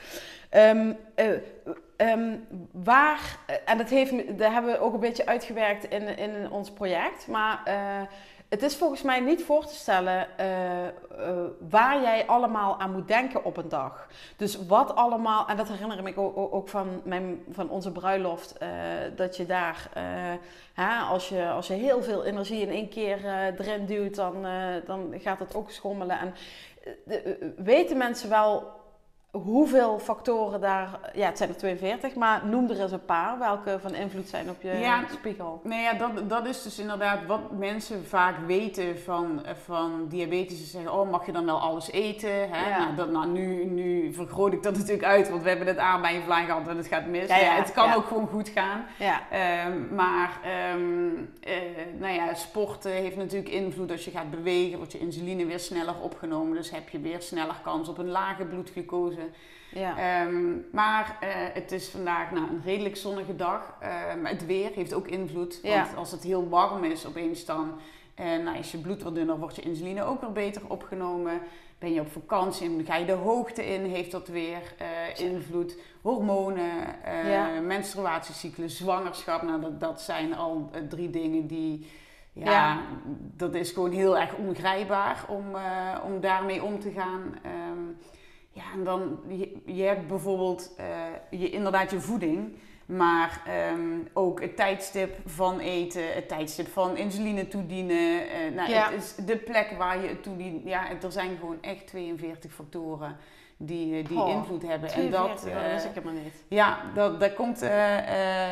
Um, 0.54 0.96
uh, 1.16 1.26
um, 1.96 2.46
waar, 2.72 3.38
en 3.64 3.78
dat, 3.78 3.88
heeft, 3.88 4.38
dat 4.38 4.52
hebben 4.52 4.72
we 4.72 4.80
ook 4.80 4.94
een 4.94 5.00
beetje 5.00 5.26
uitgewerkt 5.26 5.84
in, 5.84 6.18
in 6.18 6.50
ons 6.50 6.70
project, 6.70 7.26
maar 7.26 7.62
het 8.48 8.62
is 8.62 8.76
volgens 8.76 9.02
mij 9.02 9.20
niet 9.20 9.44
voor 9.44 9.66
te 9.66 9.74
stellen 9.74 10.26
uh, 10.40 10.84
uh, 10.84 11.44
waar 11.68 12.02
jij 12.02 12.26
allemaal 12.26 12.80
aan 12.80 12.92
moet 12.92 13.08
denken 13.08 13.44
op 13.44 13.56
een 13.56 13.68
dag. 13.68 14.08
Dus 14.36 14.66
wat 14.66 14.94
allemaal, 14.94 15.48
en 15.48 15.56
dat 15.56 15.68
herinner 15.68 15.98
ik 15.98 16.16
me 16.16 16.22
ook, 16.22 16.54
ook 16.54 16.68
van, 16.68 17.00
mijn, 17.04 17.44
van 17.50 17.70
onze 17.70 17.92
bruiloft, 17.92 18.54
uh, 18.62 18.68
dat 19.16 19.36
je 19.36 19.46
daar, 19.46 19.90
als, 21.10 21.28
je, 21.28 21.48
als 21.48 21.66
je 21.66 21.74
heel 21.74 22.02
veel 22.02 22.24
energie 22.24 22.60
in 22.60 22.70
één 22.70 22.88
keer 22.88 23.24
erin 23.58 23.86
duwt, 23.86 24.14
dan, 24.14 24.46
dan 24.86 25.14
gaat 25.18 25.38
het 25.38 25.54
ook 25.54 25.70
schommelen. 25.70 26.18
En 26.18 26.34
weten 27.56 27.96
mensen 27.96 28.28
wel 28.28 28.77
hoeveel 29.30 29.98
factoren 29.98 30.60
daar, 30.60 31.10
ja 31.14 31.26
het 31.26 31.36
zijn 31.38 31.48
er 31.48 31.56
42, 31.56 32.14
maar 32.14 32.46
noem 32.46 32.70
er 32.70 32.80
eens 32.80 32.92
een 32.92 33.04
paar 33.04 33.38
welke 33.38 33.78
van 33.80 33.94
invloed 33.94 34.28
zijn 34.28 34.50
op 34.50 34.62
je 34.62 34.72
ja, 34.72 35.04
spiegel. 35.12 35.60
Nee, 35.64 35.82
ja, 35.82 35.92
dat, 35.92 36.28
dat 36.28 36.46
is 36.46 36.62
dus 36.62 36.78
inderdaad 36.78 37.26
wat 37.26 37.50
mensen 37.50 38.06
vaak 38.06 38.34
weten 38.46 38.98
van, 38.98 39.42
van 39.64 40.06
diabetes. 40.08 40.58
Ze 40.58 40.64
zeggen, 40.64 40.92
oh 40.92 41.10
mag 41.10 41.26
je 41.26 41.32
dan 41.32 41.44
wel 41.44 41.60
alles 41.60 41.90
eten? 41.90 42.50
Hè? 42.50 42.68
Ja. 42.68 42.78
Nou, 42.78 42.94
dat, 42.94 43.10
nou 43.10 43.26
nu, 43.28 43.64
nu 43.64 44.12
vergroot 44.12 44.52
ik 44.52 44.62
dat 44.62 44.76
natuurlijk 44.78 45.04
uit, 45.04 45.30
want 45.30 45.42
we 45.42 45.48
hebben 45.48 45.66
het 45.66 45.78
aan 45.78 46.00
bij 46.00 46.16
een 46.16 46.46
gehad 46.46 46.68
en 46.68 46.76
het 46.76 46.86
gaat 46.86 47.06
mis. 47.06 47.28
Ja, 47.28 47.36
ja 47.36 47.54
het 47.54 47.72
kan 47.72 47.92
ook 47.92 48.06
gewoon 48.06 48.28
goed 48.28 48.48
gaan. 48.48 48.84
Ja. 48.98 49.20
Um, 49.66 49.94
maar 49.94 50.40
um, 50.74 51.16
uh, 51.48 51.54
nou 51.98 52.14
ja, 52.14 52.34
sporten 52.34 52.92
heeft 52.92 53.16
natuurlijk 53.16 53.50
invloed 53.50 53.90
als 53.90 54.04
je 54.04 54.10
gaat 54.10 54.30
bewegen, 54.30 54.76
wordt 54.76 54.92
je 54.92 54.98
insuline 54.98 55.46
weer 55.46 55.60
sneller 55.60 56.00
opgenomen. 56.00 56.56
Dus 56.56 56.70
heb 56.70 56.88
je 56.88 57.00
weer 57.00 57.22
sneller 57.22 57.60
kans 57.62 57.88
op 57.88 57.98
een 57.98 58.10
lage 58.10 58.44
bloedglucose. 58.44 59.17
Ja. 59.70 60.24
Um, 60.26 60.66
maar 60.72 61.18
uh, 61.22 61.28
het 61.32 61.72
is 61.72 61.88
vandaag 61.88 62.30
nou, 62.30 62.50
een 62.50 62.62
redelijk 62.64 62.96
zonnige 62.96 63.36
dag. 63.36 63.76
Maar 64.22 64.30
het 64.30 64.46
weer 64.46 64.70
heeft 64.74 64.94
ook 64.94 65.08
invloed. 65.08 65.60
Want 65.62 65.96
als 65.96 66.10
het 66.10 66.22
heel 66.22 66.48
warm 66.48 66.84
is 66.84 67.06
opeens 67.06 67.44
dan... 67.44 67.72
En 68.14 68.42
nou, 68.42 68.58
is 68.58 68.72
je 68.72 68.78
bloed 68.78 69.02
wat 69.02 69.14
dunner, 69.14 69.38
wordt 69.38 69.56
je 69.56 69.62
insuline 69.62 70.02
ook 70.02 70.20
weer 70.20 70.32
beter 70.32 70.62
opgenomen. 70.68 71.40
Ben 71.78 71.92
je 71.92 72.00
op 72.00 72.12
vakantie 72.12 72.78
en 72.78 72.84
ga 72.84 72.96
je 72.96 73.04
de 73.04 73.12
hoogte 73.12 73.66
in, 73.66 73.84
heeft 73.84 74.10
dat 74.10 74.28
weer 74.28 74.74
uh, 74.80 75.26
invloed. 75.26 75.78
Hormonen, 76.02 76.96
ja. 77.26 77.60
menstruatiecyclus, 77.60 78.76
zwangerschap. 78.76 79.42
Nou, 79.42 79.60
dat, 79.60 79.80
dat 79.80 80.00
zijn 80.00 80.34
al 80.34 80.70
drie 80.88 81.10
dingen 81.10 81.46
die... 81.46 81.90
Ja, 82.32 82.50
ja, 82.50 82.80
dat 83.36 83.54
is 83.54 83.70
gewoon 83.70 83.90
heel 83.90 84.18
erg 84.18 84.34
ongrijpbaar 84.34 85.24
om, 85.28 85.44
om 86.04 86.20
daarmee 86.20 86.62
om 86.62 86.80
te 86.80 86.90
gaan. 86.90 87.34
Um, 87.70 87.98
ja, 88.58 88.72
en 88.74 88.84
dan, 88.84 89.20
je, 89.28 89.56
je 89.64 89.82
hebt 89.82 90.06
bijvoorbeeld 90.06 90.74
uh, 90.80 91.40
je, 91.40 91.50
inderdaad 91.50 91.90
je 91.90 92.00
voeding, 92.00 92.56
maar 92.86 93.42
um, 93.72 94.08
ook 94.12 94.40
het 94.40 94.56
tijdstip 94.56 95.16
van 95.26 95.58
eten, 95.58 96.14
het 96.14 96.28
tijdstip 96.28 96.68
van 96.68 96.96
insuline 96.96 97.48
toedienen. 97.48 98.22
Uh, 98.22 98.54
nou, 98.54 98.70
ja. 98.70 98.90
het 98.90 99.02
is 99.02 99.14
de 99.24 99.36
plek 99.36 99.74
waar 99.78 100.02
je 100.02 100.08
het 100.08 100.22
toedient. 100.22 100.64
Ja, 100.64 100.90
er 101.02 101.12
zijn 101.12 101.36
gewoon 101.38 101.58
echt 101.60 101.86
42 101.86 102.52
factoren 102.52 103.16
die, 103.56 104.02
die 104.02 104.18
oh, 104.18 104.28
invloed 104.28 104.62
hebben. 104.62 104.88
42, 104.88 105.04
en 105.04 105.10
dat, 105.10 105.46
uh, 105.46 105.72
dat 105.72 105.84
ik 105.84 105.90
helemaal 105.94 106.22
niet. 106.22 106.44
Ja, 106.48 106.80
dat, 106.94 107.20
dat 107.20 107.34
komt, 107.34 107.62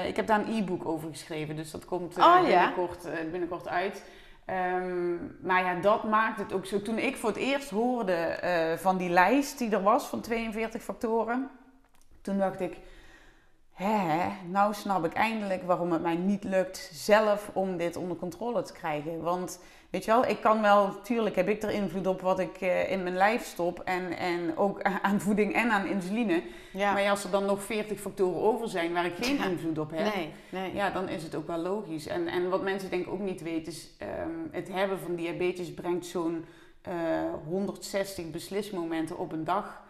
ik 0.07 0.17
heb 0.17 0.27
daar 0.27 0.41
een 0.41 0.57
e-book 0.57 0.89
over 0.89 1.09
geschreven, 1.09 1.57
dus 1.57 1.71
dat 1.71 1.85
komt 1.85 2.19
oh, 2.19 2.41
binnenkort, 2.43 3.09
binnenkort 3.31 3.69
uit. 3.69 4.03
Um, 4.51 5.37
maar 5.41 5.65
ja, 5.65 5.75
dat 5.75 6.05
maakt 6.05 6.39
het 6.39 6.53
ook 6.53 6.67
zo. 6.67 6.83
Toen 6.83 6.99
ik 6.99 7.17
voor 7.17 7.29
het 7.29 7.39
eerst 7.39 7.71
hoorde 7.71 8.41
uh, 8.45 8.79
van 8.79 8.97
die 8.97 9.11
lijst 9.11 9.59
die 9.59 9.71
er 9.71 9.83
was 9.83 10.07
van 10.07 10.21
42 10.21 10.83
factoren, 10.83 11.51
toen 12.21 12.39
dacht 12.39 12.61
ik, 12.61 12.79
hè, 13.73 14.29
nou 14.49 14.75
snap 14.75 15.05
ik 15.05 15.13
eindelijk 15.13 15.63
waarom 15.63 15.93
het 15.93 16.03
mij 16.03 16.17
niet 16.17 16.45
lukt 16.45 16.91
zelf 16.93 17.51
om 17.53 17.77
dit 17.77 17.97
onder 17.97 18.17
controle 18.17 18.63
te 18.63 18.73
krijgen. 18.73 19.23
Want 19.23 19.61
weet 19.91 20.05
je 20.05 20.11
wel, 20.11 20.27
ik 20.27 20.41
kan 20.41 20.63
wel, 20.63 21.01
tuurlijk 21.01 21.37
heb 21.37 21.49
ik 21.49 21.63
er 21.63 21.71
invloed 21.71 22.07
op 22.07 22.21
wat 22.21 22.39
ik 22.39 22.61
eh, 22.61 22.91
in 22.91 23.03
mijn 23.03 23.17
lijf 23.17 23.45
stop 23.45 23.81
en, 23.81 24.17
en 24.19 24.57
ook 24.57 24.83
aan 25.03 25.21
voeding 25.21 25.55
en 25.55 25.71
aan 25.71 25.87
insuline. 25.87 26.43
Ja. 26.73 26.93
Maar 26.93 27.11
als 27.11 27.25
er 27.25 27.31
dan 27.31 27.45
nog 27.45 27.63
40 27.63 28.01
factoren 28.01 28.43
over 28.43 28.69
zijn 28.69 28.93
waar 28.93 29.07
ik 29.07 29.15
geen 29.21 29.45
invloed 29.51 29.79
op 29.79 29.91
heb, 29.91 30.15
Nee, 30.15 30.33
nee. 30.49 30.75
ja, 30.75 30.91
dan 30.91 31.09
is 31.09 31.23
het 31.23 31.35
ook 31.35 31.47
wel 31.47 31.59
logisch. 31.59 32.07
En, 32.07 32.29
en 32.29 32.49
wat 32.49 32.63
mensen 32.63 32.91
denk 32.91 33.07
ik 33.07 33.13
ook 33.13 33.21
niet 33.21 33.43
weten 33.43 33.73
is, 33.73 33.91
ehm, 33.99 34.31
het 34.51 34.69
hebben 34.73 34.99
van 34.99 35.15
diabetes 35.15 35.75
brengt 35.75 36.07
zo'n 36.07 36.45
eh 36.83 36.93
160 37.47 38.31
beslismomenten 38.31 39.19
op 39.19 39.33
een 39.33 39.45
dag 39.45 39.85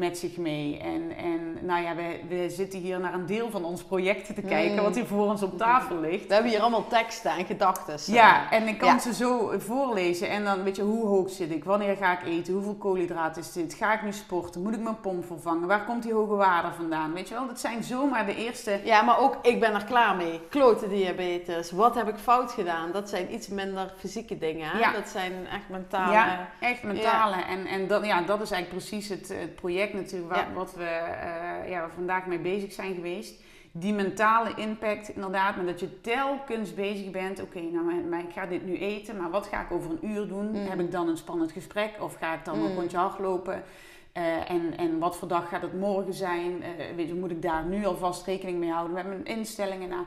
met 0.00 0.18
zich 0.18 0.36
mee. 0.36 0.78
En, 0.78 1.12
en 1.16 1.58
nou 1.66 1.82
ja, 1.82 1.94
we, 1.94 2.20
we 2.28 2.50
zitten 2.50 2.78
hier 2.78 3.00
naar 3.00 3.14
een 3.14 3.26
deel 3.26 3.50
van 3.50 3.64
ons 3.64 3.82
project 3.82 4.34
te 4.34 4.42
kijken, 4.42 4.76
Mm. 4.76 4.82
wat 4.82 4.94
hier 4.94 5.06
voor 5.06 5.26
ons 5.26 5.42
op 5.42 5.58
tafel 5.58 6.00
ligt. 6.00 6.26
We 6.26 6.32
hebben 6.34 6.50
hier 6.50 6.60
allemaal 6.60 6.86
teksten 6.88 7.30
en 7.30 7.44
gedachten. 7.44 8.14
Ja, 8.14 8.50
en 8.50 8.68
ik 8.68 8.78
kan 8.78 8.88
Ja. 8.88 8.98
ze 8.98 9.14
zo 9.14 9.52
voorlezen. 9.58 10.28
En 10.28 10.44
dan 10.44 10.62
weet 10.62 10.76
je, 10.76 10.82
hoe 10.82 11.06
hoog 11.06 11.30
zit 11.30 11.50
ik? 11.50 11.64
Wanneer 11.64 11.96
ga 11.96 12.12
ik 12.20 12.26
eten? 12.26 12.52
Hoeveel 12.54 12.74
koolhydraten 12.74 13.42
is 13.42 13.52
dit? 13.52 13.74
Ga 13.74 13.92
ik 13.92 14.02
nu 14.02 14.12
sporten? 14.12 14.62
Moet 14.62 14.74
ik 14.74 14.80
mijn 14.80 15.00
pomp 15.00 15.24
vervangen? 15.26 15.68
Waar 15.68 15.84
komt 15.84 16.02
die 16.02 16.12
hoge 16.12 16.34
waarde 16.34 16.68
vandaan? 16.76 17.12
Weet 17.12 17.28
je 17.28 17.34
wel, 17.34 17.46
dat 17.46 17.60
zijn 17.60 17.82
zomaar 17.84 18.26
de 18.26 18.34
eerste... 18.36 18.80
Ja, 18.84 19.02
maar 19.02 19.18
ook 19.18 19.38
ik 19.42 19.60
ben 19.60 19.74
er 19.74 19.84
klaar 19.84 20.16
mee. 20.16 20.40
Klote 20.48 20.88
diabetes. 20.88 21.70
Wat 21.70 21.94
heb 21.94 22.08
ik 22.08 22.16
fout 22.16 22.52
gedaan? 22.52 22.92
Dat 22.92 23.08
zijn 23.08 23.34
iets 23.34 23.48
minder 23.48 23.92
fysieke 23.98 24.38
dingen. 24.38 24.78
Ja. 24.78 24.92
Dat 24.92 25.08
zijn 25.08 25.32
echt 25.52 25.68
mentale. 25.68 26.12
Ja, 26.12 26.48
echt 26.60 26.82
mentale. 26.82 27.36
En, 27.42 27.66
en 27.66 27.86
dat, 27.86 28.06
ja, 28.06 28.22
dat 28.22 28.40
is 28.40 28.50
eigenlijk 28.50 28.84
precies 28.86 29.08
het, 29.08 29.28
het 29.28 29.54
project 29.54 29.89
natuurlijk 29.92 30.32
waar, 30.32 30.48
Ja. 30.48 30.54
wat 30.54 30.74
we 30.74 30.84
eh, 30.84 31.70
ja, 31.70 31.84
we 31.86 31.92
vandaag 31.94 32.26
mee 32.26 32.38
bezig 32.38 32.72
zijn 32.72 32.94
geweest. 32.94 33.34
Die 33.72 33.92
mentale 33.92 34.50
impact 34.56 35.08
inderdaad, 35.08 35.56
maar 35.56 35.66
dat 35.66 35.80
je 35.80 36.00
telkens 36.00 36.74
bezig 36.74 37.10
bent. 37.10 37.42
Oké, 37.42 37.60
nou 37.60 38.04
maar, 38.08 38.20
ik 38.20 38.32
ga 38.32 38.46
dit 38.46 38.64
nu 38.66 38.76
eten, 38.78 39.16
maar 39.16 39.30
wat 39.30 39.46
ga 39.46 39.60
ik 39.62 39.70
over 39.70 39.90
een 39.90 40.10
uur 40.10 40.28
doen? 40.28 40.48
Mm. 40.50 40.66
Heb 40.66 40.80
ik 40.80 40.92
dan 40.92 41.08
een 41.08 41.16
spannend 41.16 41.52
gesprek 41.52 41.90
of 42.00 42.14
ga 42.14 42.34
ik 42.34 42.44
dan 42.44 42.58
Mm. 42.58 42.64
een 42.64 42.74
rondje 42.74 42.96
hardlopen? 42.96 43.62
Eh, 44.12 44.50
en, 44.50 44.76
en 44.76 44.98
wat 44.98 45.16
voor 45.16 45.28
dag 45.28 45.48
gaat 45.48 45.62
het 45.62 45.78
morgen 45.78 46.14
zijn? 46.14 46.62
Eh, 46.62 46.70
weet 46.96 47.08
je, 47.08 47.14
moet 47.14 47.30
ik 47.30 47.42
daar 47.42 47.64
nu 47.64 47.84
alvast 47.86 48.26
rekening 48.26 48.58
mee 48.58 48.70
houden 48.70 48.94
met 48.94 49.06
mijn 49.06 49.24
instellingen? 49.24 49.88
Nou, 49.88 50.04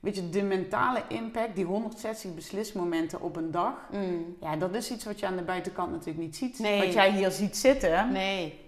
weet 0.00 0.14
je, 0.16 0.28
de 0.30 0.42
mentale 0.42 1.02
impact, 1.08 1.54
die 1.56 1.64
160 1.64 2.34
beslismomenten 2.34 3.20
op 3.20 3.36
een 3.36 3.50
dag. 3.50 3.74
Mm. 3.92 4.36
Ja, 4.40 4.56
dat 4.56 4.74
is 4.74 4.90
iets 4.90 5.04
wat 5.04 5.20
je 5.20 5.26
aan 5.26 5.36
de 5.36 5.42
buitenkant 5.42 5.90
natuurlijk 5.90 6.18
niet 6.24 6.36
ziet. 6.36 6.58
Nee. 6.58 6.78
Wat 6.84 6.92
jij 6.92 7.10
hier 7.12 7.30
ziet 7.30 7.56
zitten, 7.56 8.12
Nee. 8.12 8.61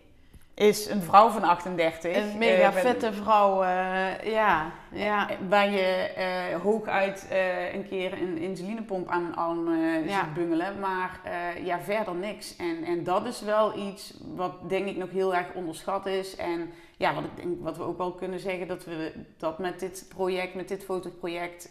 Is 0.54 0.88
een 0.88 1.02
vrouw 1.02 1.28
van 1.28 1.42
38. 1.44 2.16
Een 2.16 2.38
mega 2.38 2.68
eh, 2.68 2.74
met- 2.74 2.82
vette 2.82 3.12
vrouw. 3.12 3.62
eh, 3.62 4.32
ja. 4.32 4.70
ja. 4.92 5.30
eh, 5.30 5.36
Waar 5.48 5.70
je 5.70 5.80
eh, 6.16 6.60
hooguit 6.62 7.26
een 7.72 7.86
keer 7.88 8.12
een 8.12 8.38
insulinepomp 8.38 9.08
aan 9.08 9.24
een 9.24 9.36
arm 9.36 9.74
Ja. 10.08 10.24
ziet 10.24 10.34
bungelen. 10.34 10.78
Maar 10.80 11.20
ja, 11.64 11.80
verder 11.80 12.14
niks. 12.14 12.56
En, 12.56 12.84
en 12.84 13.04
dat 13.04 13.26
is 13.26 13.40
wel 13.40 13.78
iets 13.78 14.14
wat 14.34 14.68
denk 14.68 14.86
ik 14.86 14.96
nog 14.96 15.10
heel 15.10 15.34
erg 15.34 15.46
onderschat 15.54 16.06
is. 16.06 16.36
En 16.36 16.72
ja, 16.96 17.14
wat, 17.14 17.24
ik 17.24 17.36
denk, 17.36 17.56
wat 17.60 17.76
we 17.76 17.82
ook 17.82 17.98
wel 17.98 18.12
kunnen 18.12 18.40
zeggen, 18.40 18.68
dat 18.68 18.84
we 18.84 19.12
dat 19.38 19.58
met 19.58 19.80
dit 19.80 20.06
project, 20.08 20.54
met 20.54 20.68
dit 20.68 20.84
fotoproject, 20.84 21.70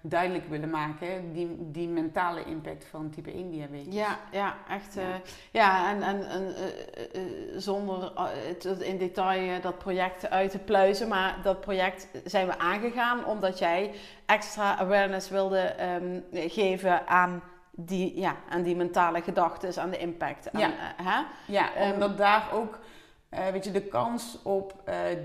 duidelijk 0.00 0.48
willen 0.48 0.70
maken. 0.70 1.32
Die, 1.32 1.56
die 1.58 1.88
mentale 1.88 2.44
impact 2.44 2.86
van 2.90 3.10
type 3.10 3.32
1 3.32 3.50
diabetes. 3.50 3.94
Ja, 3.94 4.18
ja, 4.32 4.54
echt. 4.68 4.94
Ja. 4.94 5.20
ja, 5.50 5.90
en, 5.90 6.02
en, 6.02 6.28
en 6.28 6.54
zonder 7.56 8.12
eh, 8.16 8.24
het 8.46 8.64
in 8.64 8.98
detail 8.98 9.50
eh, 9.56 9.62
dat 9.62 9.78
project 9.78 10.30
uit 10.30 10.50
te 10.50 10.58
pluizen, 10.58 11.08
maar 11.08 11.36
dat 11.42 11.60
project 11.60 12.08
zijn 12.24 12.46
we 12.46 12.58
aangegaan 12.58 13.24
omdat 13.24 13.58
jij 13.58 13.94
extra 14.26 14.78
awareness 14.78 15.28
wilde 15.28 15.58
ehm, 15.58 16.20
geven 16.32 17.06
aan 17.08 17.42
die, 17.70 18.20
ja, 18.20 18.36
aan 18.48 18.62
die 18.62 18.76
mentale 18.76 19.22
gedachten, 19.22 19.82
aan 19.82 19.90
de 19.90 19.98
impact. 19.98 20.52
Aan, 20.52 20.60
Ja. 20.60 20.68
eh, 20.68 21.06
hè? 21.06 21.20
Ja, 21.52 21.92
omdat 21.92 22.18
daar 22.18 22.48
ook, 22.52 22.78
weet 23.52 23.64
je, 23.64 23.70
de 23.70 23.82
kans 23.82 24.38
op 24.42 24.74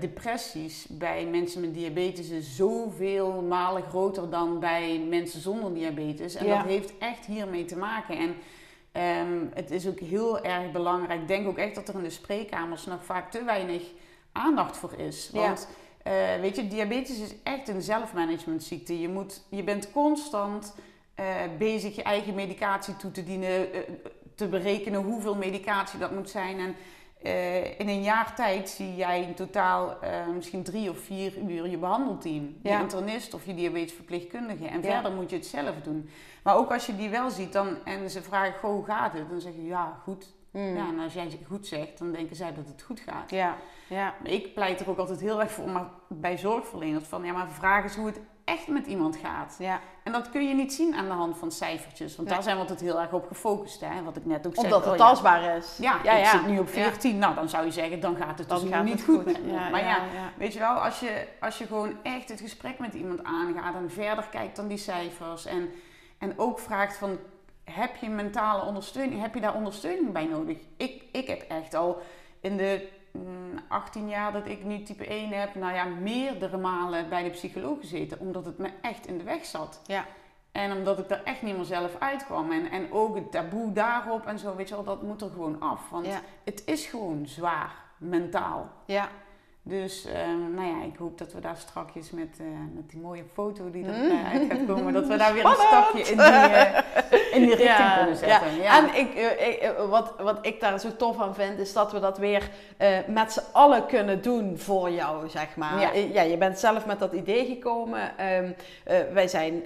depressies 0.00 0.86
bij 0.90 1.24
mensen 1.26 1.60
met 1.60 1.74
diabetes 1.74 2.28
is 2.28 2.56
zoveel 2.56 3.42
malen 3.42 3.82
groter 3.82 4.30
dan 4.30 4.60
bij 4.60 4.98
mensen 5.08 5.40
zonder 5.40 5.74
diabetes. 5.74 6.34
En 6.34 6.46
Ja. 6.46 6.56
dat 6.56 6.66
heeft 6.66 6.98
echt 6.98 7.26
hiermee 7.26 7.64
te 7.64 7.76
maken. 7.76 8.16
En 8.18 8.34
ehm, 8.92 9.46
het 9.54 9.70
is 9.70 9.88
ook 9.88 10.00
heel 10.00 10.44
erg 10.44 10.72
belangrijk. 10.72 11.20
Ik 11.20 11.28
denk 11.28 11.46
ook 11.46 11.58
echt 11.58 11.74
dat 11.74 11.88
er 11.88 11.94
in 11.94 12.02
de 12.02 12.10
spreekkamers 12.10 12.86
nog 12.86 13.04
vaak 13.04 13.30
te 13.30 13.44
weinig 13.44 13.82
aandacht 14.32 14.76
voor 14.76 14.92
is. 14.96 15.30
Ja. 15.32 15.40
Want 15.40 15.68
eh, 16.02 16.40
weet 16.40 16.56
je, 16.56 16.68
diabetes 16.68 17.18
is 17.18 17.34
echt 17.42 17.68
een 17.68 17.82
zelfmanagementziekte. 17.82 19.00
Je, 19.00 19.08
moet, 19.08 19.42
je 19.48 19.62
bent 19.62 19.92
constant 19.92 20.74
eh, 21.14 21.26
bezig 21.58 21.96
je 21.96 22.02
eigen 22.02 22.34
medicatie 22.34 22.96
toe 22.96 23.10
te 23.10 23.24
dienen, 23.24 23.72
eh, 23.72 23.80
te 24.34 24.48
berekenen 24.48 25.02
hoeveel 25.02 25.36
medicatie 25.36 25.98
dat 25.98 26.10
moet 26.10 26.30
zijn. 26.30 26.58
En 26.58 26.74
eh, 27.22 27.78
in 27.80 27.88
een 27.88 28.02
jaar 28.02 28.34
tijd 28.34 28.68
zie 28.68 28.94
jij 28.96 29.22
in 29.22 29.34
totaal 29.34 30.00
eh, 30.00 30.10
misschien 30.34 30.62
drie 30.62 30.90
of 30.90 30.98
vier 30.98 31.38
uur 31.38 31.68
je 31.68 31.78
behandelteam. 31.78 32.56
Ja. 32.62 32.76
Je 32.76 32.82
internist 32.82 33.34
of 33.34 33.46
je 33.46 33.54
diabetesverpleegkundige. 33.54 34.66
En 34.66 34.82
Ja. 34.82 34.92
verder 34.92 35.12
moet 35.12 35.30
je 35.30 35.36
het 35.36 35.46
zelf 35.46 35.74
doen. 35.82 36.08
Maar 36.42 36.56
ook 36.56 36.72
als 36.72 36.86
je 36.86 36.96
die 36.96 37.08
wel 37.08 37.30
ziet 37.30 37.52
dan, 37.52 37.76
en 37.84 38.10
ze 38.10 38.22
vragen, 38.22 38.60
goh, 38.60 38.70
hoe 38.70 38.84
gaat 38.84 39.12
het? 39.12 39.30
Dan 39.30 39.40
zeg 39.40 39.52
je, 39.54 39.64
ja, 39.64 40.00
goed. 40.02 40.34
Mm. 40.50 40.76
Ja, 40.76 40.88
en 40.88 40.98
als 40.98 41.12
jij 41.12 41.38
goed 41.46 41.66
zegt, 41.66 41.98
dan 41.98 42.12
denken 42.12 42.36
zij 42.36 42.54
dat 42.54 42.66
het 42.68 42.82
goed 42.82 43.00
gaat. 43.00 43.30
ja, 43.30 43.56
ja. 43.88 44.14
Ik 44.22 44.54
pleit 44.54 44.80
er 44.80 44.90
ook 44.90 44.98
altijd 44.98 45.20
heel 45.20 45.40
erg 45.40 45.50
voor, 45.50 45.68
maar 45.68 45.88
bij 46.08 46.38
zorgverleners, 46.38 47.04
van 47.04 47.24
ja, 47.24 47.32
maar 47.32 47.48
vraag 47.50 47.82
eens 47.82 47.96
hoe 47.96 48.06
het 48.06 48.20
echt 48.44 48.66
met 48.68 48.86
iemand 48.86 49.16
gaat. 49.16 49.56
ja. 49.58 49.80
En 50.04 50.12
dat 50.12 50.30
kun 50.30 50.48
je 50.48 50.54
niet 50.54 50.72
zien 50.72 50.94
aan 50.94 51.04
de 51.06 51.12
hand 51.12 51.38
van 51.38 51.50
cijfertjes, 51.52 52.16
want 52.16 52.28
Nee. 52.28 52.36
daar 52.36 52.42
zijn 52.46 52.56
we 52.56 52.62
altijd 52.62 52.80
heel 52.80 53.00
erg 53.00 53.12
op 53.12 53.26
gefocust. 53.26 53.80
Hè? 53.80 54.02
Wat 54.02 54.16
ik 54.16 54.24
net 54.26 54.46
ook 54.46 54.54
zei. 54.54 54.66
Omdat 54.66 54.84
het 54.84 54.92
oh 54.92 54.98
ja, 54.98 55.04
tastbaar 55.06 55.56
is. 55.56 55.76
Ja, 55.80 55.98
ja, 56.04 56.12
ik 56.12 56.26
zit 56.26 56.46
nu 56.46 56.58
op 56.58 56.66
Ja. 56.66 56.72
14. 56.72 57.18
Nou, 57.18 57.34
dan 57.34 57.48
zou 57.48 57.64
je 57.64 57.70
zeggen, 57.70 58.00
dan 58.00 58.16
gaat 58.16 58.38
het 58.38 58.48
dus 58.48 58.62
gaat 58.70 58.84
niet 58.84 58.92
het 58.92 59.02
goed, 59.04 59.14
goed. 59.16 59.24
met 59.24 59.44
me. 59.44 59.52
Ja, 59.52 59.68
maar 59.68 59.84
ja, 59.84 59.98
weet 60.36 60.52
je 60.52 60.58
wel, 60.58 60.74
als 60.74 61.00
je, 61.00 61.26
als 61.40 61.58
je 61.58 61.66
gewoon 61.66 61.96
echt 62.02 62.28
het 62.28 62.40
gesprek 62.40 62.78
met 62.78 62.94
iemand 62.94 63.24
aangaat 63.24 63.74
en 63.74 63.90
verder 63.90 64.26
kijkt 64.30 64.56
dan 64.56 64.68
die 64.68 64.78
cijfers 64.78 65.46
en, 65.46 65.70
en 66.18 66.38
ook 66.38 66.58
vraagt 66.58 66.96
van, 66.96 67.18
heb 67.64 67.96
je 67.96 68.08
mentale 68.08 68.64
ondersteuning, 68.64 69.20
heb 69.20 69.34
je 69.34 69.40
daar 69.40 69.54
ondersteuning 69.54 70.12
bij 70.12 70.24
nodig? 70.24 70.58
Ik, 70.76 71.02
ik 71.12 71.26
heb 71.26 71.42
echt 71.48 71.74
al 71.74 72.00
in 72.40 72.56
de 72.56 72.88
18 73.68 74.08
jaar 74.08 74.32
dat 74.32 74.46
ik 74.46 74.64
nu 74.64 74.82
type 74.82 75.06
1 75.06 75.30
heb, 75.32 75.54
nou 75.54 75.74
ja, 75.74 75.84
meerdere 75.84 76.56
malen 76.56 77.08
bij 77.08 77.22
de 77.22 77.30
psycholoog 77.30 77.80
gezeten, 77.80 78.20
omdat 78.20 78.44
het 78.46 78.58
me 78.58 78.70
echt 78.80 79.06
in 79.06 79.18
de 79.18 79.24
weg 79.24 79.44
zat. 79.44 79.80
Ja. 79.86 80.04
En 80.52 80.72
omdat 80.72 80.98
ik 80.98 81.10
er 81.10 81.22
echt 81.24 81.42
niet 81.42 81.56
meer 81.56 81.64
zelf 81.64 81.96
uitkwam. 81.98 82.52
En, 82.52 82.70
en 82.70 82.92
ook 82.92 83.14
het 83.14 83.30
taboe 83.30 83.72
daarop 83.72 84.26
en 84.26 84.38
zo, 84.38 84.56
weet 84.56 84.68
je 84.68 84.74
wel, 84.74 84.84
dat 84.84 85.02
moet 85.02 85.22
er 85.22 85.30
gewoon 85.30 85.60
af. 85.60 85.90
Want 85.90 86.06
Ja. 86.06 86.20
het 86.44 86.62
is 86.66 86.86
gewoon 86.86 87.26
zwaar, 87.26 87.74
mentaal. 87.98 88.70
Ja. 88.86 89.08
Dus 89.64 90.04
ehm, 90.06 90.54
nou 90.54 90.66
ja, 90.66 90.84
ik 90.84 90.96
hoop 90.98 91.18
dat 91.18 91.32
we 91.32 91.40
daar 91.40 91.56
strakjes 91.56 92.10
met, 92.10 92.36
eh, 92.40 92.46
met 92.74 92.90
die 92.90 93.00
mooie 93.00 93.22
foto 93.32 93.70
die 93.70 93.84
er 93.86 93.94
Mm. 94.04 94.10
eh, 94.10 94.32
uit 94.32 94.42
gaat 94.50 94.66
komen, 94.66 94.92
dat 94.92 95.06
we 95.06 95.16
daar 95.16 95.34
weer 95.34 95.44
een 95.44 95.54
stapje 95.54 96.00
in 96.02 96.16
die, 96.16 96.26
eh, 96.26 97.34
in 97.34 97.40
die 97.40 97.54
richting 97.64 97.68
Ja, 97.78 97.96
kunnen 97.96 98.16
zetten. 98.16 98.54
Ja. 98.62 98.78
En 98.78 98.94
ik, 98.94 99.14
ik, 99.14 99.72
wat, 99.88 100.14
wat 100.18 100.38
ik 100.46 100.60
daar 100.60 100.80
zo 100.80 100.96
tof 100.96 101.20
aan 101.20 101.34
vind, 101.34 101.58
is 101.58 101.72
dat 101.72 101.92
we 101.92 102.00
dat 102.00 102.18
weer 102.18 102.48
met 103.06 103.32
z'n 103.32 103.42
allen 103.52 103.86
kunnen 103.86 104.22
doen 104.22 104.58
voor 104.58 104.90
jou, 104.90 105.28
zeg 105.28 105.56
maar. 105.56 105.80
Ja. 105.80 105.90
Ja 106.12 106.22
je 106.22 106.36
bent 106.36 106.58
zelf 106.58 106.86
met 106.86 106.98
dat 106.98 107.12
idee 107.12 107.46
gekomen. 107.46 108.18
Ehm, 108.18 108.50
eh, 108.84 108.96
wij 109.12 109.28
zijn 109.28 109.62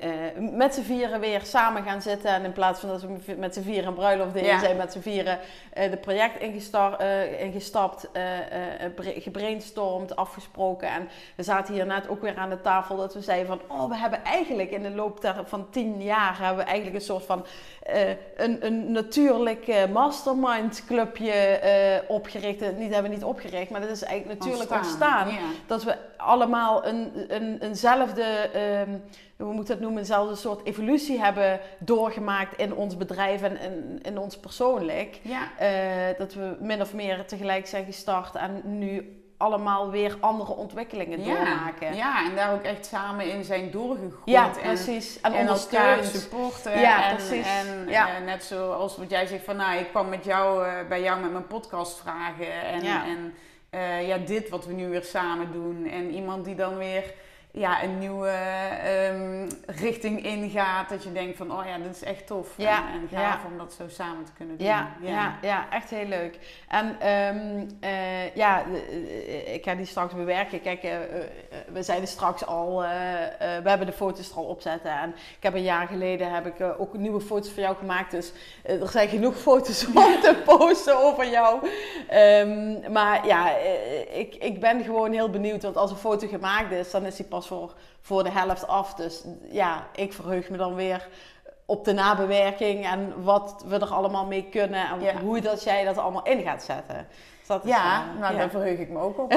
met 0.56 0.74
z'n 0.74 0.82
vieren 0.82 1.20
weer 1.20 1.40
samen 1.44 1.82
gaan 1.82 2.02
zitten. 2.02 2.30
En 2.30 2.44
in 2.44 2.52
plaats 2.52 2.80
van 2.80 2.88
dat 2.88 3.02
we 3.02 3.34
met 3.38 3.54
z'n 3.54 3.62
vieren 3.62 3.86
een 3.86 3.94
bruiloft 3.94 4.32
deden, 4.32 4.48
Ja. 4.48 4.58
zijn 4.58 4.76
met 4.76 4.92
z'n 4.92 5.00
vieren 5.00 5.38
de 5.74 5.98
project 6.00 6.40
ingestar, 6.40 6.96
eh, 6.98 7.40
ingestapt, 7.42 8.08
eh, 8.12 8.22
afgesproken. 10.16 10.88
En 10.88 11.08
we 11.36 11.42
zaten 11.42 11.74
hier 11.74 11.86
net 11.86 12.08
ook 12.08 12.22
weer 12.22 12.36
aan 12.36 12.50
de 12.50 12.60
tafel 12.60 12.96
dat 12.96 13.14
we 13.14 13.20
zeiden 13.20 13.46
van... 13.46 13.60
Oh, 13.78 13.88
we 13.88 13.96
hebben 13.96 14.24
eigenlijk 14.24 14.70
in 14.70 14.82
de 14.82 14.90
loop 14.90 15.32
van 15.44 15.66
tien 15.70 16.02
jaar... 16.02 16.38
hebben 16.38 16.64
we 16.64 16.70
eigenlijk 16.70 16.96
een 16.96 17.06
soort 17.06 17.24
van 17.24 17.44
eh, 17.86 18.08
een, 18.36 18.66
een 18.66 18.92
natuurlijk 18.92 19.88
mastermind 19.92 20.84
clubje 20.86 21.32
eh, 21.32 22.10
opgericht. 22.10 22.62
Eh, 22.62 22.68
Niet 22.76 22.92
hebben 22.92 23.10
we 23.10 23.16
niet 23.16 23.24
opgericht, 23.24 23.70
maar 23.70 23.80
dat 23.80 23.90
is 23.90 24.02
eigenlijk 24.02 24.40
natuurlijk 24.40 24.70
ontstaan. 24.70 25.28
Ja. 25.28 25.38
Dat 25.66 25.84
we 25.84 25.96
allemaal 26.16 26.86
een, 26.86 27.12
een, 27.28 27.58
eenzelfde, 27.60 28.22
ehm, 28.22 28.90
hoe 29.36 29.52
moet 29.52 29.66
dat 29.66 29.80
noemen, 29.80 29.98
eenzelfde 29.98 30.34
soort 30.34 30.66
evolutie 30.66 31.20
hebben 31.20 31.60
doorgemaakt 31.78 32.58
in 32.58 32.74
ons 32.74 32.96
bedrijf 32.96 33.42
en 33.42 33.60
in, 33.60 33.98
in 34.02 34.18
ons 34.18 34.36
persoonlijk. 34.36 35.20
Ja. 35.22 35.48
Dat 36.18 36.34
we 36.34 36.56
min 36.60 36.80
of 36.80 36.94
meer 36.94 37.26
tegelijk 37.26 37.66
zijn 37.66 37.84
gestart 37.84 38.34
en 38.34 38.62
nu 38.64 39.20
allemaal 39.36 39.90
weer 39.90 40.16
andere 40.20 40.52
ontwikkelingen 40.52 41.24
doormaken. 41.24 41.94
Ja, 41.94 42.24
en 42.24 42.34
daar 42.36 42.52
ook 42.52 42.62
echt 42.62 42.86
samen 42.86 43.30
in 43.32 43.44
zijn 43.44 43.70
doorgegroeid. 43.70 44.12
Ja, 44.24 44.46
en, 44.46 44.52
precies. 44.60 45.20
En, 45.20 45.32
En 45.32 45.46
elkaar 45.46 46.04
supporten. 46.04 46.80
Ja, 46.80 47.08
en, 47.10 47.16
precies. 47.16 47.46
En 47.46 47.88
Ja. 47.88 48.08
eh, 48.16 48.24
net 48.24 48.44
zoals 48.44 48.96
wat 48.96 49.10
jij 49.10 49.26
zegt 49.26 49.44
van, 49.44 49.56
nou, 49.56 49.78
ik 49.78 49.88
kwam 49.88 50.08
met 50.08 50.24
jou, 50.24 50.66
eh, 50.66 50.72
bij 50.88 51.02
jou 51.02 51.20
met 51.20 51.32
mijn 51.32 51.46
podcast 51.46 51.98
vragen. 51.98 52.62
En, 52.62 52.82
Ja. 52.82 53.04
en 53.06 53.34
eh, 53.70 54.08
ja, 54.08 54.16
dit 54.18 54.48
wat 54.48 54.66
we 54.66 54.72
nu 54.72 54.88
weer 54.88 55.02
samen 55.04 55.52
doen. 55.52 55.86
En 55.86 56.10
iemand 56.10 56.44
die 56.44 56.54
dan 56.54 56.76
weer 56.76 57.14
ja, 57.58 57.82
een 57.82 57.98
nieuwe 57.98 58.28
ehm, 58.28 59.48
richting 59.66 60.24
ingaat. 60.24 60.88
Dat 60.88 61.02
je 61.04 61.12
denkt 61.12 61.36
van, 61.36 61.52
oh 61.52 61.66
ja, 61.66 61.78
dit 61.78 61.94
is 61.94 62.02
echt 62.02 62.26
tof. 62.26 62.48
Ja, 62.56 62.88
en, 62.92 63.00
en 63.00 63.18
gaaf 63.18 63.44
om 63.44 63.58
dat 63.58 63.72
zo 63.72 63.84
samen 63.88 64.24
te 64.24 64.32
kunnen 64.32 64.58
doen. 64.58 64.66
Ja, 64.66 64.96
ja. 65.00 65.38
ja, 65.42 65.66
echt 65.70 65.90
heel 65.90 66.06
leuk. 66.06 66.38
En 66.68 67.00
ehm, 67.00 67.66
eh, 67.80 68.34
ja, 68.34 68.62
eh, 68.62 69.54
ik 69.54 69.64
ga 69.64 69.74
die 69.74 69.86
straks 69.86 70.14
bewerken. 70.14 70.60
Kijk, 70.60 70.84
uh, 70.84 70.90
we 71.72 71.82
zeiden 71.82 72.08
straks 72.08 72.46
al, 72.46 72.80
we 73.38 73.68
hebben 73.68 73.86
de 73.86 73.92
foto's 73.92 74.30
er 74.30 74.36
al 74.36 74.44
opzetten. 74.44 74.90
En 74.90 75.08
ik 75.08 75.42
heb 75.42 75.54
een 75.54 75.62
jaar 75.62 75.86
geleden 75.86 76.34
heb 76.34 76.46
ik 76.46 76.54
ook 76.78 76.96
nieuwe 76.96 77.20
foto's 77.20 77.50
voor 77.50 77.62
jou 77.62 77.76
gemaakt. 77.76 78.10
Dus 78.10 78.32
er 78.62 78.88
zijn 78.88 79.08
genoeg 79.08 79.36
foto's 79.36 79.86
om 79.86 79.92
te 79.94 80.42
posten 80.44 80.96
over 81.04 81.30
jou. 81.30 81.68
Um, 82.14 82.92
maar 82.92 83.26
ja, 83.26 83.56
ik, 84.10 84.34
ik 84.34 84.60
ben 84.60 84.84
gewoon 84.84 85.12
heel 85.12 85.30
benieuwd. 85.30 85.62
Want 85.62 85.76
als 85.76 85.90
een 85.90 85.96
foto 85.96 86.28
gemaakt 86.28 86.72
is, 86.72 86.90
dan 86.90 87.06
is 87.06 87.16
die 87.16 87.26
pas 87.26 87.45
voor, 87.46 87.72
voor 88.00 88.24
de 88.24 88.30
helft 88.30 88.66
af. 88.66 88.94
Dus 88.94 89.24
ja, 89.50 89.86
ik 89.94 90.12
verheug 90.12 90.48
me 90.48 90.56
dan 90.56 90.74
weer 90.74 91.08
op 91.66 91.84
de 91.84 91.92
nabewerking 91.92 92.86
en 92.86 93.22
wat 93.22 93.64
we 93.66 93.78
er 93.78 93.92
allemaal 93.92 94.26
mee 94.26 94.48
kunnen 94.50 94.88
en 94.88 95.18
hoe 95.18 95.40
dat 95.40 95.62
jij 95.62 95.84
dat 95.84 95.98
allemaal 95.98 96.24
in 96.24 96.42
gaat 96.42 96.62
zetten. 96.62 97.06
Dus 97.38 97.56
dat 97.56 97.64
is, 97.64 97.70
ja, 97.70 98.04
uh, 98.14 98.20
nou 98.20 98.36
daar 98.36 98.50
verheug 98.50 98.78
ik 98.78 98.88
me 98.88 98.98
ook 98.98 99.18
op. 99.18 99.32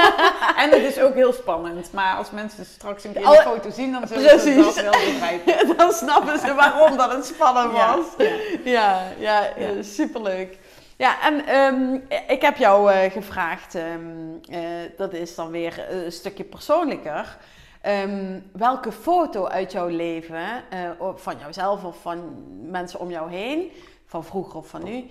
en 0.62 0.70
het 0.70 0.82
is 0.82 1.00
ook 1.00 1.14
heel 1.14 1.32
spannend. 1.32 1.92
Maar 1.92 2.16
als 2.16 2.30
mensen 2.30 2.64
straks 2.64 3.04
een 3.04 3.12
keer 3.12 3.22
de 3.22 3.42
foto 3.44 3.70
zien, 3.70 3.92
dan 3.92 4.08
zullen 4.08 4.40
ze 4.40 4.54
dat 4.54 4.74
wel 4.74 4.92
begrijpen. 4.92 5.76
dan 5.76 5.92
snappen 5.92 6.38
ze 6.38 6.54
waarom 6.54 6.96
dat 6.96 7.12
het 7.12 7.26
spannend 7.26 7.72
was. 7.72 8.28
Ja, 8.64 9.02
ja, 9.18 9.48
ja, 9.56 9.82
superleuk. 9.82 10.58
Ja, 10.98 11.22
en 11.22 11.56
um, 11.56 12.04
ik 12.28 12.42
heb 12.42 12.56
jou 12.56 12.92
uh, 12.92 13.10
gevraagd, 13.10 13.74
um, 13.74 14.40
uh, 14.50 14.58
dat 14.96 15.12
is 15.12 15.34
dan 15.34 15.50
weer 15.50 15.86
een 15.90 16.12
stukje 16.12 16.44
persoonlijker. 16.44 17.38
Um, 17.86 18.50
welke 18.52 18.92
foto 18.92 19.46
uit 19.46 19.72
jouw 19.72 19.88
leven, 19.88 20.64
uh, 21.00 21.08
van 21.14 21.38
jouzelf 21.38 21.84
of 21.84 22.00
van 22.00 22.44
mensen 22.70 23.00
om 23.00 23.10
jou 23.10 23.30
heen, 23.30 23.72
van 24.06 24.24
vroeger 24.24 24.56
of 24.56 24.68
van 24.68 24.84
nu, 24.84 25.06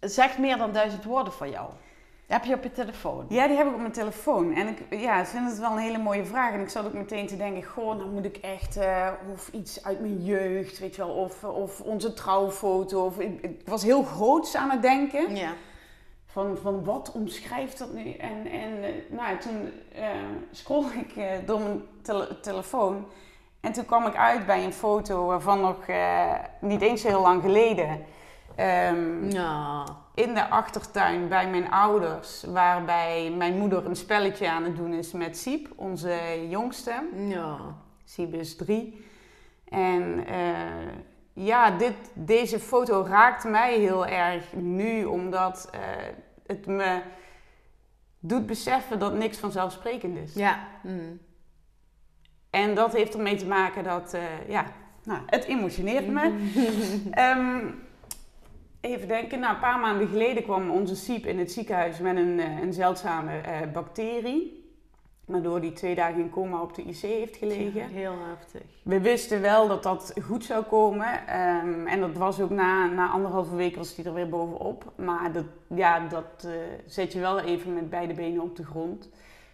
zegt 0.00 0.38
meer 0.38 0.56
dan 0.56 0.72
duizend 0.72 1.04
woorden 1.04 1.32
voor 1.32 1.48
jou? 1.48 1.70
Heb 2.28 2.44
je 2.44 2.54
op 2.54 2.62
je 2.62 2.72
telefoon? 2.72 3.26
Ja, 3.28 3.46
die 3.46 3.56
heb 3.56 3.66
ik 3.66 3.72
op 3.72 3.80
mijn 3.80 3.92
telefoon. 3.92 4.54
En 4.54 4.68
ik 4.68 4.78
ja, 4.90 5.26
vind 5.26 5.50
het 5.50 5.58
wel 5.58 5.70
een 5.70 5.78
hele 5.78 5.98
mooie 5.98 6.24
vraag. 6.24 6.52
En 6.52 6.60
ik 6.60 6.68
zat 6.68 6.86
ook 6.86 6.92
meteen 6.92 7.26
te 7.26 7.36
denken, 7.36 7.62
goh, 7.62 7.96
nou 7.96 8.10
moet 8.10 8.24
ik 8.24 8.36
echt, 8.36 8.76
uh, 8.76 9.08
of 9.32 9.48
iets 9.48 9.84
uit 9.84 10.00
mijn 10.00 10.24
jeugd, 10.24 10.78
weet 10.78 10.94
je 10.94 11.06
wel, 11.06 11.14
of, 11.14 11.44
of 11.44 11.80
onze 11.80 12.14
trouwfoto. 12.14 13.04
Of, 13.04 13.18
ik, 13.18 13.60
was 13.64 13.82
heel 13.82 14.02
groots 14.02 14.56
aan 14.56 14.70
het 14.70 14.82
denken. 14.82 15.36
Ja. 15.36 15.52
Van, 16.26 16.56
van 16.62 16.84
wat 16.84 17.12
omschrijft 17.12 17.78
dat 17.78 17.92
nu? 17.92 18.12
En, 18.12 18.46
en 18.46 18.72
uh, 18.78 18.88
nou, 19.18 19.38
toen 19.38 19.72
uh, 19.96 20.06
scroll 20.50 20.84
ik 20.84 21.46
door 21.46 21.60
mijn 21.60 21.82
telefoon. 22.42 23.06
En 23.60 23.72
toen 23.72 23.84
kwam 23.84 24.06
ik 24.06 24.16
uit 24.16 24.46
bij 24.46 24.64
een 24.64 24.72
foto 24.72 25.38
van 25.38 25.60
nog 25.60 25.86
niet 26.60 26.80
eens 26.80 27.02
heel 27.02 27.20
lang 27.20 27.42
geleden. 27.42 28.04
Um, 28.56 29.30
ja 29.30 29.84
in 30.18 30.34
de 30.34 30.48
achtertuin 30.48 31.28
bij 31.28 31.50
mijn 31.50 31.70
ouders, 31.70 32.44
waarbij 32.44 33.30
mijn 33.30 33.58
moeder 33.58 33.86
een 33.86 33.96
spelletje 33.96 34.50
aan 34.50 34.64
het 34.64 34.76
doen 34.76 34.92
is 34.92 35.12
met 35.12 35.38
Siep, 35.38 35.72
onze 35.76 36.46
jongste. 36.48 37.08
Ja. 37.28 37.58
Siep 38.04 38.34
is 38.34 38.56
drie. 38.56 39.04
En 39.68 40.24
uh, 40.30 41.46
ja, 41.46 41.70
dit, 41.70 41.94
deze 42.12 42.60
foto 42.60 43.04
raakt 43.08 43.44
mij 43.44 43.78
heel 43.78 44.06
erg 44.06 44.52
nu, 44.52 45.04
omdat 45.04 45.70
uh, 45.74 45.80
het 46.46 46.66
me 46.66 47.00
doet 48.18 48.46
beseffen 48.46 48.98
dat 48.98 49.14
niks 49.14 49.38
vanzelfsprekend 49.38 50.16
is. 50.16 50.34
Ja. 50.34 50.68
Mm. 50.82 51.20
En 52.50 52.74
dat 52.74 52.92
heeft 52.92 53.14
ermee 53.14 53.36
te 53.36 53.46
maken 53.46 53.84
dat, 53.84 54.14
uh, 54.14 54.48
ja, 54.48 54.64
nou, 55.04 55.22
het 55.26 55.44
emotioneert 55.44 56.08
me. 56.08 56.24
um, 57.36 57.74
Even 58.88 59.08
denken, 59.08 59.40
nou, 59.40 59.54
een 59.54 59.60
paar 59.60 59.78
maanden 59.78 60.08
geleden 60.08 60.42
kwam 60.42 60.70
onze 60.70 60.96
siep 60.96 61.26
in 61.26 61.38
het 61.38 61.52
ziekenhuis 61.52 61.98
met 61.98 62.16
een, 62.16 62.40
eh, 62.40 62.60
een 62.60 62.72
zeldzame 62.72 63.32
uh, 63.32 63.72
bacterie. 63.72 64.66
Waardoor 65.24 65.60
die 65.60 65.72
twee 65.72 65.94
dagen 65.94 66.20
in 66.20 66.30
coma 66.30 66.62
op 66.62 66.74
de 66.74 66.82
IC 66.82 67.00
heeft 67.00 67.36
gelegen. 67.36 67.88
heel 67.88 68.14
heftig. 68.28 68.62
We 68.82 69.00
wisten 69.00 69.40
wel 69.40 69.68
dat 69.68 69.82
dat 69.82 70.14
goed 70.22 70.44
zou 70.44 70.64
komen. 70.64 71.06
Um, 71.06 71.86
en 71.86 72.00
dat 72.00 72.16
was 72.16 72.40
ook 72.40 72.50
na, 72.50 72.86
na 72.86 73.08
anderhalve 73.08 73.56
week 73.56 73.76
was 73.76 73.94
die 73.94 74.04
er 74.04 74.14
weer 74.14 74.28
bovenop. 74.28 74.92
Maar 74.96 75.32
dat, 75.32 75.44
ja, 75.74 76.08
dat 76.08 76.44
uh, 76.46 76.52
zet 76.86 77.12
je 77.12 77.20
wel 77.20 77.38
even 77.38 77.74
met 77.74 77.90
beide 77.90 78.14
benen 78.14 78.42
op 78.42 78.56
de 78.56 78.64
grond. 78.64 79.10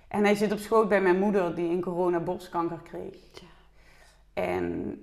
En 0.08 0.24
hij 0.24 0.34
zit 0.34 0.52
op 0.52 0.58
schoot 0.58 0.88
bij 0.88 1.00
mijn 1.00 1.18
moeder 1.18 1.54
die 1.54 1.70
in 1.70 1.80
corona 1.80 2.20
borstkanker 2.20 2.80
kreeg. 2.82 3.16
Ja. 3.32 3.46
En 4.42 4.98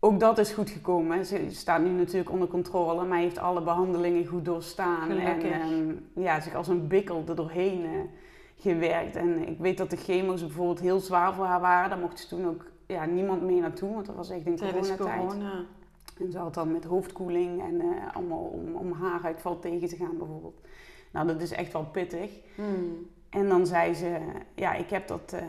ook 0.00 0.20
dat 0.20 0.38
is 0.38 0.52
goed 0.52 0.70
gekomen. 0.70 1.26
Ze 1.26 1.46
staat 1.50 1.82
nu 1.82 1.88
natuurlijk 1.88 2.30
onder 2.30 2.48
controle, 2.48 3.04
maar 3.04 3.18
heeft 3.18 3.38
alle 3.38 3.62
behandelingen 3.62 4.26
goed 4.26 4.44
doorstaan. 4.44 5.10
En 5.10 5.72
um, 5.72 6.06
ja, 6.14 6.40
zich 6.40 6.54
als 6.54 6.68
een 6.68 6.86
bikkel 6.86 7.24
er 7.28 7.36
doorheen 7.36 7.84
uh, 7.84 7.90
gewerkt. 8.56 9.16
En 9.16 9.48
ik 9.48 9.58
weet 9.58 9.78
dat 9.78 9.90
de 9.90 9.96
chemo's 9.96 10.40
bijvoorbeeld 10.40 10.80
heel 10.80 11.00
zwaar 11.00 11.34
voor 11.34 11.44
haar 11.44 11.60
waren. 11.60 11.90
Daar 11.90 11.98
mocht 11.98 12.18
ze 12.18 12.28
toen 12.28 12.46
ook 12.46 12.64
ja, 12.86 13.04
niemand 13.04 13.42
mee 13.42 13.60
naartoe, 13.60 13.94
want 13.94 14.06
dat 14.06 14.16
was 14.16 14.30
echt 14.30 14.46
in 14.46 14.58
coronatijd. 14.58 14.98
Corona. 14.98 15.64
En 16.18 16.32
ze 16.32 16.38
had 16.38 16.54
dan 16.54 16.72
met 16.72 16.84
hoofdkoeling 16.84 17.62
en 17.62 17.74
uh, 17.74 18.14
allemaal 18.14 18.38
om, 18.38 18.74
om 18.74 18.92
haaruitval 18.92 19.58
tegen 19.58 19.88
te 19.88 19.96
gaan 19.96 20.18
bijvoorbeeld. 20.18 20.60
Nou, 21.12 21.26
dat 21.26 21.40
is 21.40 21.52
echt 21.52 21.72
wel 21.72 21.84
pittig. 21.84 22.30
Hmm. 22.54 23.06
En 23.30 23.48
dan 23.48 23.66
zei 23.66 23.94
ze, 23.94 24.18
ja, 24.54 24.74
ik 24.74 24.90
heb 24.90 25.08
dat... 25.08 25.32
Uh, 25.34 25.40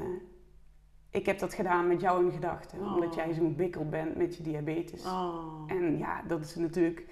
ik 1.12 1.26
heb 1.26 1.40
dat 1.40 1.54
gedaan 1.54 1.88
met 1.88 2.02
jou 2.02 2.26
in 2.26 2.32
gedachten. 2.32 2.80
Oh. 2.80 2.94
Omdat 2.94 3.16
jij 3.16 3.34
zo'n 3.34 3.56
bikkel 3.56 3.90
bent 3.90 4.16
met 4.16 4.36
je 4.36 4.44
diabetes. 4.44 5.06
Oh. 5.06 5.64
En 5.68 5.98
ja, 5.98 6.22
dat 6.28 6.42
is 6.42 6.56
natuurlijk... 6.56 7.06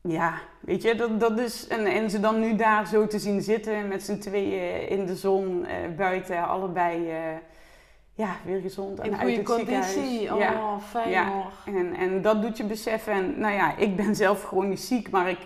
Ja, 0.00 0.40
weet 0.60 0.82
je, 0.82 0.94
dat, 0.94 1.20
dat 1.20 1.38
is... 1.38 1.66
En, 1.66 1.86
en 1.86 2.10
ze 2.10 2.20
dan 2.20 2.40
nu 2.40 2.56
daar 2.56 2.86
zo 2.86 3.06
te 3.06 3.18
zien 3.18 3.42
zitten 3.42 3.88
met 3.88 4.02
z'n 4.02 4.18
tweeën 4.18 4.88
in 4.88 5.06
de 5.06 5.16
zon, 5.16 5.64
eh, 5.64 5.76
buiten, 5.96 6.48
allebei... 6.48 7.10
Eh, 7.10 7.36
ja, 8.16 8.36
weer 8.44 8.60
gezond. 8.60 9.00
En 9.00 9.10
In 9.10 9.18
goede 9.18 9.42
conditie. 9.42 10.34
Oh, 10.34 10.38
ja. 10.38 10.78
fijn 10.80 11.10
ja. 11.10 11.42
En, 11.64 11.94
en 11.94 12.22
dat 12.22 12.42
doet 12.42 12.56
je 12.56 12.64
beseffen. 12.64 13.12
En 13.12 13.38
nou 13.38 13.54
ja, 13.54 13.76
ik 13.76 13.96
ben 13.96 14.16
zelf 14.16 14.44
chronisch 14.44 14.86
ziek, 14.86 15.10
maar 15.10 15.28
ik 15.28 15.38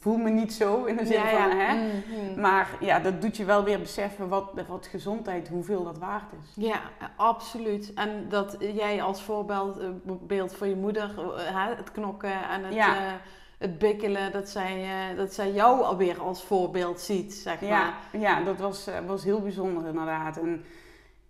voel 0.00 0.16
me 0.16 0.30
niet 0.30 0.52
zo 0.52 0.84
in 0.84 0.96
de 0.96 1.06
zin 1.06 1.20
van... 1.20 1.50
Hè? 1.50 1.74
Mm, 1.74 2.02
mm. 2.08 2.40
Maar 2.40 2.68
ja, 2.80 2.98
dat 2.98 3.22
doet 3.22 3.36
je 3.36 3.44
wel 3.44 3.64
weer 3.64 3.80
beseffen 3.80 4.28
wat, 4.28 4.50
wat 4.68 4.86
gezondheid, 4.86 5.48
hoeveel 5.48 5.84
dat 5.84 5.98
waard 5.98 6.32
is. 6.32 6.64
Ja, 6.64 6.80
absoluut. 7.16 7.92
En 7.94 8.26
dat 8.28 8.56
jij 8.58 9.02
als 9.02 9.22
voorbeeld 9.22 9.78
eh, 9.78 9.88
beeld 10.04 10.54
voor 10.54 10.66
je 10.66 10.76
moeder, 10.76 11.14
eh, 11.36 11.66
het 11.76 11.92
knokken 11.92 12.48
en 12.48 12.64
het... 12.64 12.74
Uh, 12.74 13.12
het 13.58 13.78
bikkelen, 13.78 14.32
dat 14.32 14.48
zij, 14.48 14.86
dat 15.16 15.34
zij 15.34 15.52
jou 15.52 15.82
alweer 15.82 16.20
als 16.20 16.44
voorbeeld 16.44 17.00
ziet, 17.00 17.34
zeg 17.34 17.60
maar. 17.60 17.70
Ja, 17.70 18.18
ja 18.18 18.40
dat 18.40 18.58
was, 18.58 18.88
was 19.06 19.24
heel 19.24 19.40
bijzonder 19.40 19.86
inderdaad. 19.86 20.36
En 20.36 20.64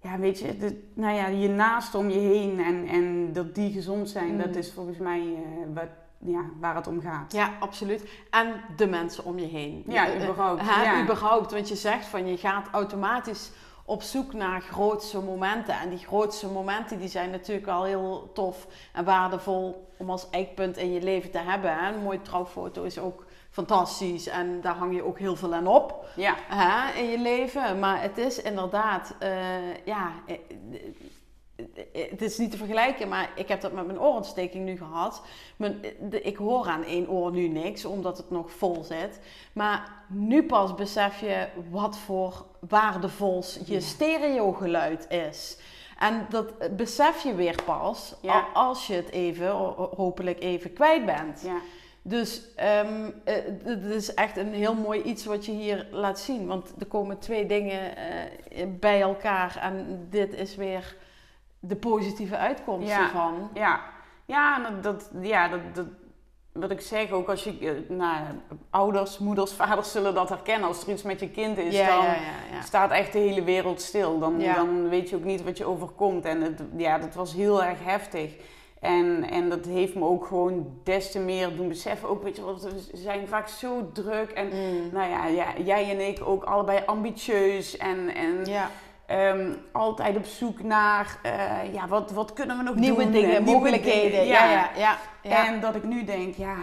ja, 0.01 0.19
weet 0.19 0.39
je, 0.39 0.57
de, 0.57 0.91
nou 0.95 1.15
ja, 1.15 1.27
je 1.27 1.49
naast 1.49 1.95
om 1.95 2.11
je 2.11 2.19
heen 2.19 2.61
en, 2.61 2.87
en 2.87 3.33
dat 3.33 3.55
die 3.55 3.73
gezond 3.73 4.09
zijn, 4.09 4.39
dat 4.39 4.51
mm. 4.51 4.59
is 4.59 4.73
volgens 4.73 4.99
mij 4.99 5.21
uh, 5.21 5.75
wat, 5.75 5.89
ja, 6.19 6.45
waar 6.61 6.75
het 6.75 6.87
om 6.87 7.01
gaat. 7.01 7.33
Ja, 7.33 7.53
absoluut. 7.61 8.05
En 8.31 8.55
de 8.77 8.87
mensen 8.87 9.25
om 9.25 9.39
je 9.39 9.47
heen. 9.47 9.85
Ja, 9.87 10.09
eh, 10.09 10.23
überhaupt. 10.23 10.63
Uh, 10.63 10.67
ja. 10.67 11.03
überhaupt, 11.03 11.53
want 11.53 11.69
je 11.69 11.77
zegt 11.77 12.07
van 12.07 12.27
je 12.27 12.37
gaat 12.37 12.69
automatisch 12.73 13.51
op 13.85 14.03
zoek 14.03 14.33
naar 14.33 14.61
grootste 14.61 15.21
momenten. 15.21 15.81
En 15.81 15.89
die 15.89 15.99
grootste 15.99 16.47
momenten 16.47 16.99
die 16.99 17.09
zijn 17.09 17.31
natuurlijk 17.31 17.67
wel 17.67 17.85
heel 17.85 18.31
tof 18.35 18.67
en 18.93 19.05
waardevol 19.05 19.89
om 19.97 20.11
als 20.11 20.31
eikpunt 20.31 20.77
in 20.77 20.93
je 20.93 21.03
leven 21.03 21.31
te 21.31 21.39
hebben. 21.39 21.77
Hè? 21.77 21.93
Een 21.93 22.03
mooie 22.03 22.23
trouwfoto 22.23 22.83
is 22.83 22.99
ook 22.99 23.25
fantastisch 23.51 24.27
en 24.27 24.61
daar 24.61 24.77
hang 24.77 24.95
je 24.95 25.05
ook 25.05 25.19
heel 25.19 25.37
veel 25.37 25.55
aan 25.55 25.67
op 25.67 26.07
ja. 26.17 26.35
hè, 26.49 27.01
in 27.01 27.11
je 27.11 27.19
leven. 27.19 27.79
Maar 27.79 28.03
het 28.03 28.19
is 28.19 28.43
inderdaad, 28.43 29.15
uh, 29.23 29.85
ja, 29.85 30.13
eh, 30.27 30.35
eh, 31.93 32.11
het 32.11 32.23
is 32.23 32.39
niet 32.39 32.51
te 32.51 32.57
vergelijken, 32.57 33.09
maar 33.09 33.31
ik 33.35 33.49
heb 33.49 33.61
dat 33.61 33.73
met 33.73 33.87
mijn 33.87 34.01
oorontsteking 34.01 34.65
nu 34.65 34.77
gehad. 34.77 35.23
Mijn, 35.57 35.85
ik 36.11 36.37
hoor 36.37 36.67
aan 36.67 36.85
één 36.85 37.09
oor 37.09 37.33
nu 37.33 37.49
niks, 37.49 37.85
omdat 37.85 38.17
het 38.17 38.31
nog 38.31 38.51
vol 38.51 38.85
zit. 38.85 39.21
Maar 39.53 39.93
nu 40.09 40.43
pas 40.43 40.75
besef 40.75 41.21
je 41.21 41.49
wat 41.71 41.99
voor 41.99 42.47
waardevols 42.69 43.59
je 43.65 43.81
stereo 43.81 44.53
geluid 44.53 45.11
is. 45.11 45.59
En 45.99 46.27
dat 46.29 46.77
besef 46.77 47.23
je 47.23 47.35
weer 47.35 47.63
pas 47.65 48.15
als 48.53 48.87
je 48.87 48.95
het 48.95 49.11
even, 49.11 49.51
hopelijk 49.97 50.43
even 50.43 50.73
kwijt 50.73 51.07
bent. 51.07 51.43
Ja. 51.43 51.61
Dus 52.03 52.43
um, 52.81 53.15
het 53.65 53.85
is 53.85 54.15
echt 54.15 54.37
een 54.37 54.53
heel 54.53 54.75
mooi 54.75 55.03
iets 55.03 55.25
wat 55.25 55.47
je 55.47 55.53
hier 55.53 55.87
laat 55.91 56.19
zien. 56.19 56.47
Want 56.47 56.73
er 56.79 56.87
komen 56.87 57.19
twee 57.19 57.47
dingen 57.47 57.93
uh, 58.53 58.65
bij 58.79 59.01
elkaar 59.01 59.59
en 59.61 60.07
dit 60.11 60.35
is 60.35 60.57
weer 60.57 60.97
de 61.61 61.77
positieve 61.77 62.37
uitkomst 62.37 62.89
ja, 62.89 63.03
ervan. 63.03 63.51
Ja, 63.55 63.81
ja, 64.25 64.71
dat, 64.71 64.83
dat, 64.83 65.11
ja 65.23 65.49
dat, 65.49 65.61
dat, 65.75 65.87
wat 66.53 66.71
ik 66.71 66.81
zeg, 66.81 67.11
ook 67.11 67.29
als 67.29 67.45
je, 67.45 67.59
eh, 67.61 67.97
nou, 67.97 68.25
ouders, 68.71 69.19
moeders, 69.19 69.53
vaders 69.61 69.93
zullen 69.93 70.15
dat 70.15 70.29
herkennen. 70.29 70.69
Als 70.69 70.83
er 70.83 70.93
iets 70.93 71.03
met 71.03 71.21
je 71.21 71.31
kind 71.31 71.59
is, 71.59 71.77
Ja, 71.77 71.87
dan 71.87 72.05
ja, 72.53 72.63
staat 72.65 72.91
echt 72.91 73.13
de 73.13 73.19
hele 73.19 73.45
wereld 73.45 73.81
stil. 73.81 74.19
Dan, 74.19 74.39
dan 74.39 74.89
weet 74.89 75.09
je 75.09 75.17
ook 75.17 75.25
niet 75.25 75.45
wat 75.45 75.59
je 75.59 75.65
overkomt. 75.65 76.25
En 76.25 76.41
het, 76.41 76.63
ja, 76.77 76.99
dat 76.99 77.15
was 77.15 77.33
heel 77.33 77.65
erg 77.65 77.85
heftig. 77.85 78.37
En, 78.81 79.31
en 79.31 79.49
dat 79.49 79.65
heeft 79.65 79.95
me 79.95 80.05
ook 80.05 80.27
gewoon 80.27 80.67
des 80.85 81.11
te 81.11 81.19
meer 81.19 81.57
doen 81.57 81.69
beseffen. 81.69 82.09
Ook, 82.09 82.23
weet 82.23 82.37
je, 82.37 82.45
we 82.45 82.97
zijn 82.97 83.29
vaak 83.29 83.49
zo 83.49 83.91
druk. 83.93 84.31
En 84.31 84.47
Mm. 84.47 84.89
nou 84.93 85.11
ja, 85.11 85.27
ja, 85.27 85.47
jij 85.65 85.91
en 85.91 86.09
ik 86.09 86.19
ook 86.29 86.45
allebei 86.45 86.81
ambitieus. 86.87 87.77
En, 87.77 88.15
en 88.15 88.45
Ja. 88.45 88.71
Ehm, 89.07 89.53
altijd 89.73 90.17
op 90.17 90.25
zoek 90.25 90.63
naar, 90.63 91.19
eh, 91.23 91.73
ja, 91.75 91.89
wat, 91.89 92.11
wat 92.11 92.33
kunnen 92.33 92.57
we 92.57 92.63
nog 92.63 92.75
Nieuwe 92.75 93.03
doen? 93.03 93.13
dingen, 93.13 93.37
En 93.37 93.43
nieuwe 93.45 93.59
mogelijkheden. 93.59 94.11
dingen, 94.11 94.27
Ja, 94.27 94.51
ja, 94.51 94.71
ja. 94.77 94.99
ja. 95.23 95.47
En 95.47 95.61
dat 95.61 95.75
ik 95.75 95.85
nu 95.85 96.05
denk, 96.05 96.35
ja, 96.35 96.55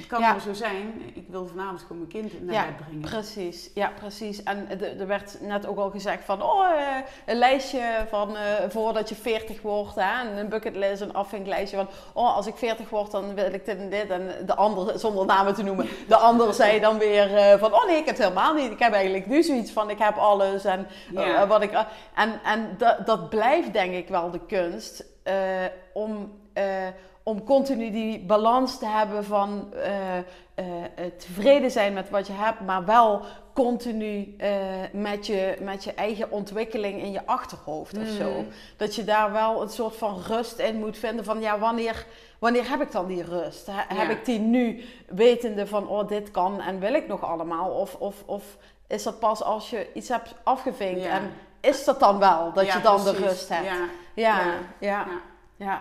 het 0.00 0.08
kan 0.08 0.20
Ja. 0.20 0.30
wel 0.30 0.40
zo 0.40 0.52
zijn. 0.52 1.02
Ik 1.14 1.24
wil 1.28 1.46
vanavond 1.46 1.80
gewoon 1.80 1.98
mijn 1.98 2.08
kind 2.10 2.44
naar 2.44 2.54
Ja, 2.54 2.64
bed 2.66 2.76
brengen. 2.86 3.00
Precies, 3.00 3.70
ja 3.74 3.92
precies. 3.98 4.42
En 4.42 4.66
er 4.70 5.00
er 5.00 5.06
werd 5.06 5.36
net 5.40 5.66
ook 5.66 5.78
al 5.78 5.90
gezegd 5.90 6.24
van, 6.24 6.42
oh, 6.42 6.66
eh, 6.66 6.96
een 7.26 7.36
lijstje 7.36 8.06
van 8.08 8.36
eh, 8.36 8.42
voordat 8.68 9.08
je 9.08 9.14
40 9.14 9.62
wordt, 9.62 9.94
hè, 9.94 10.20
en 10.28 10.36
een 10.38 10.48
bucketlist, 10.48 11.00
een 11.00 11.14
afvinklijstje 11.14 11.76
van, 11.76 11.88
oh, 12.12 12.36
als 12.36 12.46
ik 12.46 12.56
40 12.56 12.88
word, 12.88 13.10
dan 13.10 13.34
wil 13.34 13.52
ik 13.52 13.64
dit 13.64 13.78
en 13.78 13.90
dit. 13.90 14.10
En 14.10 14.30
de 14.46 14.54
ander, 14.54 14.98
zonder 14.98 15.26
namen 15.26 15.54
te 15.54 15.62
noemen, 15.62 15.88
de 16.08 16.16
ander 16.30 16.54
zei 16.54 16.80
dan 16.80 16.98
weer 16.98 17.36
eh, 17.36 17.58
van, 17.58 17.74
oh 17.74 17.86
nee, 17.86 17.96
ik 17.96 18.06
heb 18.06 18.16
het 18.16 18.24
helemaal 18.24 18.54
niet. 18.54 18.70
Ik 18.70 18.78
heb 18.78 18.92
eigenlijk 18.92 19.26
nu 19.26 19.42
zoiets 19.42 19.72
van, 19.72 19.90
ik 19.90 19.98
heb 19.98 20.16
alles 20.16 20.64
en 20.64 20.86
Ja. 21.12 21.46
wat 21.46 21.62
ik... 21.62 21.72
En, 22.14 22.40
en 22.44 22.74
dat, 22.78 23.06
dat 23.06 23.28
blijft 23.30 23.72
denk 23.72 23.94
ik 23.94 24.08
wel 24.08 24.30
de 24.30 24.40
kunst, 24.46 25.04
om... 25.92 26.38
om 27.30 27.44
continu 27.44 27.90
die 27.90 28.18
balans 28.20 28.78
te 28.78 28.86
hebben 28.86 29.24
van 29.24 29.72
eh, 29.74 30.18
eh, 30.18 30.24
eh, 30.54 30.64
tevreden 31.18 31.70
zijn 31.70 31.92
met 31.92 32.10
wat 32.10 32.26
je 32.26 32.32
hebt, 32.32 32.60
maar 32.60 32.84
wel 32.84 33.20
continu 33.54 34.36
met, 34.92 35.26
je, 35.26 35.56
met 35.60 35.84
je 35.84 35.94
eigen 35.94 36.30
ontwikkeling 36.30 37.02
in 37.02 37.12
je 37.12 37.26
achterhoofd 37.26 37.98
of 37.98 38.06
zo. 38.08 38.30
Mhm. 38.30 38.44
Dat 38.76 38.94
je 38.94 39.04
daar 39.04 39.32
wel 39.32 39.62
een 39.62 39.68
soort 39.68 39.96
van 39.96 40.18
rust 40.26 40.58
in 40.58 40.76
moet 40.78 40.98
vinden 40.98 41.24
van 41.24 41.40
ja, 41.40 41.58
wanneer, 41.58 42.06
wanneer 42.38 42.68
heb 42.70 42.80
ik 42.80 42.92
dan 42.92 43.06
die 43.06 43.22
rust? 43.24 43.66
He- 43.66 43.94
Heb 43.96 44.10
ik 44.10 44.24
die 44.24 44.38
nu 44.38 44.84
wetende 45.08 45.66
van 45.66 45.88
oh, 45.88 46.08
dit 46.08 46.30
kan 46.30 46.60
en 46.60 46.78
wil 46.80 46.94
ik 46.94 47.06
nog 47.08 47.24
allemaal? 47.24 47.70
Of, 47.70 47.94
of, 47.94 48.22
of 48.26 48.56
is 48.86 49.02
dat 49.02 49.18
pas 49.18 49.42
als 49.42 49.70
je 49.70 49.86
iets 49.94 50.08
hebt 50.08 50.34
afgevinkt 50.42 51.02
Ja. 51.02 51.10
en 51.10 51.32
is 51.60 51.84
dat 51.84 52.00
dan 52.00 52.18
wel 52.18 52.52
dat 52.52 52.66
Ja, 52.66 52.76
je 52.76 52.82
dan 52.82 53.04
de 53.04 53.12
rust 53.12 53.48
hebt? 53.48 53.66
Ja, 53.66 53.78
Ja, 54.78 55.06
ja, 55.56 55.80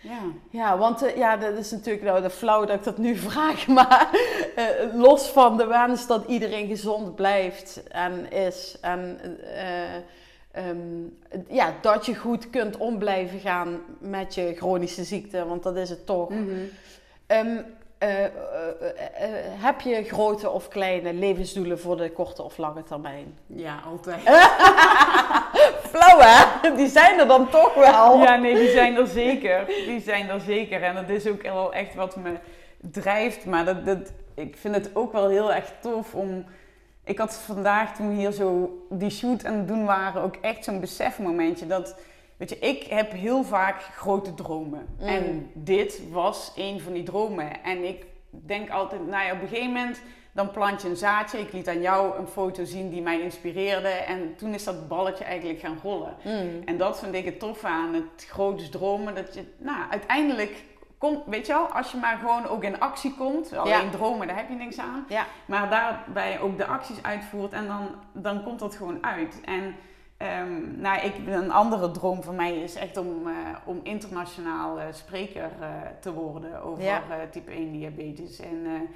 Ja. 0.00 0.20
ja. 0.50 0.78
Want 0.78 1.02
eh, 1.02 1.16
ja, 1.16 1.36
dat 1.36 1.56
is 1.56 1.70
natuurlijk 1.70 2.04
nou 2.04 2.22
de 2.22 2.30
flauw 2.30 2.64
dat 2.64 2.76
ik 2.76 2.84
dat 2.84 2.98
nu 2.98 3.16
vraag, 3.30 3.66
maar 3.66 4.08
eh, 4.56 4.64
los 4.94 5.28
van 5.28 5.56
de 5.56 5.66
wens 5.66 6.06
dat 6.06 6.24
iedereen 6.26 6.68
gezond 6.68 7.14
blijft 7.14 7.82
en 7.88 8.32
is 8.32 8.76
en 8.80 9.20
eh, 9.54 9.94
ehm, 10.50 11.02
ja, 11.48 11.74
dat 11.80 12.06
je 12.06 12.14
goed 12.14 12.50
kunt 12.50 12.76
om 12.76 12.98
blijven 12.98 13.38
gaan 13.40 13.80
met 13.98 14.34
je 14.34 14.54
chronische 14.56 15.04
ziekte, 15.04 15.46
want 15.46 15.62
dat 15.62 15.76
is 15.76 15.90
het 15.90 16.06
toch. 16.06 16.28
Mhm. 16.28 16.64
Ehm, 17.26 17.58
eh, 17.98 18.24
eh, 18.24 18.30
eh, 18.32 19.46
eh, 19.46 19.62
heb 19.62 19.80
je 19.80 20.04
grote 20.04 20.50
of 20.50 20.68
kleine 20.68 21.12
levensdoelen 21.12 21.80
voor 21.80 21.96
de 21.96 22.10
korte 22.10 22.42
of 22.42 22.56
lange 22.56 22.82
termijn? 22.82 23.38
ja 23.46 23.82
altijd. 23.86 24.22
Flauw 25.88 26.18
hè? 26.20 26.74
Die 26.76 26.88
zijn 26.88 27.18
er 27.18 27.26
dan 27.26 27.50
toch 27.50 27.74
wel. 27.74 28.20
Ja, 28.22 28.36
nee, 28.36 28.54
die 28.54 28.70
zijn 28.70 28.96
er 28.96 29.06
zeker. 29.06 29.66
Die 29.66 30.00
zijn 30.00 30.28
er 30.28 30.40
zeker. 30.40 30.82
En 30.82 30.94
dat 30.94 31.08
is 31.08 31.26
ook 31.26 31.42
wel 31.42 31.72
echt 31.72 31.94
wat 31.94 32.16
me 32.16 32.32
drijft. 32.80 33.44
Maar 33.44 33.64
dat, 33.64 33.86
dat, 33.86 34.12
ik 34.34 34.56
vind 34.56 34.74
het 34.74 34.90
ook 34.94 35.12
wel 35.12 35.28
heel 35.28 35.52
erg 35.52 35.72
tof 35.80 36.14
om... 36.14 36.44
Ik 37.04 37.18
had 37.18 37.34
vandaag 37.34 37.96
toen 37.96 38.08
we 38.08 38.14
hier 38.14 38.32
zo 38.32 38.78
die 38.90 39.10
shoot 39.10 39.44
aan 39.44 39.54
het 39.54 39.68
doen 39.68 39.84
waren 39.84 40.22
ook 40.22 40.36
echt 40.40 40.64
zo'n 40.64 40.80
besefmomentje 40.80 41.66
dat... 41.66 41.96
Weet 42.36 42.50
je, 42.50 42.58
ik 42.58 42.82
heb 42.82 43.12
heel 43.12 43.44
vaak 43.44 43.82
grote 43.82 44.34
dromen. 44.34 44.86
Mm. 44.98 45.06
En 45.06 45.50
dit 45.54 46.00
was 46.10 46.52
een 46.56 46.80
van 46.80 46.92
die 46.92 47.02
dromen. 47.02 47.64
En 47.64 47.84
ik 47.84 48.04
denk 48.30 48.70
altijd, 48.70 49.06
nou 49.06 49.24
ja, 49.24 49.32
op 49.32 49.42
een 49.42 49.48
gegeven 49.48 49.72
moment 49.72 50.00
dan 50.38 50.50
plant 50.50 50.82
je 50.82 50.88
een 50.88 50.96
zaadje. 50.96 51.38
Ik 51.38 51.52
liet 51.52 51.68
aan 51.68 51.80
jou 51.80 52.18
een 52.18 52.26
foto 52.26 52.64
zien 52.64 52.90
die 52.90 53.02
mij 53.02 53.20
inspireerde. 53.20 53.88
En 53.88 54.36
toen 54.36 54.54
is 54.54 54.64
dat 54.64 54.88
balletje 54.88 55.24
eigenlijk 55.24 55.60
gaan 55.60 55.78
rollen. 55.82 56.16
Mm. 56.24 56.62
En 56.64 56.76
dat 56.76 56.98
vind 56.98 57.14
ik 57.14 57.24
het 57.24 57.38
tof 57.38 57.64
aan 57.64 57.94
het 57.94 58.26
groots 58.28 58.68
dromen. 58.68 59.14
Dat 59.14 59.34
je, 59.34 59.44
nou, 59.56 59.90
uiteindelijk 59.90 60.64
komt, 60.98 61.22
weet 61.26 61.46
je 61.46 61.52
wel, 61.52 61.66
als 61.66 61.90
je 61.92 61.98
maar 61.98 62.16
gewoon 62.16 62.46
ook 62.46 62.62
in 62.62 62.80
actie 62.80 63.14
komt. 63.14 63.56
Alleen 63.56 63.90
dromen, 63.90 64.26
daar 64.26 64.36
heb 64.36 64.48
je 64.48 64.54
niks 64.54 64.78
aan. 64.78 65.04
Ja. 65.08 65.26
Maar 65.46 65.70
daarbij 65.70 66.40
ook 66.40 66.56
de 66.56 66.66
acties 66.66 67.02
uitvoert 67.02 67.52
en 67.52 67.66
dan, 67.66 67.88
dan 68.12 68.42
komt 68.42 68.58
dat 68.58 68.74
gewoon 68.74 69.04
uit. 69.04 69.40
En 69.44 69.74
ehm, 70.16 70.80
nou, 70.80 71.00
ik, 71.00 71.14
een 71.26 71.52
andere 71.52 71.90
droom 71.90 72.22
van 72.22 72.34
mij 72.34 72.56
is 72.56 72.74
echt 72.74 72.96
om, 72.96 73.26
eh, 73.26 73.34
om 73.64 73.80
internationaal 73.82 74.78
eh, 74.78 74.86
spreker 74.92 75.50
eh, 75.60 75.68
te 76.00 76.12
worden 76.12 76.62
over 76.62 76.84
Ja. 76.84 77.02
type 77.30 77.50
1 77.50 77.72
diabetes. 77.72 78.40
En, 78.40 78.88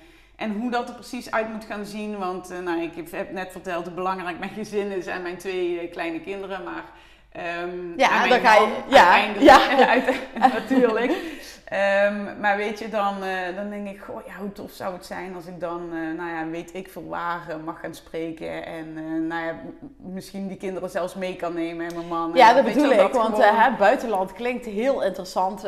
en 0.43 0.53
hoe 0.53 0.71
dat 0.71 0.89
er 0.89 0.95
precies 0.95 1.31
uit 1.31 1.53
moet 1.53 1.65
gaan 1.65 1.85
zien. 1.85 2.19
Want 2.19 2.51
eh, 2.51 2.59
nou, 2.59 2.83
ik 2.83 3.11
heb, 3.11 3.33
net 3.33 3.53
verteld 3.53 3.85
hoe 3.85 3.95
belangrijk 3.95 4.39
mijn 4.39 4.51
gezin 4.51 4.91
is 4.91 5.07
en 5.07 5.23
mijn 5.23 5.37
twee 5.37 5.81
eh, 5.81 5.91
kleine 5.91 6.21
kinderen. 6.21 6.65
Maar 6.65 6.85
ehm, 7.33 7.93
Ja, 7.97 8.27
dan 8.29 8.41
ga 8.41 8.55
je- 8.55 8.77
ja, 8.89 9.13
uiteindelijk, 9.13 9.43
ja. 9.43 9.87
uit- 9.95 10.53
natuurlijk. 10.53 11.41
Ehm, 11.65 12.41
maar 12.41 12.57
weet 12.57 12.79
je, 12.79 12.89
dan, 12.89 13.23
eh, 13.23 13.57
dan 13.57 13.71
denk 13.71 13.89
ik, 13.89 14.01
goh, 14.01 14.27
ja, 14.27 14.33
hoe 14.41 14.53
tof 14.53 14.71
zou 14.73 14.93
het 14.95 15.07
zijn 15.07 15.35
als 15.35 15.47
ik 15.47 15.61
dan, 15.61 15.81
eh, 15.93 16.17
nou 16.19 16.31
ja, 16.31 16.47
weet 16.51 16.75
ik 16.75 16.89
veel 16.91 17.09
waar 17.09 17.41
eh, 17.49 17.57
mag 17.65 17.81
gaan 17.81 17.95
spreken. 17.95 18.67
En 18.67 18.93
nou 19.27 19.45
ja, 19.47 19.55
misschien 19.97 20.49
die 20.49 20.57
kinderen 20.57 20.91
zelfs 20.91 21.15
mee 21.15 21.37
kan 21.37 21.55
nemen 21.55 21.87
en 21.89 21.95
mijn 21.95 22.09
man. 22.09 22.31
Ja, 22.35 22.49
En 22.49 22.55
dat 22.55 22.65
bedoel 22.65 22.91
ik. 22.91 22.97
dat 22.99 23.13
Want 23.13 23.35
gewoon- 23.35 23.55
hè, 23.57 23.71
buitenland 23.79 24.33
klinkt 24.33 24.67
heel 24.67 25.03
interessant 25.03 25.67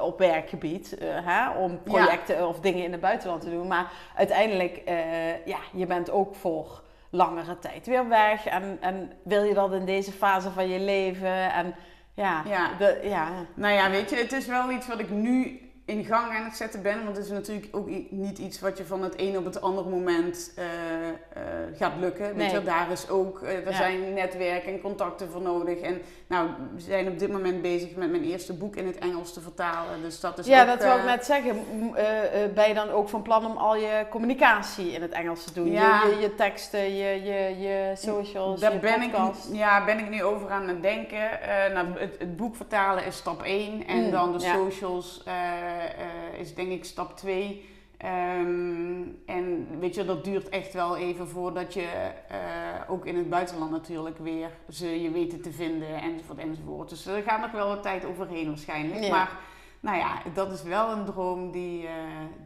op 0.00 0.18
werkgebied. 0.18 0.96
hè, 1.04 1.50
om 1.50 1.82
projecten 1.82 2.48
of 2.48 2.60
dingen 2.60 2.84
in 2.84 2.92
het 2.92 3.00
buitenland 3.00 3.42
te 3.42 3.50
doen. 3.50 3.66
Maar 3.66 3.90
uiteindelijk, 4.16 4.82
ja, 5.44 5.58
je 5.72 5.86
bent 5.86 6.10
ook 6.10 6.34
voor 6.34 6.82
langere 7.12 7.58
tijd 7.58 7.86
weer 7.86 8.08
weg. 8.08 8.46
En, 8.46 8.78
en 8.80 9.12
wil 9.24 9.42
je 9.44 9.54
dat 9.54 9.72
in 9.72 9.84
deze 9.84 10.12
fase 10.12 10.50
van 10.50 10.68
je 10.68 10.80
leven? 10.80 11.52
En 11.52 11.74
ja, 12.14 12.42
Ja. 12.48 12.70
de- 12.78 13.00
ja. 13.02 13.28
Nou 13.54 13.74
ja, 13.74 13.90
weet 13.90 14.10
je, 14.10 14.16
het 14.16 14.32
is 14.32 14.46
wel 14.46 14.70
iets 14.70 14.86
wat 14.86 14.98
ik 14.98 15.10
nu 15.10 15.60
in 15.92 16.04
gang 16.04 16.32
aan 16.32 16.44
het 16.44 16.56
zetten 16.56 16.82
ben. 16.82 17.04
Want 17.04 17.16
het 17.16 17.26
is 17.26 17.32
natuurlijk 17.32 17.66
ook 17.76 17.88
niet 18.10 18.38
iets 18.38 18.60
wat 18.60 18.78
je 18.78 18.84
van 18.84 19.02
het 19.02 19.14
een 19.16 19.38
op 19.38 19.44
het 19.44 19.60
andere 19.60 19.88
moment 19.88 20.52
eh, 20.56 20.64
eh, 21.08 21.14
gaat 21.76 21.92
lukken. 22.00 22.26
Weet 22.26 22.36
Nee. 22.36 22.50
je, 22.50 22.62
daar 22.62 22.90
is 22.90 23.08
ook, 23.08 23.42
eh, 23.42 23.54
er 23.56 23.70
Ja. 23.70 23.76
zijn 23.76 24.14
netwerken 24.14 24.72
en 24.72 24.80
contacten 24.80 25.30
voor 25.30 25.40
nodig. 25.40 25.78
En 25.80 26.00
nou, 26.26 26.48
we 26.74 26.80
zijn 26.80 27.08
op 27.08 27.18
dit 27.18 27.30
moment 27.32 27.62
bezig 27.62 27.94
met 27.94 28.10
mijn 28.10 28.24
eerste 28.24 28.52
boek 28.52 28.76
in 28.76 28.86
het 28.86 28.98
Engels 28.98 29.32
te 29.32 29.40
vertalen. 29.40 30.02
Dus 30.02 30.20
dat 30.20 30.38
is 30.38 30.46
ja, 30.46 30.60
ook, 30.60 30.66
dat 30.66 30.82
wil 30.82 30.96
ik 30.96 31.04
net 31.04 31.24
zeggen. 31.24 31.56
Ben 32.54 32.68
je 32.68 32.74
dan 32.74 32.90
ook 32.90 33.08
van 33.08 33.22
plan 33.22 33.46
om 33.46 33.56
al 33.56 33.76
je 33.76 34.06
communicatie 34.10 34.92
in 34.92 35.02
het 35.02 35.12
Engels 35.12 35.44
te 35.44 35.52
doen? 35.52 35.70
Ja. 35.70 36.02
Je, 36.04 36.14
je, 36.14 36.20
je 36.20 36.34
teksten, 36.34 36.94
je, 36.96 37.22
je, 37.22 37.60
je 37.60 37.92
socials, 37.96 38.60
Daar 38.60 38.72
je 38.72 38.78
ben 38.78 39.02
ik, 39.02 39.10
podcast? 39.12 39.48
ja, 39.52 39.84
ben 39.84 39.98
ik 39.98 40.08
nu 40.10 40.22
over 40.22 40.50
aan 40.50 40.68
het 40.68 40.82
denken. 40.82 41.28
Nou, 41.72 41.86
het, 41.98 42.16
het 42.18 42.36
boek 42.36 42.56
vertalen 42.56 43.04
is 43.04 43.16
stap 43.16 43.42
1 43.42 43.86
en 43.86 44.00
Mm, 44.04 44.10
dan 44.10 44.32
de 44.38 44.44
ja. 44.44 44.54
socials 44.54 45.22
is 46.38 46.54
denk 46.54 46.70
ik 46.70 46.84
stap 46.84 47.16
2. 47.16 47.68
en 49.26 49.66
weet 49.78 49.94
je, 49.94 50.04
dat 50.04 50.24
duurt 50.24 50.48
echt 50.48 50.72
wel 50.72 50.96
even 50.96 51.28
voordat 51.28 51.74
je 51.74 51.86
eh, 52.28 52.38
ook 52.88 53.06
in 53.06 53.16
het 53.16 53.30
buitenland 53.30 53.70
natuurlijk 53.70 54.18
weer 54.18 54.50
ze 54.68 55.02
je 55.02 55.10
weten 55.10 55.42
te 55.42 55.52
vinden 55.52 56.00
enzovoort 56.02 56.38
enzovoort. 56.38 56.88
Dus 56.88 57.06
er 57.06 57.22
gaat 57.22 57.40
nog 57.40 57.50
wel 57.50 57.68
wat 57.68 57.82
tijd 57.82 58.04
overheen 58.04 58.46
waarschijnlijk. 58.46 59.04
Ja. 59.04 59.10
Maar 59.10 59.38
nou 59.82 59.96
ja, 59.98 60.22
dat 60.34 60.52
is 60.52 60.62
wel 60.62 60.90
een 60.90 61.04
droom 61.04 61.50
die, 61.50 61.86
eh, 61.86 61.92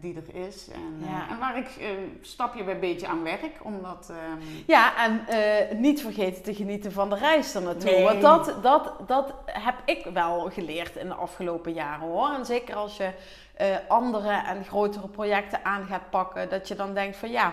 die 0.01 0.17
er 0.17 0.47
is. 0.47 0.69
En, 0.69 0.99
eh, 1.03 1.11
Ja. 1.11 1.29
en 1.31 1.39
waar 1.39 1.57
ik 1.59 1.67
eh, 1.81 1.89
stapje 2.21 2.65
bij 2.65 2.79
beetje 2.79 3.07
aan 3.07 3.23
werk, 3.23 3.59
omdat... 3.63 4.11
ehm, 4.11 4.41
Ja, 4.67 4.97
en 5.05 5.27
eh, 5.29 5.77
niet 5.79 6.01
vergeten 6.01 6.43
te 6.43 6.55
genieten 6.55 6.93
van 6.93 7.11
de 7.11 7.17
reis 7.17 7.55
er 7.55 7.63
naartoe. 7.63 7.91
Nee. 7.91 8.05
Want 8.05 8.21
dat, 8.23 8.63
dat, 8.63 8.93
dat 9.07 9.35
heb 9.47 9.75
ik 9.85 10.05
wel 10.13 10.51
geleerd 10.51 10.97
in 10.97 11.09
de 11.09 11.15
afgelopen 11.15 11.73
jaren 11.73 12.09
hoor. 12.09 12.29
En 12.29 12.45
zeker 12.47 12.75
als 12.75 12.97
je 12.97 13.11
eh, 13.55 13.67
andere 13.89 14.31
en 14.47 14.65
grotere 14.65 15.09
projecten 15.09 15.65
aan 15.65 15.87
gaat 15.87 16.11
pakken, 16.11 16.49
dat 16.49 16.69
je 16.69 16.75
dan 16.75 16.95
denkt 16.95 17.17
van 17.17 17.31
ja, 17.31 17.53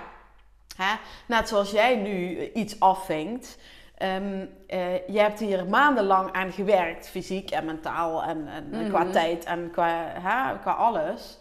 hè, 0.77 0.93
net 1.25 1.47
zoals 1.47 1.71
jij 1.71 1.95
nu 1.95 2.37
eh, 2.37 2.49
iets 2.55 2.79
afvinkt. 2.79 3.57
Ehm, 4.03 4.45
eh, 4.67 5.07
je 5.07 5.19
hebt 5.19 5.39
hier 5.39 5.65
maandenlang 5.65 6.31
aan 6.31 6.51
gewerkt, 6.51 7.09
fysiek 7.09 7.51
en 7.51 7.65
mentaal 7.65 8.23
en, 8.23 8.47
en 8.47 8.67
Mhm. 8.71 8.89
qua 8.89 9.05
tijd 9.11 9.43
en 9.45 9.69
qua, 9.71 10.05
hè, 10.07 10.59
qua 10.59 10.71
alles. 10.71 11.37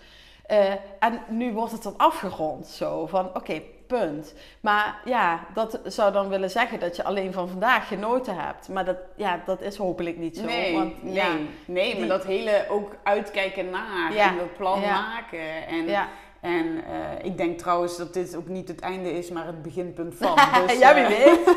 Eh, 0.47 0.71
en 0.99 1.23
nu 1.29 1.53
wordt 1.53 1.73
het 1.73 1.83
dan 1.83 1.95
afgerond 1.97 2.67
zo 2.67 3.07
van 3.07 3.27
oké, 3.35 3.61
punt. 3.87 4.35
Maar 4.61 5.01
ja, 5.05 5.41
dat 5.55 5.81
zou 5.85 6.13
dan 6.13 6.29
willen 6.29 6.51
zeggen 6.51 6.81
dat 6.81 6.97
je 6.97 7.05
alleen 7.05 7.33
van 7.33 7.49
vandaag 7.49 7.89
genoten 7.89 8.37
hebt. 8.37 8.69
Maar 8.69 8.85
dat, 8.85 8.97
ja, 9.17 9.41
dat 9.47 9.61
is 9.61 9.77
hopelijk 9.77 10.17
niet 10.17 10.37
zo. 10.37 10.45
Nee, 10.45 10.75
want, 10.75 11.03
nee, 11.03 11.13
ja, 11.15 11.27
nee 11.65 11.89
maar 11.93 12.01
die- 12.01 12.09
dat 12.09 12.25
hele 12.25 12.67
ook 12.71 12.97
uitkijken 13.03 13.71
naar 13.71 14.13
Ja, 14.15 14.29
en 14.31 14.39
dat 14.39 14.57
plan 14.57 14.81
ja. 14.81 15.01
maken. 15.01 15.67
En, 15.67 15.87
ja. 15.87 16.09
En 16.43 16.85
eh, 16.85 17.25
ik 17.25 17.37
denk 17.37 17.59
trouwens 17.59 17.97
dat 17.97 18.15
dit 18.15 18.37
ook 18.37 18.49
niet 18.49 18.69
het 18.69 18.81
einde 18.81 19.13
is, 19.19 19.31
maar 19.31 19.47
het 19.47 19.63
beginpunt 19.63 20.15
van. 20.15 20.35
Dus, 20.67 20.79
ja, 20.79 20.95
wie 20.95 21.03
eh, 21.05 21.09
weet. 21.09 21.57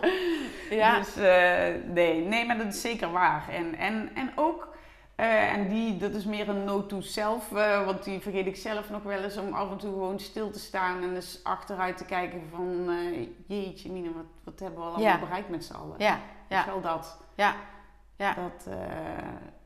ja. 0.80 0.98
Dus 0.98 1.16
eh, 1.16 1.92
nee, 1.92 2.24
nee, 2.24 2.46
maar 2.46 2.58
dat 2.58 2.66
is 2.66 2.80
zeker 2.80 3.10
waar. 3.10 3.48
En, 3.50 3.74
en, 3.74 4.10
en 4.14 4.32
ook, 4.34 4.68
en 5.16 5.68
die, 5.68 5.96
dat 5.96 6.10
is 6.14 6.24
meer 6.24 6.48
een 6.48 6.64
note 6.64 6.86
to 6.86 7.00
self, 7.00 7.48
want 7.84 8.04
die 8.04 8.20
vergeet 8.20 8.46
ik 8.46 8.56
zelf 8.56 8.90
nog 8.90 9.02
wel 9.02 9.22
eens 9.22 9.36
om 9.36 9.52
af 9.52 9.70
en 9.70 9.76
toe 9.76 9.92
gewoon 9.92 10.20
stil 10.20 10.50
te 10.50 10.58
staan 10.58 11.02
en 11.02 11.14
eens 11.14 11.40
achteruit 11.42 11.96
te 11.96 12.04
kijken 12.04 12.42
van, 12.50 12.88
jeetje 13.46 13.92
Mina, 13.92 14.08
wat, 14.14 14.24
wat 14.44 14.60
hebben 14.60 14.78
we 14.78 14.84
allemaal 14.84 15.02
Ja. 15.02 15.18
bereikt 15.18 15.48
met 15.48 15.64
z'n 15.64 15.74
allen? 15.74 15.94
ja, 15.98 16.18
ja, 16.48 16.66
Wel 16.66 16.80
dat. 16.80 17.18
ja, 17.34 17.54
ja. 18.16 18.34
Dat, 18.34 18.74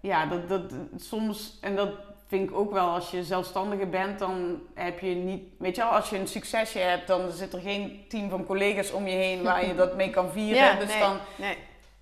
ja, 0.00 0.26
dat, 0.26 0.48
dat 0.48 0.72
soms, 0.96 1.58
en 1.60 1.76
dat 1.76 1.90
vind 2.30 2.50
ik 2.50 2.56
ook 2.56 2.72
wel, 2.72 2.88
als 2.88 3.10
je 3.10 3.24
zelfstandige 3.24 3.86
bent, 3.86 4.18
dan 4.18 4.60
heb 4.74 4.98
je 4.98 5.14
niet, 5.14 5.42
weet 5.58 5.76
je 5.76 5.82
wel, 5.82 5.90
als 5.90 6.10
je 6.10 6.18
een 6.18 6.28
succesje 6.28 6.78
hebt, 6.78 7.06
dan 7.06 7.30
zit 7.30 7.52
er 7.52 7.60
geen 7.60 8.04
team 8.08 8.30
van 8.30 8.46
collega's 8.46 8.92
om 8.92 9.06
je 9.06 9.14
heen 9.16 9.42
waar 9.48 9.66
je 9.66 9.74
dat 9.74 9.96
mee 9.96 10.10
kan 10.10 10.30
vieren. 10.30 10.64
Ja, 10.64 10.74
dus 10.74 10.88
nee, 10.88 10.98
dan 11.00 11.16
nee. 11.36 11.56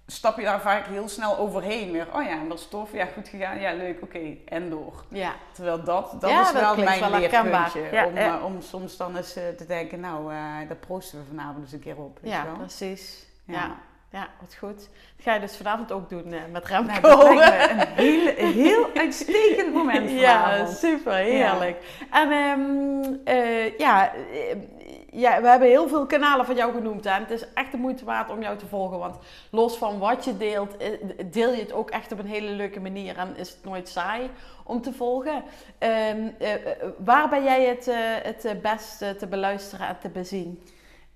stap 0.07 0.37
je 0.38 0.43
daar 0.45 0.61
vaak 0.61 0.87
heel 0.87 1.09
snel 1.09 1.38
overheen 1.38 1.93
weer. 1.93 2.07
Oh 2.14 2.23
ja, 2.23 2.38
dat 2.49 2.59
is 2.59 2.69
tof, 2.69 2.93
ja, 2.93 3.07
goed 3.14 3.29
gegaan, 3.29 3.61
ja, 3.61 3.73
leuk, 3.73 4.03
oké, 4.03 4.37
en 4.45 4.71
door. 4.71 5.05
Ja, 5.09 5.35
Terwijl 5.53 5.85
dat, 5.85 6.17
dat 6.21 6.31
Ja, 6.31 6.41
is 6.43 6.53
wel 6.53 6.77
mijn 6.77 7.01
wel 7.01 7.11
leerpuntje. 7.11 7.88
Ja, 7.93 8.07
om, 8.07 8.14
ja. 8.17 8.38
eh, 8.38 8.45
om 8.45 8.61
soms 8.61 8.97
dan 8.97 9.17
eens 9.17 9.37
eh, 9.37 9.49
te 9.49 9.67
denken, 9.67 10.01
nou, 10.01 10.33
eh 10.33 10.69
daar 10.69 10.77
proosten 10.77 11.19
we 11.19 11.25
vanavond 11.29 11.62
eens 11.62 11.73
een 11.73 11.81
keer 11.81 11.97
op. 11.97 12.19
Weet 12.23 12.33
ja 12.33 12.45
wel? 12.45 12.57
precies. 12.57 13.27
Ja. 13.45 13.77
Ja. 14.11 14.18
ja, 14.18 14.29
wat 14.40 14.55
goed. 14.59 14.77
Dat 14.77 15.25
ga 15.25 15.35
je 15.35 15.40
dus 15.40 15.57
vanavond 15.57 15.92
ook 15.92 16.09
doen 16.09 16.33
eh, 16.33 16.40
met 16.53 16.68
Nou, 16.68 16.87
Remco. 16.87 17.09
dat 17.09 17.35
me 17.35 17.71
een 17.71 17.87
hele, 17.94 18.31
heel 18.37 18.87
uitstekend 19.05 19.73
moment 19.75 20.11
Ja, 20.11 20.42
vanavond. 20.42 20.77
super, 20.79 21.12
heerlijk. 21.14 21.77
En 22.11 22.31
ehm, 22.31 23.14
eh, 23.25 23.79
ja, 23.79 24.12
eh, 24.14 24.57
ja, 25.11 25.40
we 25.42 25.49
hebben 25.49 25.68
heel 25.68 25.88
veel 25.88 26.07
kanalen 26.07 26.47
van 26.47 26.55
jou 26.57 26.73
genoemd. 26.73 27.05
Hè. 27.05 27.11
En 27.11 27.21
Het 27.21 27.31
is 27.31 27.44
echt 27.55 27.71
de 27.71 27.77
moeite 27.77 28.05
waard 28.05 28.31
om 28.31 28.42
jou 28.42 28.59
te 28.59 28.66
volgen. 28.66 28.99
Want 28.99 29.16
los 29.51 29.77
van 29.77 29.99
wat 29.99 30.25
je 30.25 30.37
deelt, 30.37 30.77
deel 31.33 31.53
je 31.53 31.61
het 31.61 31.73
ook 31.73 31.90
echt 31.90 32.12
op 32.12 32.18
een 32.18 32.27
hele 32.27 32.51
leuke 32.51 32.81
manier. 32.81 33.16
En 33.16 33.37
is 33.37 33.49
het 33.49 33.64
nooit 33.64 33.88
saai 33.88 34.31
om 34.64 34.83
te 34.83 34.92
volgen. 34.92 35.42
Ehm, 35.79 36.29
eh, 36.38 36.55
eh, 36.55 36.61
waar 36.99 37.29
ben 37.29 37.44
jij 37.44 37.64
het, 37.64 37.90
het 38.23 38.62
best 38.62 39.03
eh, 39.03 39.11
te 39.11 39.27
beluisteren 39.27 39.88
en 39.88 39.99
te 40.01 40.09
bezien? 40.09 40.62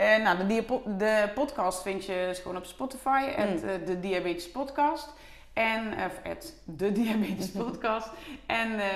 Eh, 0.02 0.22
nou, 0.22 0.46
de, 0.46 0.64
de 0.98 1.30
podcast 1.34 1.82
vind 1.82 2.04
je 2.04 2.24
dus 2.28 2.38
gewoon 2.38 2.56
op 2.56 2.64
Spotify, 2.64 3.24
Mm. 3.36 3.42
het, 3.42 3.62
eh, 3.64 3.86
de 3.86 4.00
Diabetes 4.00 4.50
Podcast. 4.50 5.12
En, 5.52 5.92
of 5.92 6.18
het, 6.22 6.54
de 6.64 6.92
Diabetes 6.92 7.50
Podcast. 7.64 8.08
en 8.46 8.80
eh, 8.80 8.88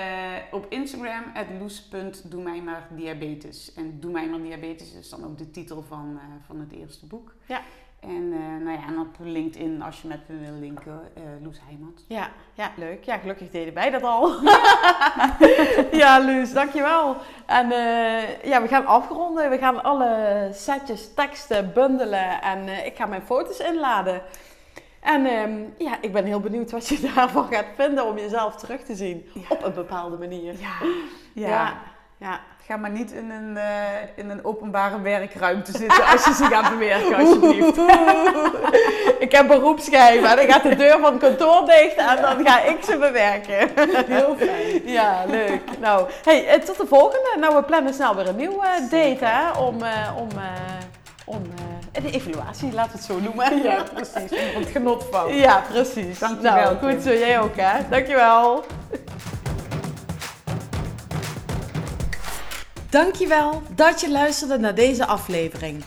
op 0.51 0.65
Instagram, 0.69 1.23
het 1.33 1.47
loes.doe 1.59 2.41
mij 2.43 2.61
maar 2.61 2.87
diabetes. 2.91 3.73
En 3.73 3.99
doe 3.99 4.11
mij 4.11 4.27
maar 4.27 4.41
diabetes 4.41 4.93
is 4.93 5.09
dan 5.09 5.25
ook 5.25 5.37
de 5.37 5.51
titel 5.51 5.83
van, 5.87 6.19
eh, 6.21 6.23
van 6.45 6.59
het 6.59 6.71
eerste 6.71 7.05
boek. 7.05 7.33
Ja. 7.45 7.61
En, 7.99 8.33
eh, 8.33 8.65
nou 8.65 8.77
ja, 8.77 8.87
en 8.87 8.99
op 8.99 9.15
LinkedIn, 9.19 9.81
als 9.81 10.01
je 10.01 10.07
met 10.07 10.19
me 10.27 10.37
wil 10.37 10.59
linken, 10.59 11.01
eh 11.13 11.23
Loes 11.41 11.57
Heijmans. 11.65 12.05
Ja, 12.07 12.29
ja, 12.53 12.71
leuk. 12.75 13.03
Ja, 13.03 13.17
gelukkig 13.17 13.49
deden 13.49 13.73
wij 13.73 13.89
dat 13.89 14.03
al. 14.03 14.31
ja, 16.01 16.19
Luus, 16.19 16.53
dankjewel. 16.53 17.15
En 17.45 17.71
eh, 17.71 18.43
ja, 18.43 18.61
we 18.61 18.67
gaan 18.67 18.85
afronden. 18.85 19.49
We 19.49 19.57
gaan 19.57 19.83
alle 19.83 20.49
setjes 20.53 21.13
teksten 21.13 21.73
bundelen 21.73 22.41
en 22.41 22.85
ik 22.85 22.95
ga 22.95 23.05
mijn 23.05 23.21
foto's 23.21 23.59
inladen. 23.59 24.21
En 24.99 25.25
ehm, 25.25 25.59
ja, 25.77 25.97
ik 26.01 26.11
ben 26.13 26.25
heel 26.25 26.39
benieuwd 26.39 26.71
wat 26.71 26.87
je 26.87 26.99
daarvan 27.15 27.47
gaat 27.53 27.65
vinden 27.75 28.05
om 28.05 28.17
jezelf 28.17 28.55
terug 28.55 28.81
te 28.83 28.95
zien 28.95 29.29
Ja. 29.33 29.41
op 29.49 29.63
een 29.63 29.73
bepaalde 29.73 30.17
manier. 30.17 30.53
Ja, 30.59 30.75
ja. 31.33 31.77
ja. 32.17 32.39
Ga 32.67 32.77
maar 32.77 32.89
niet 32.89 33.11
in 33.11 33.31
een, 33.31 33.57
eh, 33.57 33.65
in 34.15 34.29
een 34.29 34.45
openbare 34.45 35.01
werkruimte 35.01 35.71
zitten 35.71 36.05
als 36.05 36.25
je 36.25 36.33
ze 36.33 36.43
gaat 36.43 36.69
bewerken, 36.69 37.15
alsjeblieft. 37.15 37.77
ik 39.25 39.31
heb 39.31 39.47
beroepsgeheim 39.47 40.21
dan 40.21 40.37
gaat 40.37 40.63
de 40.63 40.75
deur 40.75 40.99
van 40.99 41.11
het 41.11 41.21
kantoor 41.21 41.65
dicht 41.65 41.95
en 41.95 42.21
dan 42.21 42.45
ga 42.45 42.63
ik 42.63 42.83
ze 42.83 42.97
bewerken. 42.97 43.69
Heel 44.07 44.35
fijn. 44.37 44.81
Ja, 44.85 45.23
leuk. 45.27 45.61
Nou, 45.79 46.09
hey, 46.23 46.47
eh, 46.47 46.61
tot 46.61 46.77
de 46.77 46.85
volgende. 46.85 47.35
Nou, 47.39 47.55
we 47.55 47.63
plannen 47.63 47.93
snel 47.93 48.15
weer 48.15 48.27
een 48.27 48.35
nieuwe 48.35 48.65
eh, 48.65 48.81
date, 48.81 49.25
hè? 49.25 49.59
Om, 49.59 49.75
om, 50.17 50.27
om 51.25 51.41
de 51.91 52.11
evaluatie, 52.11 52.73
laten 52.73 52.91
we 52.91 52.97
het 52.97 53.07
zo 53.07 53.19
noemen. 53.19 53.63
Ja, 53.63 53.83
precies. 53.93 54.31
Om 54.55 54.61
het 54.61 54.69
genot 54.71 55.05
van. 55.11 55.35
Ja, 55.35 55.63
precies. 55.71 56.19
Dankjewel, 56.19 56.53
Nou, 56.53 56.77
goed 56.77 57.03
zo. 57.03 57.13
Jij 57.13 57.39
ook, 57.39 57.55
hè? 57.55 57.89
Dankjewel. 57.89 58.65
Dankjewel 62.97 63.61
dat 63.75 64.01
je 64.01 64.11
luisterde 64.11 64.57
naar 64.57 64.75
deze 64.75 65.05
aflevering. 65.05 65.83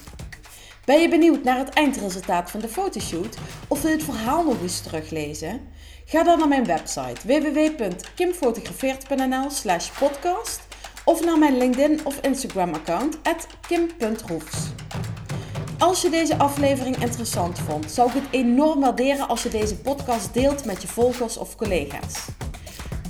Ben 0.85 1.01
je 1.01 1.09
benieuwd 1.09 1.43
naar 1.43 1.59
het 1.59 1.69
eindresultaat 1.69 2.51
van 2.51 2.61
de 2.61 2.69
fotoshoot 2.69 3.37
of 3.69 3.83
wil 3.83 3.91
je 3.91 3.97
het 3.97 4.05
verhaal 4.05 4.45
nog 4.45 4.63
eens 4.63 4.81
teruglezen? 4.81 5.61
Ga 6.05 6.23
dan 6.23 6.39
naar 6.39 6.49
mijn 6.49 6.65
website 6.65 7.27
www.kimfotografeert.nl 7.27 9.49
podcast 9.99 10.61
of 11.05 11.25
naar 11.25 11.39
mijn 11.39 11.57
LinkedIn 11.57 12.01
of 12.05 12.21
Instagram 12.21 12.75
account 12.75 13.19
kim.roefs. 13.69 14.59
Als 15.79 16.03
je 16.03 16.11
deze 16.11 16.39
aflevering 16.39 16.97
interessant 16.97 17.59
vond, 17.59 17.91
zou 17.91 18.09
ik 18.09 18.15
het 18.15 18.29
enorm 18.31 18.81
waarderen 18.81 19.29
als 19.29 19.43
je 19.43 19.49
deze 19.49 19.77
podcast 19.77 20.35
deelt 20.35 20.65
met 20.65 20.83
je 20.83 20.89
volgers 20.89 21.37
of 21.37 21.57
collega's. 21.57 22.29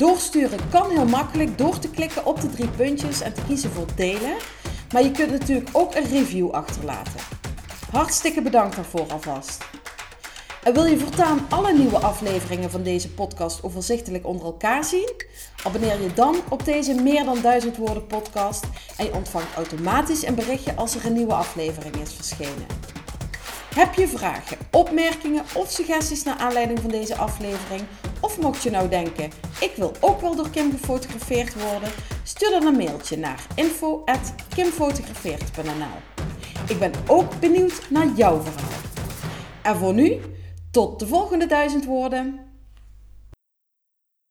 Doorsturen 0.00 0.68
kan 0.70 0.90
heel 0.90 1.06
makkelijk 1.06 1.58
door 1.58 1.78
te 1.78 1.90
klikken 1.90 2.26
op 2.26 2.40
de 2.40 2.50
drie 2.50 2.68
puntjes 2.68 3.20
en 3.20 3.34
te 3.34 3.40
kiezen 3.46 3.70
voor 3.70 3.86
delen. 3.96 4.34
Maar 4.92 5.02
je 5.02 5.10
kunt 5.10 5.30
natuurlijk 5.30 5.68
ook 5.72 5.94
een 5.94 6.08
review 6.08 6.50
achterlaten. 6.50 7.20
Hartstikke 7.90 8.42
bedankt 8.42 8.76
daarvoor 8.76 9.06
alvast. 9.12 9.64
En 10.62 10.72
wil 10.72 10.84
je 10.84 10.98
voortaan 10.98 11.46
alle 11.48 11.72
nieuwe 11.72 11.98
afleveringen 11.98 12.70
van 12.70 12.82
deze 12.82 13.10
podcast 13.10 13.62
overzichtelijk 13.62 14.26
onder 14.26 14.46
elkaar 14.46 14.84
zien? 14.84 15.12
Abonneer 15.64 16.02
je 16.02 16.12
dan 16.14 16.36
op 16.48 16.64
deze 16.64 16.94
meer 16.94 17.24
dan 17.24 17.40
1000 17.42 17.76
woorden 17.76 18.06
podcast 18.06 18.64
en 18.96 19.04
je 19.04 19.14
ontvangt 19.14 19.54
automatisch 19.54 20.26
een 20.26 20.34
berichtje 20.34 20.74
als 20.74 20.94
er 20.94 21.06
een 21.06 21.12
nieuwe 21.12 21.34
aflevering 21.34 21.96
is 21.96 22.12
verschenen. 22.12 22.66
Heb 23.74 23.94
je 23.94 24.08
vragen, 24.08 24.56
opmerkingen 24.70 25.44
of 25.54 25.70
suggesties 25.70 26.22
naar 26.22 26.36
aanleiding 26.36 26.80
van 26.80 26.90
deze 26.90 27.16
aflevering? 27.16 27.82
Of 28.20 28.40
mocht 28.40 28.62
je 28.62 28.70
nou 28.70 28.88
denken, 28.88 29.30
ik 29.60 29.72
wil 29.76 29.92
ook 30.00 30.20
wel 30.20 30.36
door 30.36 30.50
Kim 30.50 30.70
gefotografeerd 30.70 31.62
worden? 31.62 31.90
Stuur 32.22 32.50
dan 32.50 32.66
een 32.66 32.76
mailtje 32.76 33.16
naar 33.16 33.46
info.kimfotografeert.nl 33.54 35.96
Ik 36.68 36.78
ben 36.78 36.92
ook 37.06 37.40
benieuwd 37.40 37.90
naar 37.90 38.08
jouw 38.16 38.40
verhaal. 38.40 38.80
En 39.62 39.76
voor 39.76 39.94
nu, 39.94 40.20
tot 40.70 40.98
de 40.98 41.06
volgende 41.06 41.46
duizend 41.46 41.84
woorden. 41.84 42.49